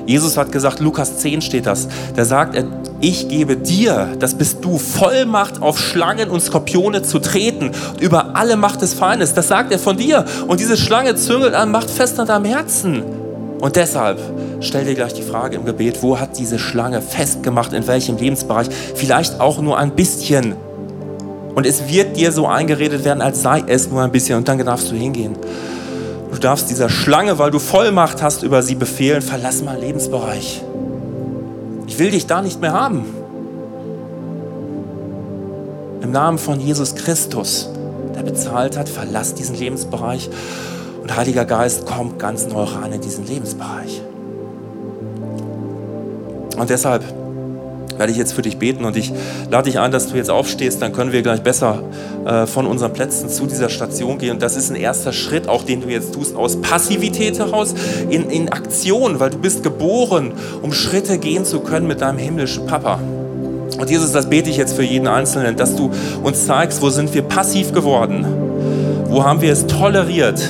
Jesus 0.08 0.38
hat 0.38 0.52
gesagt, 0.52 0.80
Lukas 0.80 1.18
10 1.18 1.42
steht 1.42 1.66
das, 1.66 1.86
da 2.16 2.24
sagt 2.24 2.54
er, 2.54 2.64
ich 3.00 3.28
gebe 3.28 3.58
dir, 3.58 4.16
das 4.18 4.34
bist 4.34 4.64
du, 4.64 4.78
Vollmacht 4.78 5.60
auf 5.60 5.78
Schlangen 5.78 6.30
und 6.30 6.40
Skorpione 6.40 7.02
zu 7.02 7.18
treten, 7.18 7.72
über 8.00 8.34
alle 8.34 8.56
Macht 8.56 8.80
des 8.80 8.94
Feindes. 8.94 9.34
Das 9.34 9.48
sagt 9.48 9.70
er 9.70 9.78
von 9.78 9.98
dir. 9.98 10.24
Und 10.46 10.60
diese 10.60 10.78
Schlange 10.78 11.14
züngelt 11.14 11.54
an, 11.54 11.70
macht 11.70 11.90
fest 11.90 12.18
an 12.18 12.26
deinem 12.26 12.46
Herzen. 12.46 13.02
Und 13.60 13.76
deshalb 13.76 14.18
stell 14.60 14.84
dir 14.84 14.94
gleich 14.94 15.14
die 15.14 15.22
Frage 15.22 15.56
im 15.56 15.64
Gebet, 15.64 16.02
wo 16.02 16.18
hat 16.18 16.38
diese 16.38 16.58
Schlange 16.58 17.00
festgemacht, 17.00 17.72
in 17.72 17.86
welchem 17.86 18.16
Lebensbereich? 18.16 18.68
Vielleicht 18.94 19.40
auch 19.40 19.60
nur 19.60 19.78
ein 19.78 19.92
bisschen. 19.92 20.54
Und 21.54 21.66
es 21.66 21.88
wird 21.88 22.16
dir 22.16 22.30
so 22.30 22.46
eingeredet 22.46 23.04
werden, 23.04 23.20
als 23.20 23.42
sei 23.42 23.64
es 23.66 23.90
nur 23.90 24.02
ein 24.02 24.12
bisschen. 24.12 24.38
Und 24.38 24.48
dann 24.48 24.58
darfst 24.58 24.90
du 24.90 24.94
hingehen. 24.94 25.36
Du 26.30 26.38
darfst 26.38 26.70
dieser 26.70 26.88
Schlange, 26.88 27.38
weil 27.38 27.50
du 27.50 27.58
Vollmacht 27.58 28.22
hast 28.22 28.42
über 28.42 28.62
sie 28.62 28.74
befehlen, 28.74 29.22
verlass 29.22 29.62
mal 29.62 29.78
Lebensbereich. 29.78 30.62
Ich 31.86 31.98
will 31.98 32.10
dich 32.10 32.26
da 32.26 32.42
nicht 32.42 32.60
mehr 32.60 32.72
haben. 32.72 33.04
Im 36.02 36.12
Namen 36.12 36.38
von 36.38 36.60
Jesus 36.60 36.94
Christus, 36.94 37.70
der 38.14 38.22
bezahlt 38.22 38.76
hat, 38.76 38.88
verlass 38.88 39.34
diesen 39.34 39.56
Lebensbereich 39.56 40.30
und 41.02 41.16
Heiliger 41.16 41.44
Geist 41.44 41.86
kommt 41.86 42.18
ganz 42.18 42.46
neu 42.46 42.62
rein 42.64 42.92
in 42.92 43.00
diesen 43.00 43.26
Lebensbereich. 43.26 44.02
Und 46.58 46.70
deshalb 46.70 47.04
werde 47.98 48.12
ich 48.12 48.18
jetzt 48.18 48.32
für 48.32 48.42
dich 48.42 48.58
beten 48.58 48.84
und 48.84 48.96
ich 48.96 49.12
lade 49.50 49.68
dich 49.68 49.78
ein, 49.78 49.90
dass 49.90 50.08
du 50.08 50.16
jetzt 50.16 50.30
aufstehst, 50.30 50.80
dann 50.80 50.92
können 50.92 51.12
wir 51.12 51.22
gleich 51.22 51.42
besser 51.42 51.82
äh, 52.24 52.46
von 52.46 52.66
unseren 52.66 52.92
Plätzen 52.92 53.28
zu 53.28 53.46
dieser 53.46 53.68
Station 53.68 54.18
gehen. 54.18 54.32
Und 54.32 54.42
das 54.42 54.56
ist 54.56 54.70
ein 54.70 54.76
erster 54.76 55.12
Schritt, 55.12 55.48
auch 55.48 55.64
den 55.64 55.80
du 55.80 55.88
jetzt 55.88 56.14
tust, 56.14 56.36
aus 56.36 56.60
Passivität 56.60 57.38
heraus 57.38 57.74
in, 58.08 58.30
in 58.30 58.48
Aktion, 58.50 59.20
weil 59.20 59.30
du 59.30 59.38
bist 59.38 59.62
geboren, 59.62 60.32
um 60.62 60.72
Schritte 60.72 61.18
gehen 61.18 61.44
zu 61.44 61.60
können 61.60 61.86
mit 61.86 62.00
deinem 62.00 62.18
himmlischen 62.18 62.66
Papa. 62.66 63.00
Und 63.78 63.90
Jesus, 63.90 64.12
das 64.12 64.28
bete 64.28 64.50
ich 64.50 64.56
jetzt 64.56 64.74
für 64.74 64.82
jeden 64.82 65.06
Einzelnen, 65.06 65.56
dass 65.56 65.76
du 65.76 65.90
uns 66.22 66.46
zeigst, 66.46 66.82
wo 66.82 66.90
sind 66.90 67.14
wir 67.14 67.22
passiv 67.22 67.72
geworden? 67.72 68.26
Wo 69.08 69.24
haben 69.24 69.40
wir 69.40 69.52
es 69.52 69.66
toleriert? 69.66 70.40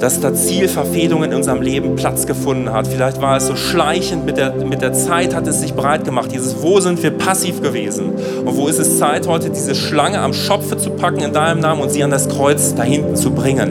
Dass 0.00 0.20
da 0.20 0.32
Zielverfehlungen 0.32 1.30
in 1.30 1.36
unserem 1.36 1.62
Leben 1.62 1.96
Platz 1.96 2.26
gefunden 2.26 2.72
hat. 2.72 2.86
Vielleicht 2.86 3.20
war 3.20 3.36
es 3.36 3.46
so 3.46 3.56
schleichend, 3.56 4.24
mit 4.24 4.36
der, 4.36 4.52
mit 4.52 4.82
der 4.82 4.92
Zeit 4.92 5.34
hat 5.34 5.46
es 5.46 5.60
sich 5.60 5.74
breit 5.74 6.04
gemacht. 6.04 6.30
Dieses, 6.32 6.62
wo 6.62 6.80
sind 6.80 7.02
wir 7.02 7.10
passiv 7.10 7.62
gewesen? 7.62 8.12
Und 8.44 8.56
wo 8.56 8.68
ist 8.68 8.78
es 8.78 8.98
Zeit, 8.98 9.26
heute 9.26 9.50
diese 9.50 9.74
Schlange 9.74 10.20
am 10.20 10.32
Schopfe 10.32 10.76
zu 10.76 10.90
packen 10.90 11.20
in 11.20 11.32
deinem 11.32 11.60
Namen 11.60 11.82
und 11.82 11.90
sie 11.90 12.04
an 12.04 12.10
das 12.10 12.28
Kreuz 12.28 12.74
da 12.74 12.82
hinten 12.82 13.16
zu 13.16 13.32
bringen? 13.32 13.70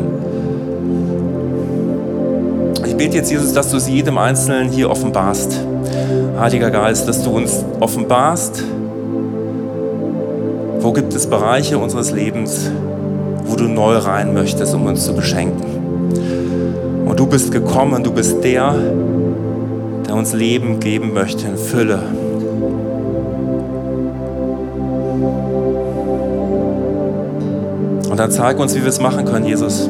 Ich 2.86 2.96
bete 2.96 3.18
jetzt, 3.18 3.32
Jesus, 3.32 3.54
dass 3.54 3.72
du 3.72 3.80
sie 3.80 3.94
jedem 3.94 4.18
Einzelnen 4.18 4.70
hier 4.70 4.90
offenbarst. 4.90 5.60
Heiliger 6.40 6.72
Geist, 6.72 7.08
dass 7.08 7.24
du 7.24 7.32
uns 7.32 7.64
offenbarst, 7.80 8.64
wo 10.80 10.92
gibt 10.92 11.14
es 11.14 11.28
Bereiche 11.28 11.78
unseres 11.78 12.12
Lebens, 12.12 12.70
wo 13.44 13.56
du 13.56 13.66
neu 13.66 13.98
rein 13.98 14.34
möchtest, 14.34 14.74
um 14.74 14.86
uns 14.86 15.06
zu 15.06 15.14
beschenken. 15.14 15.77
Du 17.18 17.26
bist 17.26 17.52
gekommen, 17.52 18.04
du 18.04 18.12
bist 18.12 18.44
der, 18.44 18.76
der 20.08 20.16
uns 20.16 20.34
Leben 20.34 20.80
geben 20.80 21.14
möchte 21.14 21.48
in 21.48 21.58
Fülle. 21.58 22.00
Und 28.08 28.18
dann 28.18 28.30
zeig 28.30 28.60
uns, 28.60 28.76
wie 28.76 28.82
wir 28.82 28.90
es 28.90 29.02
machen 29.02 29.26
können, 29.26 29.46
Jesus. 29.46 29.90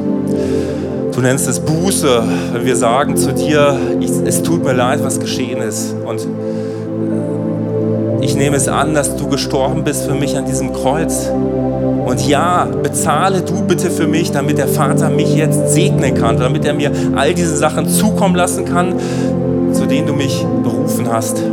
Du 1.11 1.19
nennst 1.19 1.49
es 1.49 1.59
Buße, 1.59 2.23
wenn 2.53 2.65
wir 2.65 2.77
sagen 2.77 3.17
zu 3.17 3.33
dir, 3.33 3.77
ich, 3.99 4.11
es 4.25 4.41
tut 4.41 4.63
mir 4.63 4.73
leid, 4.73 5.03
was 5.03 5.19
geschehen 5.19 5.61
ist. 5.61 5.95
Und 6.05 6.25
ich 8.21 8.35
nehme 8.37 8.55
es 8.55 8.69
an, 8.69 8.93
dass 8.93 9.17
du 9.17 9.27
gestorben 9.27 9.83
bist 9.83 10.05
für 10.05 10.15
mich 10.15 10.37
an 10.37 10.45
diesem 10.45 10.71
Kreuz. 10.71 11.29
Und 12.07 12.25
ja, 12.25 12.65
bezahle 12.81 13.41
du 13.41 13.63
bitte 13.63 13.91
für 13.91 14.07
mich, 14.07 14.31
damit 14.31 14.57
der 14.57 14.69
Vater 14.69 15.09
mich 15.09 15.35
jetzt 15.35 15.73
segnen 15.73 16.15
kann, 16.15 16.39
damit 16.39 16.63
er 16.63 16.73
mir 16.73 16.89
all 17.17 17.33
diese 17.33 17.57
Sachen 17.57 17.85
zukommen 17.89 18.33
lassen 18.33 18.63
kann, 18.63 18.95
zu 19.73 19.85
denen 19.85 20.07
du 20.07 20.13
mich 20.13 20.45
berufen 20.63 21.11
hast. 21.11 21.43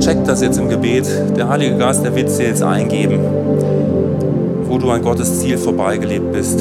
Check 0.00 0.24
das 0.24 0.42
jetzt 0.42 0.58
im 0.58 0.68
Gebet. 0.68 1.06
Der 1.36 1.48
Heilige 1.48 1.76
Geist, 1.76 2.04
der 2.04 2.16
wird 2.16 2.26
es 2.26 2.38
dir 2.38 2.48
jetzt 2.48 2.62
eingeben, 2.64 3.20
wo 4.64 4.76
du 4.78 4.90
an 4.90 5.02
Gottes 5.02 5.38
Ziel 5.38 5.56
vorbeigelebt 5.56 6.32
bist. 6.32 6.58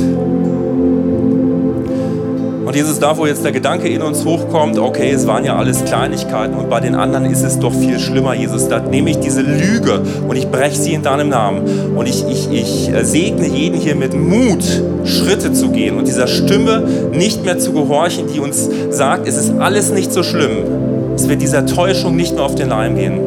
Und 2.67 2.75
Jesus, 2.75 2.99
da 2.99 3.17
wo 3.17 3.25
jetzt 3.25 3.45
der 3.45 3.53
Gedanke 3.53 3.87
in 3.87 4.01
uns 4.01 4.25
hochkommt, 4.25 4.77
okay, 4.77 5.11
es 5.11 5.25
waren 5.25 5.45
ja 5.45 5.55
alles 5.55 5.85
Kleinigkeiten 5.85 6.53
und 6.53 6.69
bei 6.69 6.81
den 6.81 6.95
anderen 6.95 7.23
ist 7.23 7.41
es 7.41 7.57
doch 7.59 7.73
viel 7.73 7.97
schlimmer, 7.97 8.33
Jesus, 8.33 8.67
da 8.67 8.81
nehme 8.81 9.09
ich 9.09 9.19
diese 9.19 9.41
Lüge 9.41 10.01
und 10.27 10.35
ich 10.35 10.49
breche 10.49 10.75
sie 10.75 10.91
in 10.91 11.01
deinem 11.01 11.29
Namen. 11.29 11.61
Und 11.95 12.09
ich, 12.09 12.25
ich, 12.27 12.51
ich 12.51 12.89
äh, 12.89 13.05
segne 13.05 13.47
jeden 13.47 13.79
hier 13.79 13.95
mit 13.95 14.13
Mut, 14.13 14.65
Schritte 15.05 15.53
zu 15.53 15.69
gehen 15.69 15.97
und 15.97 16.09
dieser 16.09 16.27
Stimme 16.27 16.83
nicht 17.13 17.45
mehr 17.45 17.57
zu 17.57 17.71
gehorchen, 17.71 18.25
die 18.33 18.41
uns 18.41 18.69
sagt, 18.89 19.29
es 19.29 19.37
ist 19.37 19.53
alles 19.59 19.93
nicht 19.93 20.11
so 20.11 20.21
schlimm. 20.21 21.15
Es 21.15 21.29
wird 21.29 21.41
dieser 21.41 21.65
Täuschung 21.65 22.17
nicht 22.17 22.35
mehr 22.35 22.43
auf 22.43 22.55
den 22.55 22.67
Leim 22.67 22.97
gehen. 22.97 23.26